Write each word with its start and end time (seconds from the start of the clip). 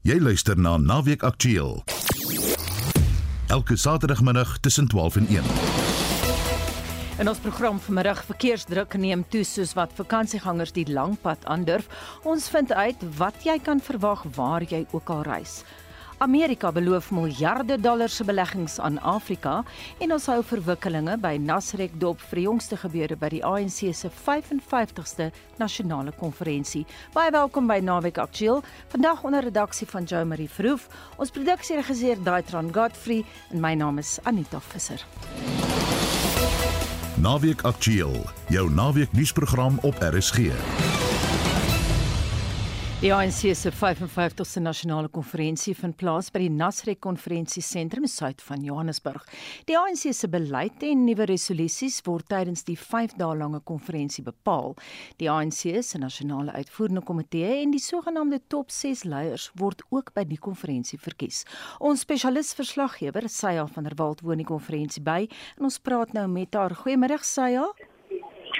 Jy 0.00 0.14
luister 0.16 0.56
na 0.56 0.78
Naweek 0.80 1.20
Aktueel. 1.22 1.82
Elke 3.52 3.76
Saterdagmiddag 3.76 4.58
tussen 4.58 4.88
12 4.88 5.16
en 5.16 5.26
1. 5.28 5.42
In 7.18 7.28
ons 7.28 7.38
program 7.38 7.80
vanmiddag 7.80 8.22
verkeersdruk 8.24 8.96
neem 8.96 9.26
toe 9.28 9.44
soos 9.44 9.74
wat 9.76 9.92
vakansiegangers 9.98 10.72
die 10.72 10.86
lang 10.88 11.18
pad 11.20 11.44
aandurf. 11.44 11.90
Ons 12.24 12.48
vind 12.48 12.72
uit 12.72 13.04
wat 13.18 13.44
jy 13.44 13.58
kan 13.60 13.80
verwag 13.80 14.24
waar 14.38 14.64
jy 14.64 14.86
ook 14.90 15.12
al 15.12 15.20
reis. 15.28 15.60
Amerika 16.20 16.68
beloof 16.72 17.10
miljarde 17.10 17.80
dollars 17.80 18.16
se 18.16 18.24
beleggings 18.24 18.78
aan 18.78 18.98
Afrika 19.00 19.62
en 20.04 20.12
ons 20.12 20.26
hou 20.28 20.42
verwikkelinge 20.44 21.14
by 21.16 21.38
Nasrek 21.40 21.94
dop 22.02 22.20
vir 22.28 22.42
die 22.42 22.44
jongste 22.44 22.76
gebeure 22.82 23.16
by 23.16 23.30
die 23.32 23.40
ANC 23.40 23.78
se 23.96 24.10
55ste 24.12 25.30
nasionale 25.56 26.12
konferensie. 26.20 26.84
Baie 27.16 27.32
welkom 27.32 27.70
by 27.70 27.78
Naweek 27.80 28.20
Aktueel. 28.20 28.60
Vandag 28.92 29.24
onder 29.24 29.48
redaksie 29.48 29.88
van 29.88 30.04
Jo 30.04 30.20
Marie 30.28 30.50
Verhoef, 30.52 30.90
ons 31.16 31.32
produksieregisseur 31.32 32.20
Daitron 32.26 32.68
Godfrey 32.74 33.24
en 33.48 33.64
my 33.64 33.72
naam 33.80 33.98
is 34.04 34.18
Anita 34.28 34.60
Visser. 34.60 35.00
Naweek 37.16 37.64
Aktueel, 37.64 38.20
jou 38.52 38.68
naweek 38.68 39.16
nuusprogram 39.16 39.80
op 39.88 40.04
RSG. 40.04 40.52
Die 43.00 43.14
ANC 43.14 43.54
se 43.56 43.70
55ste 43.72 44.60
nasionale 44.60 45.08
konferensie 45.08 45.72
vind 45.72 45.96
plaas 45.96 46.26
by 46.28 46.42
die 46.42 46.50
Nasrek 46.52 46.98
konferensiesentrum 47.00 48.04
suid 48.04 48.42
van 48.44 48.60
Johannesburg. 48.60 49.22
Die 49.64 49.78
ANC 49.78 50.10
se 50.12 50.28
beleid 50.28 50.82
en 50.84 51.06
nuwe 51.06 51.24
resolusies 51.30 52.02
word 52.04 52.26
tydens 52.28 52.66
die 52.66 52.76
5 52.76 53.14
dae 53.16 53.38
lange 53.40 53.62
konferensie 53.64 54.20
bepaal. 54.26 54.76
Die 55.16 55.30
ANC 55.32 55.80
se 55.80 56.00
nasionale 56.02 56.52
uitvoerende 56.52 57.00
komitee 57.08 57.62
en 57.62 57.72
die 57.72 57.80
sogenaamde 57.80 58.42
top 58.52 58.68
6 58.68 59.06
leiers 59.08 59.48
word 59.56 59.80
ook 59.88 60.12
by 60.12 60.26
die 60.28 60.38
konferensie 60.48 61.00
verkies. 61.00 61.46
Ons 61.80 62.04
spesialis 62.04 62.52
verslaggewer, 62.58 63.30
Sya 63.32 63.64
van 63.64 63.88
der 63.88 63.96
Walt, 63.96 64.20
woon 64.20 64.44
die 64.44 64.50
konferensie 64.52 65.00
by 65.00 65.22
en 65.56 65.70
ons 65.70 65.80
praat 65.80 66.12
nou 66.12 66.26
met 66.28 66.52
haar. 66.52 66.76
Goeiemôre, 66.82 67.16
Sya. 67.24 67.64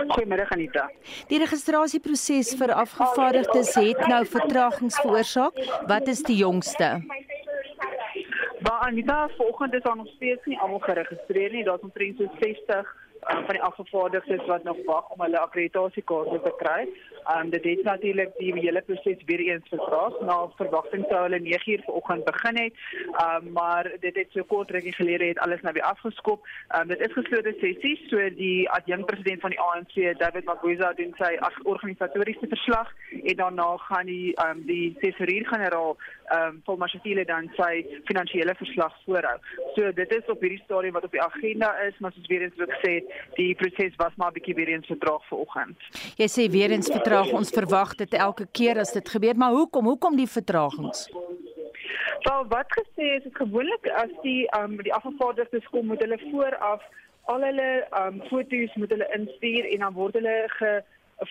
Goeiemôre 0.09 0.47
Anita. 0.51 0.89
Die 1.29 1.39
registrasieproses 1.43 2.55
vir 2.61 2.73
afgevaardigdes 2.73 3.75
het 3.77 4.01
nou 4.09 4.23
vertragings 4.27 4.97
veroorsaak. 5.03 5.59
Wat 5.91 6.09
is 6.09 6.23
die 6.25 6.37
jongste? 6.41 6.89
Maar 8.65 8.79
Anita, 8.89 9.29
vanoggend 9.37 9.75
is 9.75 9.83
daar 9.83 9.97
nog 9.97 10.09
steeds 10.17 10.45
nie 10.45 10.59
almal 10.59 10.79
geregistreer 10.79 11.53
nie. 11.53 11.65
Daar's 11.65 11.83
omtrent 11.83 12.17
so 12.17 12.29
60 12.41 12.77
um, 12.79 13.45
van 13.45 13.55
die 13.57 13.63
afgevaardigdes 13.63 14.47
wat 14.47 14.63
nog 14.65 14.77
wag 14.85 15.09
om 15.11 15.21
hulle 15.21 15.39
akkreditasiekaarte 15.39 16.41
te 16.45 16.55
kry. 16.59 16.89
Um 17.29 17.51
dit 17.51 17.65
het 17.65 17.83
natuurlik 17.83 18.33
die 18.39 18.53
hele 18.55 18.83
proses 18.83 19.25
weer 19.27 19.41
eens 19.41 19.69
vertraag. 19.69 20.21
Na 20.21 20.49
verwagting 20.57 21.05
sou 21.09 21.23
hulle 21.23 21.41
9uur 21.41 21.85
vanoggend 21.85 22.25
begin 22.25 22.57
het. 22.57 22.75
Um 23.25 23.53
maar 23.53 23.91
dit 24.01 24.17
het 24.17 24.29
so 24.31 24.45
kort 24.45 24.71
rukkie 24.71 24.95
gelede 24.95 25.25
het 25.25 25.39
alles 25.39 25.61
nou 25.61 25.73
weer 25.73 25.83
afgeskop. 25.83 26.47
Um 26.81 26.89
dit 26.89 27.01
is 27.01 27.13
geslote 27.13 27.55
sessies, 27.61 28.09
so 28.09 28.17
die 28.37 28.71
adjunkpresident 28.71 29.41
van 29.41 29.51
die 29.51 29.61
ANC, 29.61 30.19
David 30.19 30.45
Mabuza 30.45 30.93
doen 30.93 31.15
sy 31.19 31.37
organisatoriese 31.63 32.47
verslag 32.49 32.93
en 33.23 33.37
daarna 33.37 33.77
gaan 33.77 34.07
die 34.07 34.33
um 34.47 34.65
die 34.67 34.97
tesourier-generaal 35.01 35.97
um 36.39 36.63
Paul 36.65 36.77
Mashafile 36.77 37.25
dan 37.25 37.51
sy 37.57 37.85
finansiële 38.05 38.55
verslag 38.55 38.97
voorhou. 39.05 39.37
So 39.75 39.93
dit 39.93 40.15
is 40.15 40.27
op 40.27 40.41
hierdie 40.41 40.63
stadium 40.65 40.93
wat 40.99 41.05
op 41.05 41.13
die 41.13 41.23
agenda 41.23 41.73
is, 41.87 41.99
maar 41.99 42.13
soos 42.15 42.27
weer 42.27 42.43
eens 42.43 42.55
gesê, 42.57 43.01
die 43.35 43.55
proses 43.55 43.97
was 43.97 44.15
maar 44.17 44.31
'n 44.31 44.39
bietjie 44.39 44.55
weer 44.55 44.69
eens 44.69 44.87
vertraag 44.87 45.27
vanoggend. 45.29 45.79
Jy 46.17 46.29
sê 46.29 46.51
weer 46.51 46.71
eens 46.71 46.87
vertraag, 46.87 47.10
ons 47.19 47.51
verwag 47.51 47.95
dit 47.99 48.15
elke 48.15 48.47
keer 48.53 48.79
as 48.79 48.93
dit 48.93 49.09
gebeur, 49.09 49.37
maar 49.37 49.51
hoekom? 49.57 49.85
Hoekom 49.85 50.17
die 50.17 50.29
vertragings? 50.29 51.09
Wel, 52.23 52.47
wat 52.49 52.69
gesê 52.77 53.17
is 53.17 53.23
dit 53.23 53.37
gewoonlik 53.37 53.89
as 53.97 54.13
die 54.23 54.45
um 54.59 54.77
die 54.85 54.95
afgevaardigdes 54.95 55.69
kom 55.73 55.87
met 55.87 56.03
hulle 56.05 56.19
vooraf 56.31 56.83
al 57.33 57.45
hulle 57.49 57.69
um 58.01 58.21
foto's 58.29 58.75
moet 58.75 58.93
hulle 58.95 59.09
instuur 59.17 59.69
en 59.73 59.87
dan 59.87 59.97
word 59.97 60.19
hulle 60.19 60.37
ge 60.57 60.73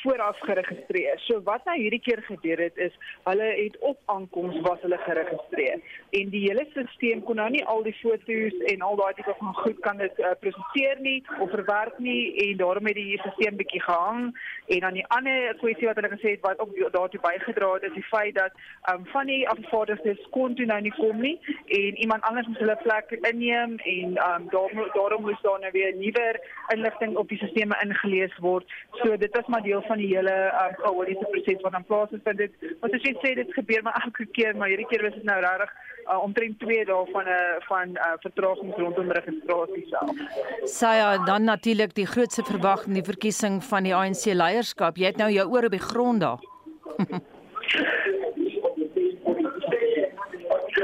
vooraf 0.01 0.39
geregistreer. 0.39 1.19
So 1.19 1.41
wat 1.43 1.65
nou 1.65 1.77
hierdie 1.79 2.01
keer 2.01 2.21
gebeur 2.23 2.59
het 2.61 2.77
is 2.77 2.93
hulle 3.23 3.49
het 3.63 3.77
op 3.79 3.99
aankoms 4.05 4.59
was 4.61 4.81
hulle 4.81 4.97
geregistreer 4.97 5.79
en 6.09 6.29
die 6.29 6.43
hele 6.47 6.65
stelsel 6.69 7.21
kon 7.25 7.35
nou 7.41 7.49
nie 7.49 7.65
al 7.65 7.83
die 7.83 7.95
foto's 8.01 8.57
en 8.71 8.85
al 8.85 8.99
daai 8.99 9.13
tipe 9.17 9.35
van 9.39 9.55
goed 9.61 9.79
kan 9.85 9.97
dit 9.97 10.19
uh, 10.19 10.33
prosesseer 10.39 11.01
nie 11.01 11.17
of 11.39 11.49
verwerk 11.49 11.99
nie 11.99 12.35
en 12.45 12.57
daarom 12.61 12.89
het 12.89 12.95
die 12.95 13.19
stelsel 13.19 13.57
bietjie 13.61 13.81
gehang 13.81 14.29
en 14.67 14.79
dan 14.85 14.97
die 14.99 15.05
ander 15.17 15.55
kwessie 15.61 15.89
wat 15.89 15.99
hulle 16.01 16.13
gesê 16.15 16.35
het 16.35 16.45
wat 16.45 16.59
ook 16.59 16.75
daartoe 16.93 17.21
bygedra 17.25 17.73
het 17.73 17.89
is 17.89 17.97
die 17.97 18.05
feit 18.11 18.35
dat 18.35 18.53
um, 18.93 19.05
van 19.13 19.27
die 19.31 19.41
afvaardigdes 19.49 20.21
kon 20.35 20.55
toe 20.55 20.65
nou 20.69 20.81
nie 20.81 20.93
kom 20.97 21.21
nie 21.21 21.35
en 21.81 22.01
iemand 22.05 22.23
anders 22.29 22.47
moes 22.47 22.61
hulle 22.61 22.77
plek 22.83 23.11
inneem 23.31 23.77
en 23.95 24.17
um, 24.29 24.49
daarom 24.53 24.85
daarom 24.93 25.27
moes 25.27 25.41
daar 25.41 25.59
nou 25.59 25.71
weer 25.71 25.95
nuwer 25.95 26.41
inligting 26.75 27.17
op 27.17 27.27
die 27.29 27.37
stelsels 27.37 27.47
ingelees 27.83 28.35
word. 28.43 28.65
So 29.01 29.17
dit 29.17 29.35
was 29.35 29.47
maar 29.47 29.61
deel 29.61 29.78
deel 29.79 29.87
van 29.87 29.97
die 29.97 30.15
hele 30.15 30.35
um, 30.61 30.75
gehoorlike 30.75 31.27
proses 31.31 31.61
wat 31.61 31.73
aan 31.73 31.85
plaas 31.85 32.09
vind 32.11 32.37
dit 32.37 32.51
wat 32.81 32.93
as 32.93 33.03
jy 33.03 33.13
sê 33.23 33.35
dit 33.35 33.53
gebeur 33.53 33.83
maar 33.83 34.01
elke 34.03 34.25
keer 34.35 34.55
maar 34.55 34.71
hierdie 34.71 34.87
keer 34.89 35.03
was 35.03 35.13
dit 35.13 35.23
nou 35.23 35.39
regtig 35.39 35.71
uh, 36.07 36.23
omtrent 36.23 36.59
2 36.59 36.85
dae 36.85 37.05
van 37.13 37.25
'n 37.25 37.35
uh, 37.35 37.59
van 37.67 37.95
uh, 37.95 38.13
vertragings 38.25 38.77
rondom 38.77 39.11
registrasie 39.11 39.85
self. 39.89 40.15
Saya 40.65 41.17
dan 41.25 41.43
natuurlik 41.43 41.93
die 41.95 42.07
grootste 42.07 42.43
verwagting 42.43 42.93
die 42.93 43.09
verkiesing 43.11 43.63
van 43.63 43.83
die 43.83 43.95
ANC 43.95 44.25
leierskap. 44.25 44.97
Jy 44.97 45.05
het 45.05 45.17
nou 45.17 45.31
jou 45.31 45.47
oor 45.49 45.65
op 45.65 45.71
die 45.71 45.87
grond 45.91 46.21
daar. 46.21 46.41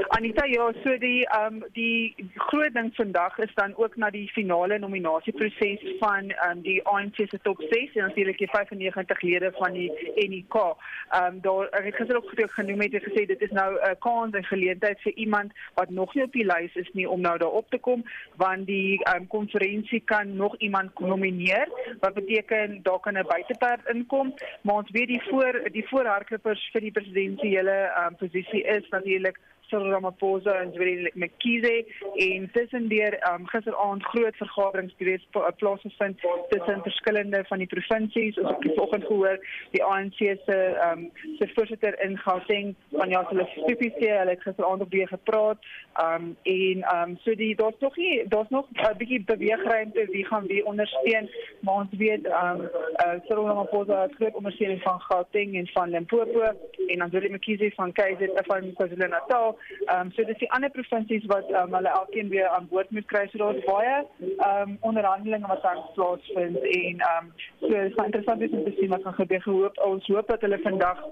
Anita 0.10 0.46
ja, 0.46 0.72
so 0.84 0.98
die 1.00 1.24
ehm 1.26 1.62
um, 1.62 1.64
die 1.74 2.16
groot 2.36 2.74
ding 2.74 2.90
vandag 2.96 3.38
is 3.40 3.54
dan 3.56 3.76
ook 3.78 3.96
na 3.96 4.10
die 4.10 4.28
finale 4.34 4.80
nominasieproses 4.80 5.84
van 6.00 6.30
ehm 6.30 6.52
um, 6.52 6.62
die 6.62 6.82
ANC 6.84 7.16
se 7.16 7.40
top 7.44 7.62
6 7.70 7.96
en 7.96 8.08
natuurlik 8.08 8.38
die 8.38 8.50
95 8.50 9.22
lede 9.22 9.52
van 9.58 9.74
die 9.74 9.92
NEK. 10.16 10.56
Ehm 10.56 11.26
um, 11.26 11.42
daar 11.42 11.70
ek 11.80 11.86
het 11.86 11.96
gister 11.96 12.18
ook 12.18 12.52
genoem 12.58 12.82
het 12.82 12.94
en 12.94 13.06
gesê 13.08 13.26
dit 13.26 13.42
is 13.42 13.52
nou 13.52 13.70
'n 13.74 13.90
uh, 13.90 13.96
kans 14.00 14.36
en 14.36 14.46
geleentheid 14.52 15.02
vir 15.02 15.14
iemand 15.14 15.54
wat 15.74 15.90
nog 15.90 16.14
nie 16.14 16.24
op 16.24 16.32
die 16.32 16.46
lys 16.46 16.76
is 16.76 16.92
nie 16.94 17.10
om 17.10 17.22
nou 17.22 17.38
daar 17.38 17.58
op 17.62 17.70
te 17.70 17.78
kom 17.78 18.04
want 18.36 18.68
die 18.68 19.04
ehm 19.04 19.22
um, 19.22 19.28
konferensie 19.28 20.00
kan 20.00 20.36
nog 20.36 20.58
iemand 20.58 21.00
nomineer 21.00 21.68
wat 22.00 22.14
beteken 22.14 22.80
daar 22.84 23.00
kan 23.00 23.18
'n 23.18 23.28
buiteperd 23.28 23.90
inkom, 23.94 24.34
maar 24.62 24.76
ons 24.76 24.92
weet 24.92 25.08
die 25.08 25.24
voor 25.30 25.62
die 25.72 25.88
voorhardloopers 25.88 26.70
vir 26.72 26.82
die 26.82 26.92
presidentsiële 26.92 27.72
ehm 27.72 28.08
um, 28.08 28.16
posisie 28.16 28.64
is 28.64 28.90
natuurlik 28.90 29.40
Cyril 29.68 29.92
Ramaphosa 29.92 30.54
en 30.62 30.72
Zweli 30.74 31.12
Mkhize 31.14 31.86
en 32.16 32.50
tussendeur 32.52 33.14
um, 33.32 33.48
gisteraand 33.48 34.04
groot 34.04 34.36
vergaderings 34.36 34.94
gewees 34.98 35.28
plaasgevind 35.58 36.20
tussen 36.50 36.82
verskillende 36.82 37.44
van 37.48 37.58
die 37.58 37.68
provinsies. 37.68 38.38
Ons 38.40 38.50
het 38.50 38.74
vanoggend 38.74 39.06
gehoor 39.06 39.40
die 39.72 39.84
ANC 39.84 40.18
se 40.18 40.58
um, 40.92 41.10
se 41.40 41.50
voorsitter 41.54 42.00
in 42.02 42.18
Gauteng 42.18 42.76
van 42.92 43.10
ja 43.10 43.24
hulle 43.30 43.48
stupiese 43.56 44.10
hulle 44.12 44.36
het 44.36 44.42
gisteraand 44.42 44.82
op 44.82 44.92
weer 44.92 45.08
gepraat. 45.08 45.58
Um, 46.04 46.36
en 46.44 46.86
um, 46.96 47.18
so 47.24 47.36
die 47.36 47.56
daar's 47.56 47.80
nog 47.80 47.98
nie 47.98 48.28
daar's 48.28 48.50
nog 48.50 48.68
'n 48.72 48.80
uh, 48.80 48.96
bietjie 48.98 49.24
beweegruimte 49.24 50.08
wie 50.12 50.26
gaan 50.26 50.48
wie 50.48 50.66
ondersteun. 50.66 51.30
Maar 51.60 51.76
ons 51.76 51.98
weet 51.98 52.26
um, 52.26 52.62
uh, 52.62 53.20
Cyril 53.28 53.48
Ramaphosa 53.48 54.02
het 54.02 54.16
groot 54.16 54.36
ondersteuning 54.36 54.82
van 54.82 55.02
Gauteng 55.02 55.56
en 55.56 55.68
van 55.68 55.90
Limpopo. 55.90 56.42
En 56.88 57.00
dan 57.00 57.10
Zweli 57.10 57.30
Mkhize 57.30 57.72
van 57.76 57.92
KwaZulu 57.92 58.32
van 58.46 58.74
KwaZulu-Natal 58.74 59.55
Ehm 59.86 60.00
um, 60.00 60.12
so 60.12 60.24
dis 60.24 60.38
die 60.44 60.52
ander 60.52 60.70
provinsies 60.70 61.26
wat 61.32 61.52
um, 61.52 61.74
hulle 61.74 61.94
elkeen 62.00 62.30
weer 62.30 62.48
aan 62.48 62.68
boord 62.72 62.90
moet 62.92 63.06
kry. 63.12 63.28
So 63.32 63.38
daar's 63.38 63.64
baie 63.66 63.96
ehm 63.96 64.70
um, 64.70 64.78
onderhandelinge 64.82 65.48
wat 65.48 65.62
tans 65.62 65.92
plaasvind 65.94 66.58
en 66.58 67.06
ehm 67.10 67.26
um, 67.26 67.32
so 67.60 67.68
is 67.68 68.04
interessant 68.08 68.52
om 68.52 68.64
te 68.64 68.76
sien 68.80 68.90
wat 68.90 69.04
gaan 69.04 69.22
gebeur. 69.22 69.42
Gehoop 69.42 69.80
ons 69.86 70.08
hoop 70.08 70.28
dat 70.28 70.42
hulle 70.42 70.60
vandag 70.64 71.06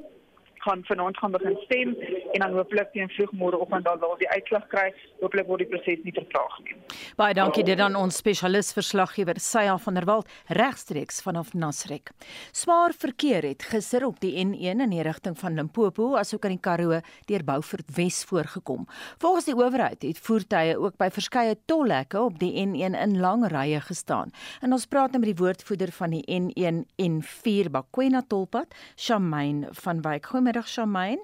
gaan 0.63 0.83
vanaand 0.87 1.17
gaan 1.17 1.31
begin 1.31 1.57
stem 1.65 1.95
en 2.33 2.39
dan 2.39 2.55
hopelik 2.57 2.91
teen 2.93 3.09
vroegmôre 3.15 3.59
oggend 3.59 3.85
dan 3.85 3.99
wel 3.99 4.15
die 4.17 4.29
uitslag 4.29 4.67
kry. 4.71 4.87
Hopelik 5.21 5.47
word 5.47 5.63
die 5.63 5.69
proses 5.71 6.03
nie 6.03 6.13
vertraag 6.15 6.55
nie. 6.63 6.77
Baie 7.19 7.35
dankie 7.37 7.65
dit 7.67 7.79
aan 7.79 7.97
ons 7.99 8.17
spesialis 8.21 8.73
verslaggewer 8.75 9.39
Sya 9.43 9.77
van 9.85 9.99
der 9.99 10.07
Walt 10.09 10.29
regstreeks 10.47 11.21
vanaf 11.25 11.53
Nasrek. 11.53 12.13
Swaar 12.51 12.95
verkeer 12.97 13.45
het 13.47 13.65
gister 13.69 14.05
op 14.07 14.19
die 14.23 14.33
N1 14.43 14.83
in 14.85 14.93
die 14.93 15.03
rigting 15.05 15.37
van 15.39 15.57
Limpopo 15.59 16.13
asook 16.19 16.47
aan 16.47 16.55
die 16.55 16.63
Karoo 16.63 17.01
deur 17.29 17.43
Beaufort 17.45 17.95
Wes 17.97 18.23
voorgekom. 18.29 18.87
Volgens 19.21 19.49
die 19.49 19.57
owerheid 19.57 20.01
het 20.03 20.19
voertuie 20.19 20.77
ook 20.79 20.97
by 20.97 21.09
verskeie 21.13 21.57
tolhekke 21.65 22.21
op 22.21 22.39
die 22.39 22.53
N1 22.65 22.97
in 22.97 23.19
lang 23.19 23.45
rye 23.51 23.81
gestaan. 23.83 24.31
En 24.61 24.73
ons 24.73 24.87
praat 24.87 25.11
nou 25.11 25.21
met 25.23 25.33
die 25.33 25.41
woordvoerder 25.43 25.91
van 25.91 26.15
die 26.15 26.23
N1 26.39 26.83
en 26.95 27.21
4 27.21 27.69
Bakwena 27.73 28.23
tolpad, 28.27 28.73
Shamaine 28.95 29.67
van 29.83 30.01
Wyk. 30.05 30.29
Goeiemôre 30.31 30.52
Goedemiddag, 30.53 30.67
Charmaine. 30.67 31.19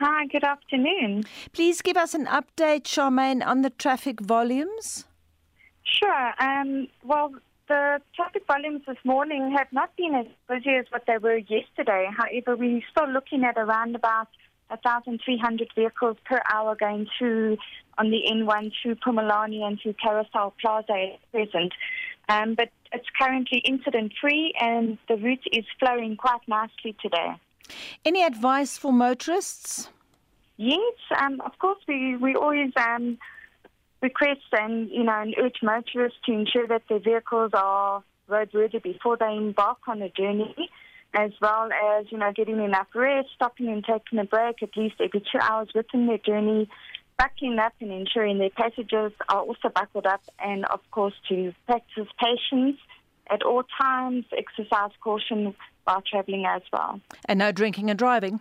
Hi, 0.00 0.26
good 0.26 0.44
afternoon. 0.44 1.24
Please 1.52 1.82
give 1.82 1.96
us 1.96 2.14
an 2.14 2.26
update, 2.26 2.84
Charmaine, 2.84 3.44
on 3.44 3.62
the 3.62 3.70
traffic 3.70 4.20
volumes. 4.20 5.06
Sure. 5.82 6.32
Um, 6.38 6.88
well, 7.04 7.32
the 7.68 8.00
traffic 8.14 8.44
volumes 8.46 8.82
this 8.86 8.98
morning 9.04 9.54
have 9.56 9.68
not 9.72 9.96
been 9.96 10.14
as 10.14 10.26
busy 10.48 10.76
as 10.76 10.86
what 10.90 11.04
they 11.06 11.18
were 11.18 11.38
yesterday. 11.38 12.08
However, 12.16 12.56
we're 12.56 12.82
still 12.90 13.08
looking 13.08 13.44
at 13.44 13.56
around 13.56 13.96
about 13.96 14.28
1,300 14.68 15.68
vehicles 15.74 16.16
per 16.24 16.40
hour 16.52 16.76
going 16.76 17.06
through 17.18 17.56
on 17.98 18.10
the 18.10 18.22
N1 18.30 18.72
through 18.82 18.96
Pumalani 18.96 19.62
and 19.62 19.80
through 19.80 19.94
Carousel 19.94 20.54
Plaza 20.60 21.14
at 21.14 21.32
present. 21.32 21.72
Um, 22.28 22.54
but 22.54 22.70
it's 22.92 23.06
currently 23.20 23.58
incident 23.58 24.12
free 24.20 24.54
and 24.60 24.98
the 25.08 25.16
route 25.16 25.46
is 25.52 25.64
flowing 25.78 26.16
quite 26.16 26.46
nicely 26.48 26.96
today. 27.00 27.34
Any 28.04 28.22
advice 28.22 28.76
for 28.76 28.92
motorists? 28.92 29.88
Yes, 30.56 30.94
um, 31.20 31.40
of 31.40 31.58
course, 31.58 31.78
we, 31.88 32.16
we 32.16 32.36
always 32.36 32.72
um, 32.76 33.18
request 34.00 34.42
and, 34.52 34.88
you 34.90 35.02
know, 35.02 35.20
and 35.20 35.34
urge 35.38 35.58
motorists 35.62 36.18
to 36.26 36.32
ensure 36.32 36.66
that 36.68 36.82
their 36.88 37.00
vehicles 37.00 37.50
are 37.54 38.04
roadworthy 38.28 38.82
before 38.82 39.16
they 39.16 39.34
embark 39.34 39.78
on 39.88 40.00
a 40.02 40.08
journey, 40.10 40.54
as 41.14 41.32
well 41.40 41.70
as, 41.72 42.06
you 42.10 42.18
know, 42.18 42.32
getting 42.32 42.60
enough 42.62 42.86
rest, 42.94 43.28
stopping 43.34 43.68
and 43.68 43.84
taking 43.84 44.18
a 44.18 44.24
break 44.24 44.62
at 44.62 44.76
least 44.76 44.96
every 45.00 45.20
two 45.20 45.38
hours 45.40 45.68
within 45.74 46.06
their 46.06 46.18
journey, 46.18 46.68
buckling 47.18 47.58
up 47.58 47.72
and 47.80 47.92
ensuring 47.92 48.38
their 48.38 48.50
passengers 48.50 49.12
are 49.28 49.40
also 49.40 49.68
buckled 49.74 50.06
up, 50.06 50.22
and, 50.38 50.64
of 50.66 50.80
course, 50.90 51.14
to 51.28 51.52
practice 51.66 52.08
patience 52.20 52.78
at 53.30 53.42
all 53.42 53.62
times, 53.80 54.24
exercise 54.36 54.90
caution 55.00 55.54
while 55.84 56.02
traveling 56.02 56.44
as 56.46 56.62
well. 56.72 57.00
And 57.26 57.38
no 57.38 57.52
drinking 57.52 57.90
and 57.90 57.98
driving? 57.98 58.40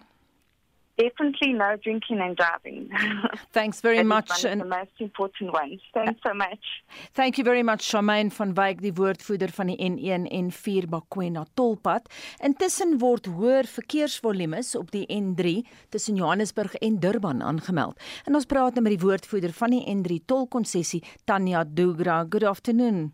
Definitely 0.95 1.53
no 1.53 1.75
drinking 1.81 2.19
and 2.21 2.37
driving. 2.37 2.87
Thanks 3.51 3.81
very 3.81 3.95
That 3.95 4.03
is 4.03 4.07
much. 4.09 4.29
One 4.29 4.45
of 4.45 4.51
And 4.51 4.61
the 4.61 4.65
most 4.77 4.91
important 4.99 5.51
ones. 5.51 5.81
Thanks 5.91 6.21
so 6.21 6.33
much. 6.35 6.83
thank 7.15 7.37
you 7.39 7.43
very 7.43 7.63
much 7.63 7.81
Shamaine 7.81 8.29
van 8.29 8.53
Wyk, 8.53 8.79
die 8.81 8.93
woordvoerder 8.93 9.49
van 9.49 9.71
die 9.71 9.77
N1 9.81 10.27
en 10.29 10.51
4 10.51 10.87
Bakwena 10.87 11.47
tolpad. 11.55 12.05
Intussen 12.45 12.99
word 13.01 13.25
hoër 13.25 13.65
verkeersvolumes 13.65 14.75
op 14.77 14.91
die 14.91 15.07
N3 15.09 15.65
tussen 15.89 16.15
Johannesburg 16.15 16.75
en 16.75 16.99
Durban 16.99 17.41
aangemeld. 17.41 17.97
En 18.25 18.35
ons 18.35 18.45
praat 18.45 18.77
nou 18.77 18.85
met 18.85 18.93
die 18.93 19.07
woordvoerder 19.07 19.53
van 19.53 19.73
die 19.73 19.83
N3 19.95 20.21
tolkonssessie, 20.25 21.01
Tanya 21.25 21.65
Dugra. 21.65 22.21
Good 22.29 22.43
afternoon. 22.43 23.13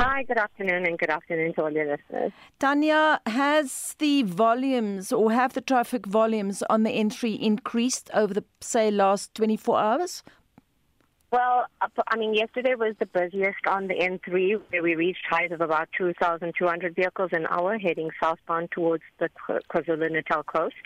Hi, 0.00 0.22
good 0.22 0.38
afternoon, 0.38 0.86
and 0.86 0.96
good 0.96 1.10
afternoon 1.10 1.54
to 1.54 1.62
all 1.62 1.72
your 1.72 1.88
listeners. 1.88 2.30
Tanya, 2.60 3.20
has 3.26 3.96
the 3.98 4.22
volumes 4.22 5.10
or 5.10 5.32
have 5.32 5.54
the 5.54 5.60
traffic 5.60 6.06
volumes 6.06 6.62
on 6.70 6.84
the 6.84 6.90
N3 6.90 7.40
increased 7.40 8.08
over 8.14 8.32
the 8.32 8.44
say 8.60 8.92
last 8.92 9.34
24 9.34 9.76
hours? 9.76 10.22
Well, 11.30 11.66
I 12.06 12.16
mean, 12.16 12.32
yesterday 12.32 12.74
was 12.74 12.94
the 12.98 13.04
busiest 13.04 13.66
on 13.66 13.86
the 13.86 13.94
N3, 13.94 14.62
where 14.70 14.82
we 14.82 14.94
reached 14.94 15.26
highs 15.28 15.52
of 15.52 15.60
about 15.60 15.90
2,200 15.98 16.96
vehicles 16.96 17.30
an 17.32 17.46
hour 17.50 17.76
heading 17.76 18.08
southbound 18.18 18.70
towards 18.70 19.02
the 19.18 19.28
K- 19.46 19.58
KwaZulu-Natal 19.70 20.44
coast. 20.44 20.76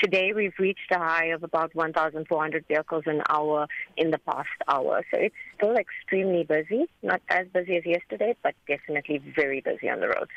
Today, 0.00 0.32
we've 0.32 0.56
reached 0.60 0.92
a 0.92 0.98
high 0.98 1.26
of 1.26 1.42
about 1.42 1.74
1,400 1.74 2.64
vehicles 2.68 3.02
an 3.06 3.22
hour 3.28 3.66
in 3.96 4.12
the 4.12 4.18
past 4.18 4.48
hour. 4.68 5.02
So 5.10 5.18
it's 5.18 5.34
still 5.56 5.74
extremely 5.74 6.44
busy, 6.44 6.86
not 7.02 7.20
as 7.28 7.48
busy 7.48 7.76
as 7.76 7.84
yesterday, 7.84 8.36
but 8.44 8.54
definitely 8.68 9.20
very 9.34 9.60
busy 9.62 9.90
on 9.90 9.98
the 9.98 10.10
roads. 10.10 10.30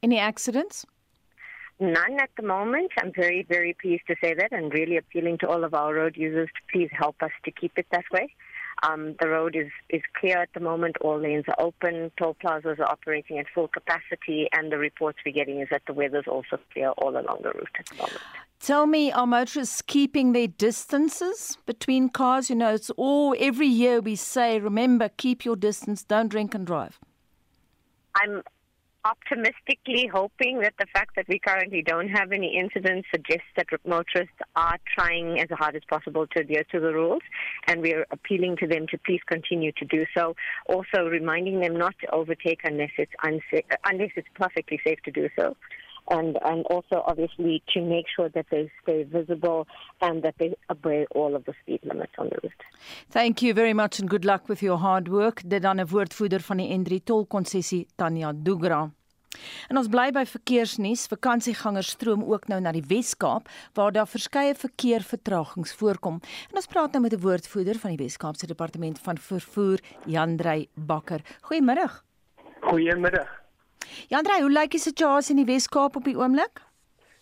Any 0.00 0.20
accidents? 0.20 0.86
None 1.80 2.20
at 2.20 2.30
the 2.36 2.42
moment. 2.44 2.92
I'm 2.98 3.12
very, 3.12 3.44
very 3.48 3.74
pleased 3.80 4.02
to 4.08 4.16
say 4.20 4.34
that 4.34 4.52
and 4.52 4.72
really 4.72 4.96
appealing 4.96 5.38
to 5.38 5.48
all 5.48 5.64
of 5.64 5.74
our 5.74 5.94
road 5.94 6.16
users 6.16 6.48
to 6.48 6.72
please 6.72 6.90
help 6.92 7.16
us 7.20 7.30
to 7.44 7.50
keep 7.50 7.72
it 7.76 7.86
that 7.90 8.04
way. 8.12 8.28
Um, 8.82 9.16
the 9.20 9.28
road 9.28 9.56
is, 9.56 9.68
is 9.88 10.02
clear 10.18 10.38
at 10.38 10.50
the 10.54 10.60
moment. 10.60 10.96
All 11.00 11.18
lanes 11.18 11.44
are 11.48 11.56
open. 11.58 12.10
Toll 12.18 12.34
plazas 12.34 12.78
are 12.78 12.90
operating 12.90 13.38
at 13.38 13.46
full 13.54 13.68
capacity. 13.68 14.48
And 14.52 14.70
the 14.70 14.78
reports 14.78 15.18
we're 15.24 15.32
getting 15.32 15.60
is 15.60 15.68
that 15.70 15.82
the 15.86 15.92
weather's 15.92 16.26
also 16.26 16.58
clear 16.72 16.90
all 16.90 17.10
along 17.10 17.40
the 17.42 17.50
route 17.50 17.68
at 17.78 17.86
the 17.86 17.96
moment. 17.96 18.20
Tell 18.60 18.86
me, 18.86 19.12
are 19.12 19.26
motorists 19.26 19.82
keeping 19.82 20.32
their 20.32 20.48
distances 20.48 21.58
between 21.64 22.08
cars? 22.08 22.50
You 22.50 22.56
know, 22.56 22.74
it's 22.74 22.90
all 22.90 23.36
every 23.38 23.68
year 23.68 24.00
we 24.00 24.16
say, 24.16 24.58
remember, 24.58 25.08
keep 25.16 25.44
your 25.44 25.54
distance, 25.54 26.02
don't 26.02 26.28
drink 26.28 26.54
and 26.54 26.66
drive. 26.66 26.98
I'm 28.16 28.42
optimistically 29.08 30.06
hoping 30.12 30.60
that 30.60 30.74
the 30.78 30.86
fact 30.92 31.16
that 31.16 31.26
we 31.28 31.38
currently 31.38 31.82
don't 31.82 32.08
have 32.08 32.32
any 32.32 32.58
incidents 32.58 33.08
suggests 33.14 33.50
that 33.56 33.66
motorists 33.86 34.40
are 34.54 34.78
trying 34.94 35.40
as 35.40 35.48
hard 35.50 35.74
as 35.76 35.82
possible 35.88 36.26
to 36.26 36.40
adhere 36.40 36.64
to 36.72 36.80
the 36.80 36.92
rules, 36.92 37.22
and 37.66 37.80
we 37.80 37.94
are 37.94 38.06
appealing 38.10 38.56
to 38.58 38.66
them 38.66 38.86
to 38.90 38.98
please 39.06 39.20
continue 39.26 39.72
to 39.72 39.84
do 39.86 40.04
so. 40.16 40.34
Also, 40.66 41.06
reminding 41.08 41.60
them 41.60 41.76
not 41.76 41.94
to 42.00 42.10
overtake 42.10 42.60
unless 42.64 42.90
it's 42.98 43.12
unsafe, 43.22 43.64
unless 43.84 44.10
it's 44.16 44.28
perfectly 44.34 44.80
safe 44.84 44.98
to 45.04 45.10
do 45.10 45.28
so. 45.38 45.56
And, 46.10 46.38
and 46.42 46.64
also, 46.66 47.02
obviously, 47.06 47.62
to 47.74 47.82
make 47.82 48.06
sure 48.14 48.30
that 48.30 48.46
they 48.50 48.70
stay 48.82 49.02
visible 49.04 49.66
and 50.00 50.22
that 50.22 50.36
they 50.38 50.54
obey 50.70 51.06
all 51.14 51.36
of 51.36 51.44
the 51.44 51.52
speed 51.62 51.80
limits 51.84 52.12
on 52.16 52.30
the 52.30 52.38
route. 52.42 52.62
Thank 53.10 53.42
you 53.42 53.52
very 53.52 53.74
much 53.74 53.98
and 53.98 54.08
good 54.08 54.24
luck 54.24 54.48
with 54.48 54.62
your 54.62 54.78
hard 54.78 55.08
work. 55.08 55.42
Dit 55.46 55.62
dan 55.62 55.80
'n 55.80 55.88
woordvoerder 55.88 56.40
van 56.40 56.56
die 56.56 56.78
N3 56.78 57.04
tolkonssessie, 57.04 57.86
Tanya 57.96 58.32
Dugra. 58.34 58.97
En 59.68 59.76
ons 59.76 59.88
bly 59.92 60.08
by 60.14 60.24
verkeersnuus. 60.28 61.06
Vakansiegangers 61.12 61.92
stroom 61.96 62.24
ook 62.24 62.48
nou 62.48 62.60
na 62.64 62.72
die 62.72 62.84
Wes-Kaap 62.88 63.48
waar 63.76 63.92
daar 63.92 64.08
verskeie 64.08 64.54
verkeervertragings 64.54 65.74
voorkom. 65.80 66.20
En 66.50 66.60
ons 66.60 66.70
praat 66.70 66.92
nou 66.92 67.02
met 67.02 67.14
'n 67.14 67.20
woordvoerder 67.20 67.78
van 67.78 67.96
die 67.96 68.04
Wes-Kaapse 68.04 68.46
Departement 68.46 68.98
van 68.98 69.18
Vervoer, 69.18 69.78
Jandrey 70.06 70.68
Bakker. 70.74 71.20
Goeiemôre. 71.48 71.88
Goeiemiddag. 72.60 73.28
Jandrey, 74.08 74.40
hoe 74.40 74.50
lyk 74.50 74.70
die 74.70 74.80
situasie 74.80 75.36
in 75.36 75.44
die 75.44 75.52
Wes-Kaap 75.52 75.96
op 75.96 76.04
die 76.04 76.16
oomblik? 76.18 76.62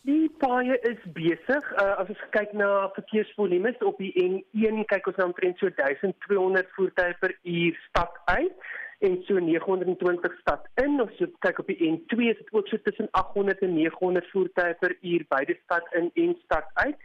Die 0.06 0.31
paaie 0.38 0.79
is 0.87 0.99
besig. 1.17 1.64
Uh, 1.82 1.99
as 1.99 2.09
ons 2.09 2.25
kyk 2.31 2.52
na 2.52 2.88
verkeersvolumes 2.94 3.79
op 3.82 3.99
die 3.99 4.12
N1, 4.23 4.85
kyk 4.87 5.06
ons 5.06 5.17
na 5.17 5.25
omtrent 5.25 5.59
so 5.59 5.70
1200 5.75 6.69
voertuie 6.76 7.17
per 7.20 7.38
uur 7.43 7.81
stad 7.88 8.20
uit 8.25 8.55
en 8.99 9.23
so 9.27 9.39
920 9.39 10.37
stad 10.41 10.69
in. 10.75 11.01
Of 11.01 11.11
so 11.19 11.27
kyk 11.39 11.59
op 11.59 11.67
die 11.73 11.81
N2 11.91 12.29
is 12.33 12.39
dit 12.39 12.53
ook 12.53 12.69
so 12.69 12.77
tussen 12.83 13.09
800 13.11 13.59
en 13.59 13.75
900 13.75 14.31
voertuie 14.31 14.75
per 14.75 14.97
uur 15.01 15.25
beide 15.29 15.59
stad 15.65 15.95
in 15.95 16.11
en 16.15 16.37
stad 16.45 16.71
uit. 16.75 16.97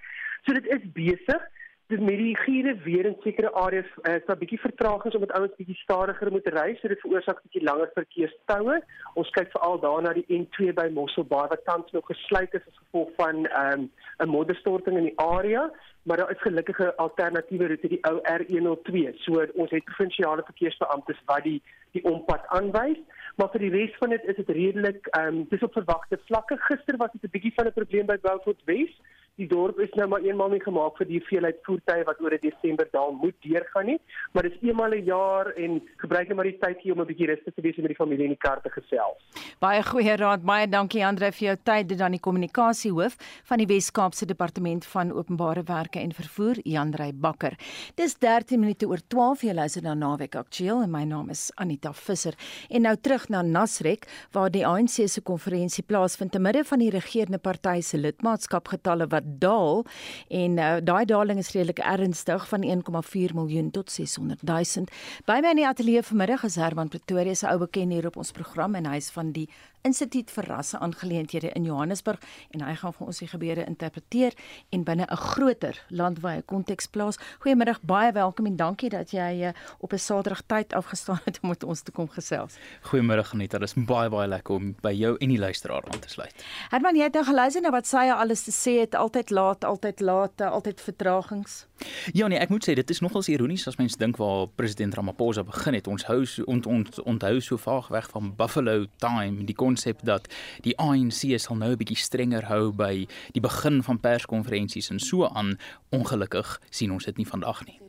So 0.46 0.54
dit 0.54 0.68
is 0.68 0.92
besig. 0.94 1.50
Met 1.92 2.08
die 2.08 2.38
giere 2.38 2.78
weer 2.84 3.06
in 3.06 3.18
sekere 3.20 3.50
areas 3.52 3.88
uh, 4.08 4.14
is 4.16 4.26
daar 4.26 4.38
bietjie 4.40 4.60
vertragings 4.60 5.16
omdat 5.16 5.32
ouens 5.36 5.56
bietjie 5.58 5.76
stadiger 5.76 6.32
moet 6.32 6.48
ry, 6.56 6.78
so 6.80 6.88
dit 6.88 7.02
veroorsaak 7.04 7.42
bietjie 7.44 7.64
langer 7.68 7.90
verkeerstoue. 7.98 8.78
Ons 9.20 9.32
kyk 9.36 9.52
veral 9.52 9.76
daar 9.84 10.06
na 10.06 10.14
die 10.16 10.24
N2 10.38 10.72
by 10.78 10.88
Mosselbaai 10.96 11.50
wat 11.52 11.66
tans 11.68 11.92
nog 11.92 12.08
gesluit 12.08 12.56
is 12.56 12.64
as 12.64 12.80
gevolg 12.86 13.12
van 13.20 13.44
ehm, 13.46 13.84
'n 13.84 13.90
um, 14.24 14.32
modderstorting 14.38 14.98
in 14.98 15.10
die 15.10 15.20
area, 15.20 15.68
maar 16.04 16.18
daar 16.18 16.32
is 16.32 16.42
gelukkig 16.42 16.80
'n 16.80 16.96
alternatiewe 16.96 17.68
roete, 17.68 17.88
die 17.88 18.04
ou 18.04 18.20
R102. 18.22 19.14
So 19.16 19.46
ons 19.54 19.72
het 19.72 19.84
provinsiale 19.84 20.44
verkeersbeamptes 20.44 21.22
wat 21.26 21.44
die 21.44 21.62
die 21.92 22.04
ompad 22.04 22.48
aanwys, 22.48 23.00
maar 23.36 23.50
vir 23.52 23.60
die 23.60 23.70
res 23.70 23.96
van 24.00 24.10
dit 24.10 24.24
is 24.24 24.36
dit 24.36 24.50
redelik 24.50 25.08
ehm 25.08 25.28
um, 25.28 25.46
dis 25.50 25.64
op 25.64 25.74
verwagte 25.74 26.20
vlakke. 26.26 26.58
Gister 26.58 26.98
was 26.98 27.12
dit 27.12 27.24
'n 27.24 27.32
bietjie 27.32 27.54
van 27.56 27.66
'n 27.66 27.74
probleem 27.74 28.06
by 28.06 28.18
Beaufort 28.22 28.62
Wes. 28.66 29.02
Die 29.40 29.48
dorp 29.48 29.80
is 29.80 29.94
nou 29.96 30.08
maar 30.12 30.26
eenmal 30.28 30.50
nie 30.52 30.60
gemaak 30.60 30.98
vir 31.00 31.08
die 31.08 31.20
hoeveelheid 31.20 31.62
voertuie 31.64 32.04
wat 32.04 32.20
oor 32.22 32.34
'n 32.36 32.44
Desember 32.44 32.88
daar 32.92 33.14
moet 33.14 33.36
deurgaan 33.42 33.86
nie, 33.86 34.00
maar 34.34 34.44
dis 34.44 34.58
eenmal 34.62 34.92
'n 34.92 35.06
jaar 35.06 35.48
en 35.56 35.82
gebruik 35.98 36.28
net 36.28 36.36
maar 36.36 36.50
die 36.52 36.60
tyd 36.60 36.78
hier 36.82 36.94
om 36.94 37.02
'n 37.02 37.08
bietjie 37.08 37.28
rustig 37.28 37.54
te 37.54 37.62
wees 37.62 37.76
en 37.78 37.82
met 37.82 37.96
die 37.96 38.04
familie 38.04 38.24
in 38.26 38.36
die 38.36 38.44
kar 38.48 38.62
te 38.62 38.70
gesels. 38.70 39.18
Baie 39.60 39.84
goeie 39.84 40.16
raad. 40.16 40.44
Baie 40.44 40.68
dankie 40.68 41.06
Andre 41.06 41.32
vir 41.32 41.48
jou 41.48 41.58
tyd. 41.64 41.88
Dit 41.88 41.98
dan 41.98 42.12
die 42.12 42.20
kommunikasiehoof 42.20 43.16
van 43.44 43.58
die 43.58 43.68
Wes-Kaapse 43.68 44.26
Departement 44.26 44.86
van 44.86 45.12
Openbare 45.12 45.64
Werke 45.64 46.00
en 46.00 46.12
Vervoer, 46.12 46.60
Jandrey 46.64 47.12
Bakker. 47.14 47.56
Dis 47.96 48.18
13 48.18 48.60
minute 48.60 48.88
oor 48.88 49.00
12 49.08 49.42
jy 49.42 49.54
luister 49.54 49.82
na 49.82 49.94
Naweek 49.94 50.36
Aktueel 50.36 50.82
en 50.82 50.92
my 50.92 51.04
naam 51.04 51.30
is 51.30 51.52
Anita 51.56 51.94
Visser. 51.94 52.34
En 52.70 52.82
nou 52.82 52.96
terug 52.96 53.30
na 53.30 53.42
Nasrek 53.42 54.08
waar 54.32 54.52
die 54.52 54.66
ANC 54.68 55.08
se 55.08 55.22
konferensie 55.22 55.84
plaasvind 55.84 56.32
te 56.32 56.40
midde 56.40 56.64
van 56.64 56.80
die 56.80 56.90
regerende 56.90 57.38
party 57.38 57.82
se 57.82 57.98
lidmaatskapgetalle 57.98 59.08
wat 59.08 59.31
daal 59.40 59.86
en 60.28 60.58
uh, 60.58 60.78
daai 60.84 61.06
daling 61.06 61.40
is 61.40 61.52
redelik 61.56 61.80
ernstig 61.80 62.48
van 62.48 62.64
1,4 62.64 63.36
miljoen 63.38 63.72
tot 63.72 63.92
600 63.92 64.42
000. 64.44 64.86
By 65.26 65.40
my 65.42 65.54
in 65.56 65.62
die 65.62 65.68
ateljee 65.68 66.04
vanmiddag 66.04 66.44
is 66.44 66.56
Herman 66.56 66.90
Pretoria 66.90 67.36
se 67.36 67.48
ou 67.48 67.58
bekend 67.64 67.94
hier 67.94 68.08
op 68.08 68.18
ons 68.18 68.32
program 68.32 68.76
en 68.76 68.86
hy 68.86 68.98
is 69.02 69.12
van 69.12 69.32
die 69.36 69.48
Instituut 69.82 70.30
vir 70.30 70.46
Rasse 70.46 70.78
Aangeleenthede 70.80 71.50
in 71.58 71.66
Johannesburg 71.66 72.22
en 72.54 72.62
hy 72.62 72.76
gaan 72.78 72.94
vir 72.94 73.08
ons 73.08 73.22
die 73.24 73.30
gebeure 73.32 73.64
interpreteer 73.66 74.36
en 74.70 74.84
binne 74.86 75.08
'n 75.10 75.18
groter 75.18 75.80
landwyse 75.90 76.44
konteks 76.46 76.88
plaas. 76.88 77.18
Goeiemiddag, 77.40 77.82
baie 77.82 78.12
welkom 78.12 78.46
en 78.46 78.56
dankie 78.56 78.90
dat 78.90 79.12
jy 79.12 79.50
uh, 79.50 79.54
op 79.80 79.94
'n 79.94 79.98
Saterdag 79.98 80.42
tyd 80.46 80.74
afgestaan 80.74 81.20
het 81.26 81.40
om 81.42 81.50
met 81.50 81.64
ons 81.64 81.82
te 81.82 81.92
kom 81.92 82.10
gesels. 82.10 82.58
Goeiemôre 82.82 83.26
Anita, 83.34 83.58
dit 83.58 83.68
is 83.68 83.86
baie 83.86 84.10
baie 84.10 84.28
lekker 84.28 84.56
om 84.56 84.76
by 84.82 84.94
jou 84.94 85.18
en 85.18 85.30
die 85.30 85.40
luisteraar 85.40 85.84
aan 85.92 86.00
te 86.00 86.10
sluit. 86.10 86.46
Herman, 86.70 86.96
jy 86.96 87.04
het 87.04 87.14
nou 87.14 87.26
geluister 87.26 87.62
na 87.62 87.72
wat 87.72 87.88
sy 87.88 88.10
alles 88.10 88.44
te 88.44 88.52
sê 88.52 88.80
het, 88.80 88.96
altyd 88.96 89.30
laat, 89.30 89.64
altyd 89.66 90.00
laat, 90.00 90.42
altyd 90.42 90.82
vertragings. 90.82 91.66
Ja 92.14 92.28
nee, 92.28 92.40
ek 92.40 92.50
moet 92.50 92.66
sê 92.68 92.76
dit 92.78 92.90
is 92.90 93.02
nogals 93.04 93.30
ironies 93.32 93.68
as 93.68 93.78
mens 93.80 93.98
dink 93.98 94.18
waar 94.22 94.48
president 94.56 94.96
Ramaphosa 94.98 95.44
begin 95.44 95.78
het. 95.78 95.88
Ons 95.88 96.06
hou 96.10 96.26
so 96.26 96.44
ont, 96.52 96.66
ont, 96.66 97.02
onthou 97.04 97.40
so 97.42 97.58
vaag 97.58 97.88
weg 97.94 98.10
van 98.10 98.34
Buffalo 98.36 98.86
Time, 99.04 99.46
die 99.46 99.56
konsep 99.56 100.04
dat 100.08 100.28
die 100.66 100.78
ANC 100.78 101.40
sal 101.40 101.56
nou 101.56 101.72
'n 101.72 101.78
bietjie 101.78 101.98
strenger 101.98 102.46
hou 102.46 102.72
by 102.72 103.08
die 103.34 103.42
begin 103.42 103.84
van 103.84 104.00
perskonferensies 104.00 104.90
en 104.90 105.00
so 105.00 105.26
aan. 105.26 105.58
Ongelukkig 105.92 106.62
sien 106.70 106.92
ons 106.92 107.06
dit 107.06 107.18
nie 107.18 107.28
vandag 107.28 107.66
nie. 107.66 107.80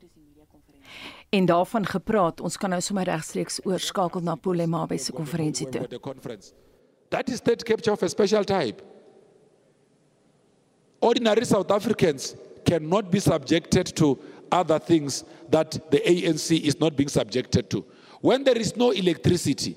En 1.30 1.46
daarvan 1.46 1.86
gepraat, 1.86 2.40
ons 2.40 2.56
kan 2.56 2.70
nou 2.70 2.80
sommer 2.80 3.04
regstreeks 3.04 3.60
oorskakel 3.64 4.20
na 4.20 4.34
Polemabe 4.34 4.98
se 4.98 5.12
konferensie 5.12 5.68
toe. 5.68 5.88
That 7.08 7.28
is 7.28 7.36
state 7.36 7.64
capture 7.64 7.92
of 7.92 8.02
a 8.02 8.08
special 8.08 8.44
type. 8.44 8.82
Ordinary 10.98 11.44
South 11.44 11.70
Africans 11.70 12.34
cannot 12.64 13.10
be 13.10 13.20
subjected 13.20 13.86
to 13.96 14.18
other 14.50 14.78
things 14.78 15.24
that 15.50 15.72
the 15.90 15.98
ANC 15.98 16.60
is 16.60 16.78
not 16.78 16.96
being 16.96 17.08
subjected 17.08 17.70
to. 17.70 17.84
When 18.20 18.44
there 18.44 18.56
is 18.56 18.76
no 18.76 18.90
electricity, 18.90 19.76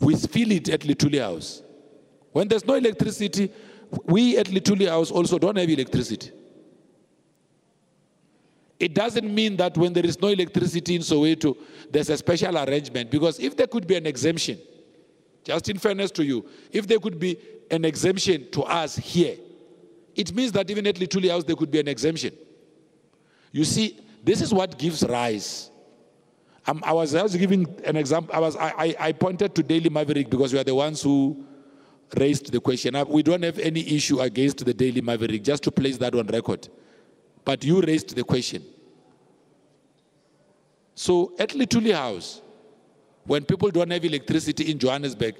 we 0.00 0.16
feel 0.16 0.50
it 0.52 0.68
at 0.68 0.80
Lituli 0.80 1.20
House. 1.20 1.62
When 2.32 2.48
there's 2.48 2.64
no 2.64 2.74
electricity, 2.74 3.52
we 4.06 4.38
at 4.38 4.46
Lituli 4.46 4.88
House 4.88 5.10
also 5.10 5.38
don't 5.38 5.56
have 5.56 5.68
electricity. 5.68 6.30
It 8.78 8.94
doesn't 8.94 9.32
mean 9.32 9.56
that 9.58 9.76
when 9.76 9.92
there 9.92 10.06
is 10.06 10.20
no 10.20 10.28
electricity 10.28 10.94
in 10.96 11.02
Soweto, 11.02 11.54
there's 11.90 12.08
a 12.08 12.16
special 12.16 12.56
arrangement. 12.56 13.10
Because 13.10 13.38
if 13.38 13.54
there 13.54 13.66
could 13.66 13.86
be 13.86 13.96
an 13.96 14.06
exemption, 14.06 14.58
just 15.44 15.68
in 15.68 15.78
fairness 15.78 16.10
to 16.12 16.24
you, 16.24 16.48
if 16.72 16.86
there 16.86 16.98
could 16.98 17.18
be 17.18 17.36
an 17.70 17.84
exemption 17.84 18.50
to 18.52 18.62
us 18.62 18.96
here, 18.96 19.36
it 20.14 20.34
means 20.34 20.52
that 20.52 20.70
even 20.70 20.86
at 20.86 20.96
Lituli 20.96 21.30
House 21.30 21.44
there 21.44 21.56
could 21.56 21.70
be 21.70 21.80
an 21.80 21.88
exemption. 21.88 22.34
You 23.52 23.64
see, 23.64 23.98
this 24.22 24.40
is 24.40 24.52
what 24.52 24.78
gives 24.78 25.02
rise. 25.04 25.70
Um, 26.66 26.82
I, 26.84 26.92
was, 26.92 27.14
I 27.14 27.22
was 27.22 27.34
giving 27.34 27.66
an 27.84 27.96
example. 27.96 28.34
I, 28.34 28.38
was, 28.38 28.56
I, 28.56 28.94
I 28.98 29.12
pointed 29.12 29.54
to 29.54 29.62
Daily 29.62 29.88
Maverick 29.88 30.28
because 30.28 30.52
we 30.52 30.58
are 30.58 30.64
the 30.64 30.74
ones 30.74 31.02
who 31.02 31.44
raised 32.16 32.52
the 32.52 32.60
question. 32.60 32.94
Uh, 32.94 33.04
we 33.04 33.22
don't 33.22 33.42
have 33.42 33.58
any 33.58 33.80
issue 33.96 34.20
against 34.20 34.64
the 34.64 34.74
Daily 34.74 35.00
Maverick, 35.00 35.42
just 35.42 35.62
to 35.64 35.70
place 35.70 35.96
that 35.98 36.14
on 36.14 36.26
record. 36.26 36.68
But 37.44 37.64
you 37.64 37.80
raised 37.80 38.14
the 38.14 38.24
question. 38.24 38.62
So 40.94 41.32
at 41.38 41.50
Lituli 41.50 41.94
House, 41.94 42.42
when 43.24 43.44
people 43.44 43.70
don't 43.70 43.90
have 43.90 44.04
electricity 44.04 44.70
in 44.70 44.78
Johannesburg, 44.78 45.36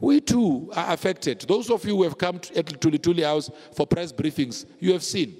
we 0.00 0.20
too 0.20 0.70
are 0.74 0.92
affected. 0.92 1.40
Those 1.46 1.70
of 1.70 1.84
you 1.84 1.96
who 1.96 2.02
have 2.04 2.18
come 2.18 2.38
to, 2.38 2.62
to 2.62 2.90
Lituli 2.90 3.24
House 3.24 3.50
for 3.74 3.86
press 3.86 4.12
briefings, 4.12 4.66
you 4.78 4.92
have 4.92 5.04
seen. 5.04 5.36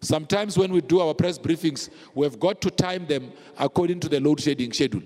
Sometimes 0.00 0.56
when 0.56 0.72
we 0.72 0.80
do 0.80 1.00
our 1.00 1.14
press 1.14 1.38
briefings, 1.38 1.90
we 2.14 2.24
have 2.26 2.38
got 2.38 2.60
to 2.62 2.70
time 2.70 3.06
them 3.06 3.32
according 3.58 4.00
to 4.00 4.08
the 4.08 4.20
load 4.20 4.40
shedding 4.40 4.72
schedule. 4.72 5.02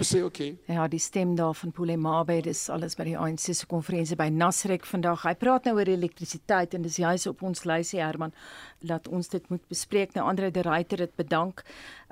Say 0.00 0.22
okay. 0.22 0.56
Ja, 0.66 0.86
die 0.88 1.00
stem 1.02 1.34
daar 1.36 1.54
van 1.54 1.72
Polemabe, 1.72 2.36
dis 2.42 2.68
alles 2.70 2.94
by 2.94 3.02
die 3.08 3.16
ANC 3.18 3.48
se 3.50 3.66
konferensie 3.66 4.14
by 4.18 4.28
Nasrek 4.30 4.86
vandag. 4.86 5.24
Hy 5.26 5.32
praat 5.40 5.66
nou 5.66 5.74
oor 5.74 5.90
elektrisiteit 5.90 6.76
en 6.76 6.84
dis 6.86 7.00
juis 7.02 7.26
op 7.26 7.42
ons 7.42 7.64
lysie 7.66 7.98
Herman 7.98 8.30
dat 8.86 9.08
ons 9.10 9.28
dit 9.32 9.50
moet 9.50 9.64
bespreek. 9.66 10.14
Nou 10.14 10.28
Andre 10.30 10.52
de 10.54 10.62
Ruyter 10.62 11.02
het 11.02 11.16
bedank 11.18 11.64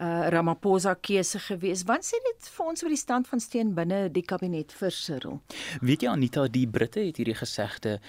uh 0.02 0.26
Ramaphosa 0.34 0.96
keuse 0.98 1.38
gewees. 1.46 1.86
Wat 1.86 2.04
sê 2.04 2.18
dit 2.26 2.50
vir 2.56 2.66
ons 2.66 2.82
oor 2.82 2.92
die 2.92 3.00
stand 3.00 3.30
van 3.30 3.40
steen 3.40 3.74
binne 3.78 4.06
die 4.10 4.26
kabinet 4.26 4.74
vir 4.74 4.90
Cyril? 4.90 5.40
Weet 5.80 6.02
jy 6.02 6.10
Anita, 6.10 6.48
die 6.50 6.66
Britte 6.66 7.06
het 7.06 7.22
hierdie 7.22 7.38
gesegde 7.38 8.00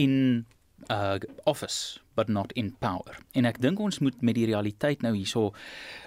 in 0.00 0.46
uh 0.90 1.16
office 1.44 2.00
but 2.14 2.28
not 2.28 2.52
in 2.52 2.70
power. 2.78 3.18
En 3.36 3.44
ek 3.44 3.58
dink 3.60 3.80
ons 3.82 3.98
moet 4.00 4.22
met 4.24 4.34
die 4.38 4.46
realiteit 4.48 5.02
nou 5.04 5.12
hierso 5.14 5.52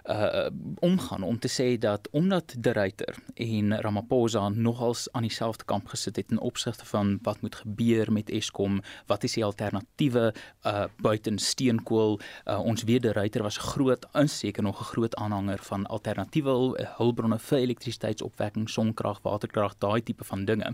uh 0.10 0.48
omgaan 0.86 1.24
om 1.28 1.38
te 1.40 1.52
sê 1.52 1.76
dat 1.78 2.08
omdat 2.18 2.56
De 2.58 2.74
Ruyter 2.74 3.18
en 3.36 3.76
Ramaphosa 3.84 4.48
nogals 4.50 5.08
aan 5.14 5.28
dieselfde 5.28 5.68
kamp 5.70 5.92
gesit 5.94 6.18
het 6.18 6.34
in 6.34 6.42
opsigte 6.42 6.86
van 6.90 7.18
wat 7.28 7.42
moet 7.46 7.60
gebeur 7.62 8.12
met 8.12 8.32
Eskom, 8.34 8.80
wat 9.12 9.24
is 9.28 9.38
die 9.38 9.46
alternatiewe 9.46 10.34
uh 10.66 10.86
buiten 10.98 11.38
steenkool? 11.38 12.20
Uh, 12.46 12.60
ons 12.60 12.84
weet 12.84 13.04
De 13.06 13.14
Ruyter 13.14 13.44
was 13.46 13.58
groot 13.58 14.06
inseker 14.14 14.64
nog 14.64 14.80
'n 14.80 14.92
groot 14.94 15.16
aanhanger 15.16 15.60
van 15.70 15.86
alternatiewe 15.86 16.56
hulpbronne 16.98 17.40
vir 17.40 17.60
elektrisiteitsopwekking, 17.60 18.70
sonkrag, 18.70 19.22
waterkrag, 19.22 19.78
daai 19.78 20.02
tipe 20.04 20.24
van 20.24 20.46
dinge. 20.46 20.74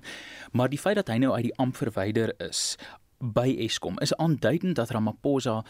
Maar 0.51 0.69
die 0.69 0.79
feit 0.79 0.95
dat 0.95 1.07
hy 1.07 1.17
nou 1.17 1.33
uit 1.33 1.43
die 1.43 1.57
amp 1.57 1.75
verwyder 1.75 2.33
is 2.39 2.77
by 3.17 3.55
Eskom 3.57 3.99
is 3.99 4.15
aanduidend 4.15 4.75
dat 4.75 4.89
Ramaphosa 4.89 5.63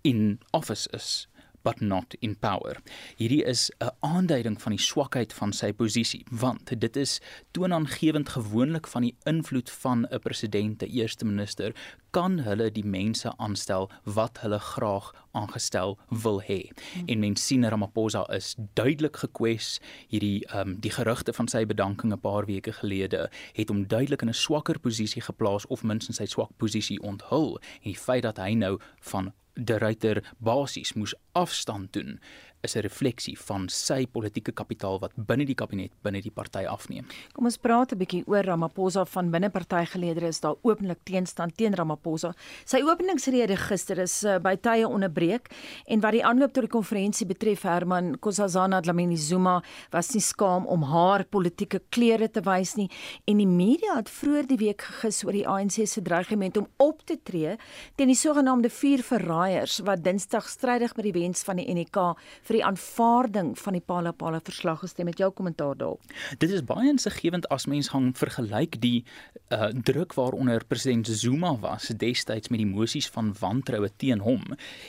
in 0.00 0.40
office 0.50 0.90
is 0.90 1.28
but 1.62 1.80
not 1.80 2.14
in 2.20 2.36
power. 2.36 2.76
Hierdie 3.16 3.44
is 3.44 3.70
'n 3.80 3.90
aanduiding 4.00 4.60
van 4.62 4.72
die 4.72 4.80
swakheid 4.80 5.32
van 5.32 5.52
sy 5.52 5.72
posisie, 5.72 6.24
want 6.30 6.80
dit 6.80 6.96
is 6.96 7.20
toonaangewend 7.50 8.28
gewoonlik 8.28 8.86
van 8.86 9.02
die 9.02 9.16
invloed 9.24 9.70
van 9.70 10.06
'n 10.10 10.18
president, 10.18 10.82
'n 10.82 10.86
eerste 10.86 11.24
minister, 11.24 11.72
kan 12.10 12.38
hulle 12.38 12.70
die 12.70 12.84
mense 12.84 13.32
aanstel 13.36 13.90
wat 14.04 14.40
hulle 14.42 14.58
graag 14.58 15.12
aangestel 15.30 15.98
wil 16.08 16.42
hê. 16.42 16.70
En 17.06 17.18
mens 17.18 17.46
sien 17.46 17.68
Ramaphosa 17.68 18.24
is 18.34 18.54
duidelik 18.74 19.16
gekwes. 19.16 19.80
Hierdie 20.08 20.46
ehm 20.46 20.68
um, 20.68 20.76
die 20.80 20.90
gerugte 20.90 21.32
van 21.32 21.48
sy 21.48 21.64
bedanking 21.66 22.12
'n 22.12 22.20
paar 22.20 22.46
weke 22.46 22.72
gelede 22.72 23.30
het 23.52 23.68
hom 23.68 23.86
duidelik 23.86 24.22
in 24.22 24.28
'n 24.28 24.34
swakker 24.34 24.78
posisie 24.78 25.22
geplaas 25.22 25.66
of 25.66 25.82
minstens 25.82 26.16
sy 26.16 26.26
swak 26.26 26.50
posisie 26.56 27.00
onthul. 27.02 27.58
En 27.82 27.90
die 27.92 27.98
feit 27.98 28.22
dat 28.22 28.36
hy 28.36 28.54
nou 28.54 28.78
van 29.00 29.32
De 29.64 29.78
Ruyter 29.78 30.22
basies 30.38 30.92
moes 30.92 31.14
afstand 31.32 31.92
doen 31.92 32.20
is 32.62 32.76
'n 32.76 32.80
refleksie 32.80 33.38
van 33.38 33.68
sy 33.68 34.06
politieke 34.06 34.52
kapitaal 34.52 34.98
wat 35.00 35.12
binne 35.16 35.46
die 35.46 35.54
kabinet 35.54 35.92
binne 36.02 36.20
die 36.22 36.30
party 36.30 36.64
afneem. 36.66 37.06
Kom 37.32 37.44
ons 37.44 37.56
praat 37.56 37.92
'n 37.92 37.98
bietjie 37.98 38.24
oor 38.26 38.44
Ramaphosa 38.44 39.04
van 39.04 39.30
binne 39.30 39.50
partygelede 39.50 40.26
is 40.26 40.40
daar 40.40 40.56
openlik 40.62 40.98
teenstand 41.04 41.56
teen 41.56 41.74
Ramaphosa. 41.74 42.34
Sy 42.64 42.82
openingsrede 42.82 43.56
gister 43.56 43.98
is 43.98 44.24
uh, 44.24 44.38
by 44.38 44.56
tye 44.56 44.86
onderbreek 44.86 45.48
en 45.86 46.00
wat 46.00 46.12
die 46.12 46.24
aanloop 46.24 46.52
tot 46.52 46.62
die 46.62 46.76
konferensie 46.76 47.26
betref 47.26 47.62
Herman 47.62 48.18
Kossazana 48.18 48.80
Dlamini 48.80 49.16
Zuma 49.16 49.62
was 49.90 50.14
nie 50.14 50.20
skaam 50.20 50.66
om 50.66 50.82
haar 50.82 51.24
politieke 51.24 51.80
kleure 51.90 52.28
te 52.28 52.40
wys 52.40 52.76
nie 52.76 52.90
en 53.26 53.38
die 53.38 53.46
media 53.46 53.96
het 53.96 54.10
vroeër 54.10 54.46
die 54.46 54.60
week 54.60 54.82
gegis 54.82 55.24
oor 55.24 55.32
die 55.32 55.46
ANC 55.46 55.86
se 55.86 56.02
dreigement 56.02 56.56
om 56.56 56.68
op 56.78 57.04
te 57.06 57.16
tree 57.22 57.56
teen 57.96 58.08
die 58.12 58.18
sogenaamde 58.18 58.70
vier 58.70 59.02
verraaiers 59.02 59.80
wat 59.86 60.04
Dinsdag 60.04 60.48
strydig 60.48 60.96
met 60.96 61.04
die 61.04 61.16
wens 61.16 61.42
van 61.46 61.56
die 61.56 61.68
NK 61.74 62.16
vir 62.50 62.58
die 62.58 62.66
aanvaarding 62.66 63.52
van 63.62 63.76
die 63.76 63.82
Palapala 63.86 64.40
verslag 64.42 64.80
gestem 64.82 65.06
met 65.06 65.20
jou 65.22 65.28
kommentaar 65.30 65.76
daarop. 65.78 66.02
Dit 66.42 66.50
is 66.50 66.64
baie 66.66 66.88
insiggewend 66.90 67.46
as 67.54 67.68
mens 67.70 67.92
gaan 67.92 68.10
vergelyk 68.18 68.80
die 68.82 69.04
uh, 69.54 69.68
druk 69.86 70.16
waaronder 70.18 70.64
president 70.66 71.06
Zuma 71.06 71.52
was 71.62 71.92
destyds 71.94 72.50
met 72.50 72.58
die 72.58 72.66
mosies 72.66 73.06
van 73.14 73.30
wantroue 73.38 73.90
teen 74.02 74.24
hom. 74.26 74.42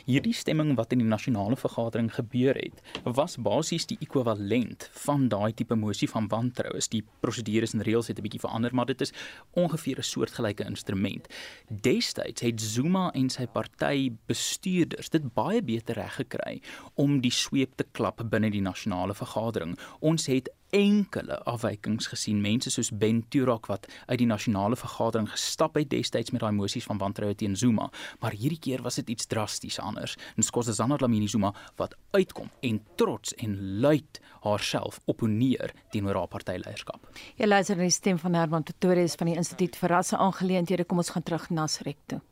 Hierdie 0.07 0.33
stemming 0.33 0.73
wat 0.79 0.95
in 0.95 1.03
die 1.03 1.09
nasionale 1.09 1.57
vergadering 1.59 2.09
gebeur 2.15 2.57
het, 2.57 2.81
was 3.05 3.37
basies 3.37 3.85
die 3.91 3.99
ekwivalent 4.01 4.87
van 5.03 5.27
daai 5.29 5.53
tipe 5.53 5.77
mosie 5.77 6.09
van 6.09 6.31
wantroue. 6.33 6.81
Die 6.91 7.03
prosedures 7.21 7.75
en 7.77 7.85
reëls 7.85 8.09
het 8.09 8.17
'n 8.17 8.25
bietjie 8.25 8.41
verander, 8.41 8.73
maar 8.73 8.89
dit 8.89 9.01
is 9.01 9.13
ongeveer 9.53 9.99
'n 9.99 10.09
soortgelyke 10.13 10.65
instrument. 10.65 11.27
Destyds 11.69 12.41
het 12.41 12.61
Zuma 12.61 13.11
en 13.13 13.29
sy 13.29 13.45
party 13.45 14.11
bestuurders 14.25 15.09
dit 15.09 15.33
baie 15.33 15.61
beter 15.61 15.95
reg 15.95 16.15
gekry 16.15 16.61
om 16.95 17.21
die 17.21 17.31
sweep 17.51 17.75
te 17.75 17.86
klap 17.91 18.24
binne 18.31 18.50
die 18.51 18.63
nasionale 18.63 19.13
vergadering. 19.13 19.75
Ons 20.00 20.29
het 20.31 20.50
enkele 20.72 21.36
afwykings 21.51 22.08
gesien, 22.08 22.39
mense 22.39 22.72
soos 22.72 22.93
Ben 22.96 23.20
Turak 23.29 23.67
wat 23.67 23.89
uit 24.08 24.22
die 24.22 24.27
nasionale 24.29 24.77
vergadering 24.79 25.27
gestap 25.27 25.75
het 25.75 25.89
destyds 25.91 26.31
met 26.31 26.46
daai 26.46 26.55
mosies 26.55 26.88
van 26.88 27.01
wantroue 27.01 27.36
teen 27.36 27.58
Zuma, 27.60 27.89
maar 28.24 28.31
hierdie 28.31 28.60
keer 28.60 28.86
was 28.86 29.01
dit 29.01 29.12
iets 29.12 29.27
drasties 29.27 29.81
anders. 29.84 30.15
En 30.38 30.48
Skoszana 30.48 30.96
Dlamini 30.96 31.27
Zuma 31.27 31.51
wat 31.75 31.98
uitkom 32.15 32.48
en 32.62 32.79
trots 32.96 33.36
en 33.43 33.60
luid 33.84 34.22
haarself 34.46 35.01
opponeer 35.12 35.75
teenoor 35.91 36.24
haar 36.24 36.31
partyleierskap. 36.31 37.03
Jy 37.36 37.51
luister 37.51 37.75
na 37.75 37.89
die 37.89 38.00
stem 38.00 38.20
van 38.22 38.39
Herman 38.39 38.63
Pretorius 38.63 39.20
van 39.20 39.34
die 39.34 39.36
Instituut 39.36 39.75
vir 39.75 39.98
Rasse 39.98 40.17
Aangeleenthede. 40.17 40.88
Kom 40.88 41.03
ons 41.03 41.12
gaan 41.12 41.27
terug 41.27 41.50
na 41.51 41.65
Nasrek 41.65 42.00
toe. 42.08 42.24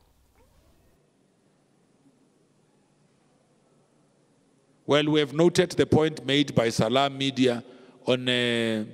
Well, 4.90 5.06
we 5.06 5.20
have 5.20 5.34
noted 5.34 5.70
the 5.74 5.86
point 5.86 6.26
made 6.26 6.56
by 6.56 6.70
Salam 6.70 7.16
Media 7.16 7.64
on 8.08 8.28
uh, 8.28 8.86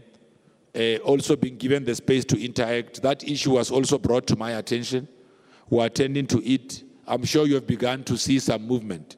uh, 0.78 0.98
also 0.98 1.38
being 1.38 1.56
given 1.56 1.86
the 1.86 1.96
space 1.96 2.26
to 2.26 2.46
interact. 2.46 3.02
That 3.02 3.24
issue 3.24 3.52
was 3.52 3.72
also 3.72 3.98
brought 3.98 4.28
to 4.28 4.36
my 4.36 4.52
attention. 4.58 5.08
We're 5.70 5.86
attending 5.86 6.28
to 6.28 6.46
it. 6.46 6.84
I'm 7.08 7.24
sure 7.24 7.48
you 7.48 7.56
have 7.56 7.66
begun 7.66 8.04
to 8.04 8.18
see 8.18 8.40
some 8.40 8.68
movement. 8.68 9.16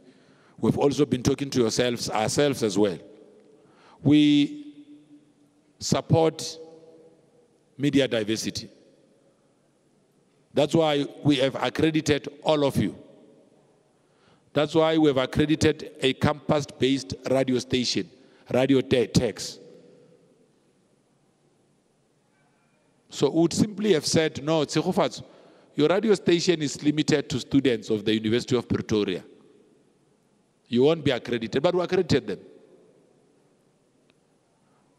We've 0.59 0.77
also 0.77 1.07
been 1.07 1.23
talking 1.23 1.49
to 1.49 1.61
yourselves, 1.61 2.11
ourselves 2.11 2.61
as 2.61 2.77
well. 2.77 2.99
We 4.03 4.75
support 5.79 6.59
media 7.75 8.07
diversity. 8.07 8.69
That's 10.53 10.75
why 10.75 11.07
we 11.23 11.37
have 11.37 11.55
accredited 11.55 12.27
all 12.43 12.63
of 12.63 12.77
you. 12.77 12.95
That's 14.57 14.73
why 14.73 14.97
we 14.97 15.07
have 15.09 15.17
accredited 15.17 15.91
a 16.01 16.13
campus 16.13 16.65
based 16.65 17.13
radio 17.29 17.59
station, 17.59 18.09
Radio 18.51 18.81
Tex. 18.81 19.59
So 23.07 23.29
we 23.29 23.41
would 23.41 23.53
simply 23.53 23.93
have 23.93 24.07
said, 24.07 24.43
no, 24.43 24.61
Tsegofatso, 24.65 25.23
your 25.75 25.87
radio 25.89 26.15
station 26.15 26.59
is 26.63 26.81
limited 26.81 27.29
to 27.29 27.39
students 27.39 27.91
of 27.91 28.03
the 28.03 28.15
University 28.15 28.55
of 28.55 28.67
Pretoria. 28.67 29.23
You 30.67 30.81
won't 30.85 31.05
be 31.05 31.11
accredited, 31.11 31.61
but 31.61 31.75
we 31.75 31.83
accredited 31.83 32.25
them. 32.25 32.39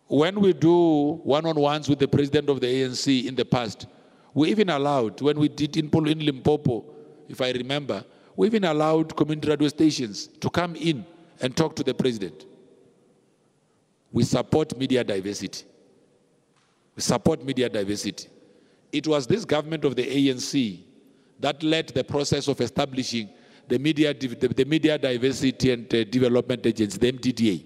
When 0.07 0.38
we 0.41 0.53
do 0.53 1.21
one 1.25 1.47
on 1.47 1.57
ones 1.57 1.88
with 1.88 1.99
the 1.99 2.07
president 2.07 2.49
of 2.49 2.61
the 2.61 2.69
ANC 2.69 3.27
in 3.27 3.35
the 3.35 3.45
past, 3.45 3.88
we 4.35 4.50
even 4.50 4.71
allowed, 4.71 5.21
when 5.21 5.37
we 5.37 5.49
did 5.49 5.77
in, 5.77 5.91
in 6.07 6.25
Limpopo, 6.25 6.85
if 7.29 7.41
I 7.41 7.50
remember, 7.50 8.05
we 8.38 8.47
even 8.47 8.62
allowed 8.62 9.16
community 9.16 9.49
radio 9.49 9.66
stations 9.66 10.28
to 10.28 10.49
come 10.49 10.76
in 10.76 11.04
and 11.40 11.57
talk 11.57 11.75
to 11.75 11.83
the 11.83 11.92
president. 11.92 12.47
We 14.12 14.23
support 14.23 14.78
media 14.78 15.02
diversity. 15.02 15.64
We 16.95 17.02
support 17.02 17.45
media 17.45 17.68
diversity. 17.68 18.28
It 18.92 19.09
was 19.09 19.26
this 19.26 19.45
government 19.45 19.85
of 19.85 19.97
the 19.97 20.04
ANC 20.04 20.78
that 21.40 21.64
led 21.64 21.88
the 21.88 22.04
process 22.04 22.47
of 22.47 22.61
establishing 22.61 23.28
the 23.66 23.76
media, 23.76 24.14
the, 24.14 24.64
media 24.64 24.97
diversity 24.99 25.73
and 25.73 25.92
uh, 25.92 26.04
development 26.04 26.64
agency, 26.64 26.97
the 26.97 27.11
MDDA, 27.11 27.64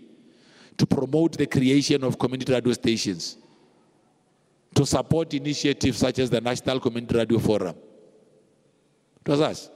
to 0.78 0.86
promote 0.86 1.36
the 1.36 1.46
creation 1.46 2.02
of 2.02 2.18
community 2.18 2.50
radio 2.50 2.72
stations, 2.72 3.36
to 4.74 4.86
support 4.86 5.34
initiatives 5.34 5.98
such 5.98 6.18
as 6.18 6.30
the 6.30 6.40
National 6.40 6.80
Community 6.80 7.14
Radio 7.14 7.38
Forum. 7.38 7.76
It 9.20 9.28
was 9.30 9.40
us. 9.42 9.68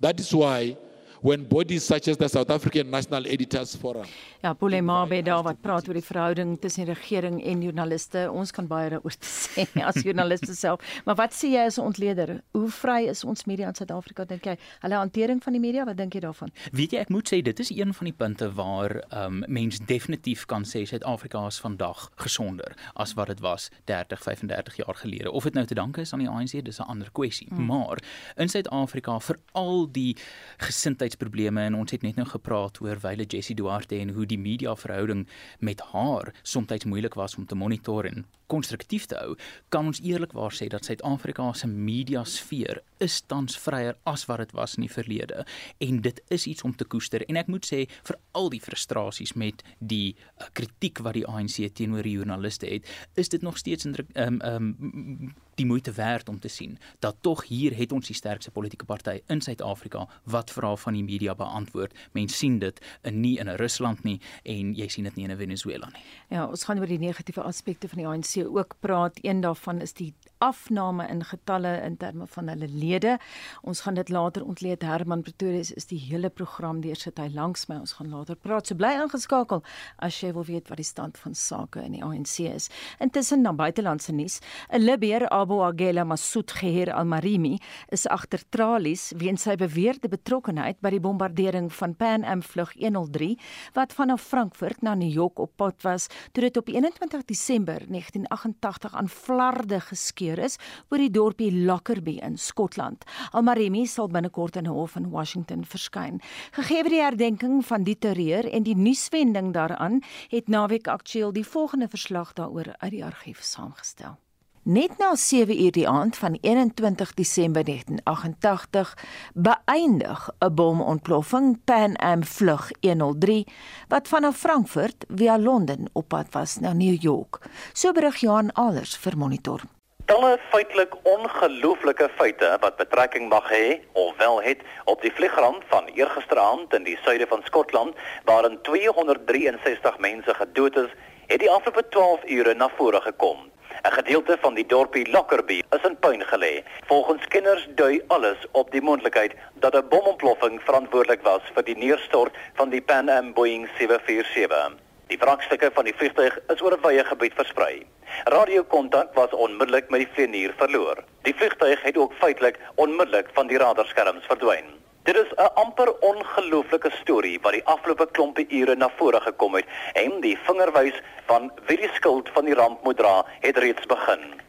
That 0.00 0.18
is 0.18 0.34
why 0.34 0.76
when 1.20 1.48
bodies 1.48 1.84
such 1.86 2.08
as 2.08 2.16
the 2.16 2.28
South 2.28 2.50
African 2.50 2.90
National 2.90 3.26
Editors 3.26 3.76
Forum. 3.76 4.06
Ja, 4.40 4.52
Polemabe 4.52 5.22
daar 5.22 5.42
wat 5.42 5.60
praat 5.60 5.88
oor 5.88 5.94
die 5.94 6.04
verhouding 6.04 6.54
tussen 6.60 6.84
die 6.84 6.94
regering 6.94 7.42
en 7.44 7.62
joernaliste. 7.62 8.24
Ons 8.32 8.52
kan 8.56 8.66
baie 8.66 8.88
daaroor 8.90 9.16
sê 9.20 9.66
as 9.88 10.00
joernaliste 10.02 10.54
self. 10.56 10.80
Maar 11.04 11.18
wat 11.20 11.36
sê 11.36 11.52
jy 11.52 11.66
as 11.66 11.76
'n 11.78 11.84
ontleder? 11.90 12.40
Hoe 12.56 12.70
vry 12.70 13.08
is 13.08 13.24
ons 13.24 13.44
media 13.44 13.68
in 13.68 13.74
Suid-Afrika 13.74 14.24
dink 14.24 14.44
jy? 14.44 14.56
Hulle 14.80 14.94
hantering 14.94 15.42
van 15.42 15.52
die 15.52 15.60
media, 15.60 15.84
wat 15.84 15.96
dink 15.96 16.14
jy 16.14 16.20
daarvan? 16.24 16.52
Weet 16.72 16.92
jy, 16.92 16.98
ek 17.04 17.12
moet 17.12 17.28
sê 17.28 17.42
dit 17.42 17.60
is 17.60 17.70
een 17.70 17.94
van 17.94 18.04
die 18.04 18.16
punte 18.16 18.50
waar 18.52 18.96
ehm 19.10 19.42
um, 19.42 19.44
mens 19.48 19.78
definitief 19.78 20.46
kan 20.46 20.64
sê 20.64 20.86
Suid-Afrika 20.86 21.46
is 21.46 21.60
vandag 21.60 22.10
gesonder 22.16 22.72
as 22.94 23.14
wat 23.14 23.26
dit 23.26 23.40
was 23.40 23.68
30, 23.84 24.22
35 24.22 24.76
jaar 24.76 24.94
gelede. 24.94 25.30
Of 25.30 25.44
dit 25.44 25.54
nou 25.54 25.66
te 25.66 25.74
danke 25.74 26.00
is 26.00 26.12
aan 26.12 26.24
die 26.24 26.28
ANC, 26.28 26.64
dis 26.64 26.78
'n 26.78 26.88
ander 26.88 27.10
kwessie. 27.12 27.48
Hmm. 27.50 27.66
Maar 27.66 27.98
in 28.36 28.48
Suid-Afrika 28.48 29.18
vir 29.20 29.38
al 29.52 29.90
die 29.92 30.16
gesindheid 30.56 31.09
gesondheidsprobleme 31.10 31.64
en 31.66 31.74
ons 31.74 31.90
het 31.90 32.02
net 32.02 32.16
nou 32.16 32.26
gepraat 32.28 32.80
oor 32.80 32.98
wyle 33.02 33.26
Jessie 33.26 33.56
Duarte 33.56 33.98
en 33.98 34.12
hoe 34.14 34.26
die 34.26 34.38
media 34.38 34.74
verhouding 34.76 35.26
met 35.58 35.80
haar 35.92 36.34
soms 36.42 36.84
moeilik 36.84 37.14
was 37.14 37.36
om 37.36 37.46
te 37.46 37.54
monitor 37.54 38.06
en 38.06 38.26
konstruktief 38.50 39.06
te 39.10 39.18
hou, 39.20 39.36
kan 39.72 39.86
ons 39.90 40.02
eerlikwaar 40.02 40.54
sê 40.56 40.68
dat 40.72 40.86
Suid-Afrika 40.88 41.52
se 41.54 41.68
media 41.70 42.24
sfeer 42.28 42.82
is 43.00 43.20
tans 43.30 43.56
vryer 43.58 43.96
as 44.10 44.26
wat 44.28 44.42
dit 44.44 44.54
was 44.56 44.76
in 44.78 44.86
die 44.86 44.92
verlede 44.92 45.44
en 45.86 46.00
dit 46.04 46.20
is 46.34 46.46
iets 46.50 46.66
om 46.66 46.74
te 46.76 46.84
koester 46.84 47.24
en 47.28 47.38
ek 47.40 47.48
moet 47.52 47.66
sê 47.66 47.84
vir 48.08 48.18
al 48.36 48.50
die 48.52 48.62
frustrasies 48.62 49.34
met 49.40 49.64
die 49.78 50.14
uh, 50.14 50.48
kritiek 50.56 51.00
wat 51.04 51.16
die 51.16 51.26
ANC 51.26 51.62
teenoor 51.74 52.06
die 52.06 52.16
joernaliste 52.18 52.68
het, 52.68 52.88
is 53.16 53.32
dit 53.32 53.42
nog 53.42 53.58
steeds 53.58 53.86
'n 53.86 53.96
ehm 54.14 54.40
ehm 54.40 55.32
die 55.60 55.66
moeite 55.66 55.92
werd 55.92 56.28
om 56.28 56.38
te 56.40 56.48
sien 56.48 56.78
dat 56.98 57.16
tog 57.20 57.44
hier 57.48 57.76
het 57.76 57.92
ons 57.92 58.06
die 58.06 58.16
sterkste 58.16 58.50
politieke 58.50 58.86
party 58.88 59.18
in 59.32 59.42
Suid-Afrika 59.44 60.06
wat 60.24 60.52
vrae 60.54 60.76
van 60.76 60.96
die 60.96 61.04
media 61.04 61.34
beantwoord. 61.36 61.92
Mense 62.16 62.36
sien 62.36 62.58
dit 62.62 62.80
in 63.02 63.20
nie 63.20 63.36
in 63.38 63.48
'n 63.48 63.56
Rusland 63.56 64.04
nie 64.04 64.20
en 64.42 64.74
jy 64.74 64.88
sien 64.88 65.04
dit 65.04 65.16
nie 65.16 65.24
in 65.24 65.32
'n 65.32 65.36
Venezuela 65.36 65.88
nie. 65.92 66.02
Ja, 66.28 66.46
ons 66.46 66.64
gaan 66.64 66.78
oor 66.78 66.86
die 66.86 66.98
negatiewe 66.98 67.42
aspekte 67.42 67.88
van 67.88 67.98
die 67.98 68.06
ANC 68.06 68.39
ook 68.46 68.74
praat. 68.80 69.18
Een 69.22 69.40
daarvan 69.40 69.80
is 69.80 69.92
die 69.92 70.14
afname 70.40 71.06
in 71.12 71.22
getalle 71.24 71.72
in 71.84 71.96
terme 72.00 72.26
van 72.26 72.48
hulle 72.48 72.68
lede. 72.68 73.18
Ons 73.62 73.82
gaan 73.84 73.94
dit 73.94 74.08
later 74.08 74.44
ontleed. 74.44 74.82
Herman 74.82 75.22
Pretorius 75.22 75.72
is 75.76 75.86
die 75.90 75.98
hele 76.00 76.30
program 76.30 76.80
deur 76.80 76.96
sit 76.96 77.20
hy 77.20 77.28
langs 77.34 77.66
my. 77.68 77.76
Ons 77.82 77.92
gaan 77.98 78.08
later 78.12 78.38
praat. 78.40 78.70
So 78.70 78.78
bly 78.78 78.94
ingeskakel 79.02 79.60
as 80.00 80.16
jy 80.22 80.32
wil 80.36 80.46
weet 80.48 80.70
wat 80.72 80.80
die 80.80 80.88
stand 80.88 81.20
van 81.20 81.36
sake 81.36 81.84
in 81.84 81.98
die 81.98 82.02
ANC 82.04 82.38
is. 82.48 82.70
Intussen 83.04 83.44
na 83.44 83.52
buitelandse 83.52 84.12
nuus. 84.16 84.40
'n 84.72 84.80
Libyer 84.80 85.28
Abu 85.28 85.60
Agela 85.60 86.04
Masoud 86.04 86.50
Geher 86.56 86.92
Al-Marimi 86.92 87.58
is 87.88 88.06
agter 88.06 88.40
tralies 88.50 89.12
weens 89.16 89.42
sy 89.42 89.56
beweerde 89.56 90.08
betrokkeheid 90.08 90.80
by 90.80 90.90
die 90.90 91.00
bombardering 91.00 91.68
van 91.72 91.94
Pan 91.94 92.24
Am 92.24 92.42
vlug 92.42 92.72
103 92.78 93.36
wat 93.74 93.92
vanaf 93.92 94.22
Frankfurt 94.22 94.82
na 94.82 94.94
New 94.94 95.10
York 95.12 95.38
op 95.38 95.52
pad 95.56 95.82
was 95.82 96.08
toe 96.32 96.42
dit 96.46 96.56
op 96.56 96.68
21 96.68 97.24
Desember 97.24 97.84
1988 97.88 98.94
aan 98.94 99.08
flarde 99.08 99.80
geskeur 99.80 100.29
is 100.38 100.58
oor 100.90 100.98
die 100.98 101.10
dorpie 101.10 101.64
Lockerbie 101.64 102.20
in 102.20 102.38
Skotland. 102.38 103.04
Al-Marimi 103.32 103.86
sal 103.86 104.08
binnekort 104.08 104.56
in 104.56 104.66
'n 104.66 104.74
hof 104.74 104.96
in 104.96 105.10
Washington 105.10 105.64
verskyn. 105.64 106.20
Gegee 106.52 106.82
die 106.82 107.02
herdenking 107.02 107.66
van 107.66 107.82
die 107.82 107.98
terreur 107.98 108.44
en 108.52 108.62
die 108.62 108.76
nuuswending 108.76 109.52
daaraan, 109.52 110.00
het 110.28 110.48
Naweek 110.48 110.88
Aktueel 110.88 111.32
die 111.32 111.46
volgende 111.46 111.88
verslag 111.88 112.32
daaroor 112.32 112.74
uit 112.78 112.90
die 112.90 113.04
argief 113.04 113.42
saamgestel. 113.42 114.18
Net 114.62 114.98
na 114.98 115.14
7 115.16 115.56
uur 115.62 115.72
die 115.72 115.88
aand 115.88 116.16
van 116.16 116.38
21 116.40 117.14
Desember 117.14 117.64
1988 117.64 118.98
beëindig 119.34 120.28
'n 120.38 120.54
bomontploffing 120.54 121.58
Pan 121.64 121.96
Am 121.96 122.24
vlug 122.24 122.70
103 122.80 123.46
wat 123.88 124.08
vanaf 124.08 124.36
Frankfurt 124.36 125.04
via 125.08 125.38
Londen 125.38 125.90
op 125.92 126.08
pad 126.08 126.26
was 126.30 126.58
na 126.58 126.72
New 126.72 127.02
York. 127.02 127.40
So 127.72 127.92
berig 127.92 128.16
Johan 128.16 128.52
Allers 128.52 128.96
vir 128.96 129.16
Monitor. 129.16 129.79
Talle 130.10 130.38
feitelik 130.50 130.94
ongelooflike 131.06 132.08
feite 132.18 132.48
wat 132.60 132.78
betrekking 132.80 133.28
mag 133.30 133.46
hê 133.54 133.76
of 133.92 134.16
wel 134.18 134.40
het 134.42 134.64
op 134.90 135.04
die 135.06 135.12
vliegramp 135.14 135.62
van 135.70 135.86
eergisteraand 135.94 136.74
in 136.74 136.82
die 136.88 136.96
suide 137.04 137.28
van 137.30 137.44
Skotland 137.46 137.94
waarin 138.24 138.58
263 138.66 139.98
mense 139.98 140.34
gedood 140.34 140.80
is, 140.82 140.90
het 141.30 141.38
die 141.44 141.50
afgelope 141.50 141.86
12 141.94 142.26
ure 142.38 142.54
na 142.54 142.68
vore 142.80 143.00
gekom. 143.06 143.38
'n 143.86 143.94
Gedeelte 144.00 144.38
van 144.40 144.58
die 144.58 144.66
dorpie 144.66 145.06
Lockerbie 145.10 145.62
is 145.78 145.88
in 145.88 145.96
puin 145.98 146.26
gelê. 146.32 146.52
Volgens 146.90 147.26
kenners 147.28 147.68
dui 147.74 148.02
alles 148.06 148.46
op 148.50 148.70
die 148.70 148.82
moontlikheid 148.82 149.38
dat 149.54 149.74
'n 149.74 149.88
bomontploffing 149.88 150.60
verantwoordelik 150.62 151.22
was 151.22 151.42
vir 151.54 151.64
die 151.64 151.78
neerstort 151.78 152.34
van 152.54 152.68
die 152.70 152.82
Pan 152.82 153.08
Am 153.08 153.32
Boeing 153.32 153.68
747. 153.78 154.89
Die 155.10 155.18
wrakstukke 155.18 155.72
van 155.74 155.88
die 155.88 155.94
vliegtuig 155.98 156.36
is 156.54 156.60
oor 156.62 156.74
'n 156.76 156.82
wye 156.82 157.04
gebied 157.04 157.32
versprei. 157.34 157.86
Radiokontak 158.34 159.14
was 159.14 159.32
onmiddellik 159.44 159.88
met 159.90 160.00
die 160.04 160.10
vlieënier 160.14 160.52
verloor. 160.56 161.02
Die 161.26 161.34
vliegtuig 161.34 161.82
het 161.82 161.96
ook 161.96 162.12
feitelik 162.20 162.60
onmiddellik 162.74 163.28
van 163.34 163.46
die 163.46 163.58
radarskerms 163.58 164.26
verdwyn. 164.30 164.68
Dit 165.02 165.16
is 165.16 165.32
'n 165.36 165.50
amper 165.54 165.90
ongelooflike 166.00 166.90
storie 167.00 167.40
wat 167.42 167.52
die 167.52 167.64
afgelope 167.64 168.06
klompe 168.10 168.46
ure 168.48 168.74
na 168.76 168.88
vore 168.96 169.20
gekom 169.20 169.54
het 169.54 169.66
en 169.94 170.20
die 170.20 170.38
vingerwys 170.46 171.02
van 171.26 171.50
wie 171.66 171.76
die 171.76 171.90
skuld 171.92 172.28
van 172.28 172.44
die 172.44 172.54
ramp 172.54 172.84
moet 172.84 172.96
dra, 172.96 173.24
het 173.40 173.56
reeds 173.56 173.86
begin. 173.86 174.40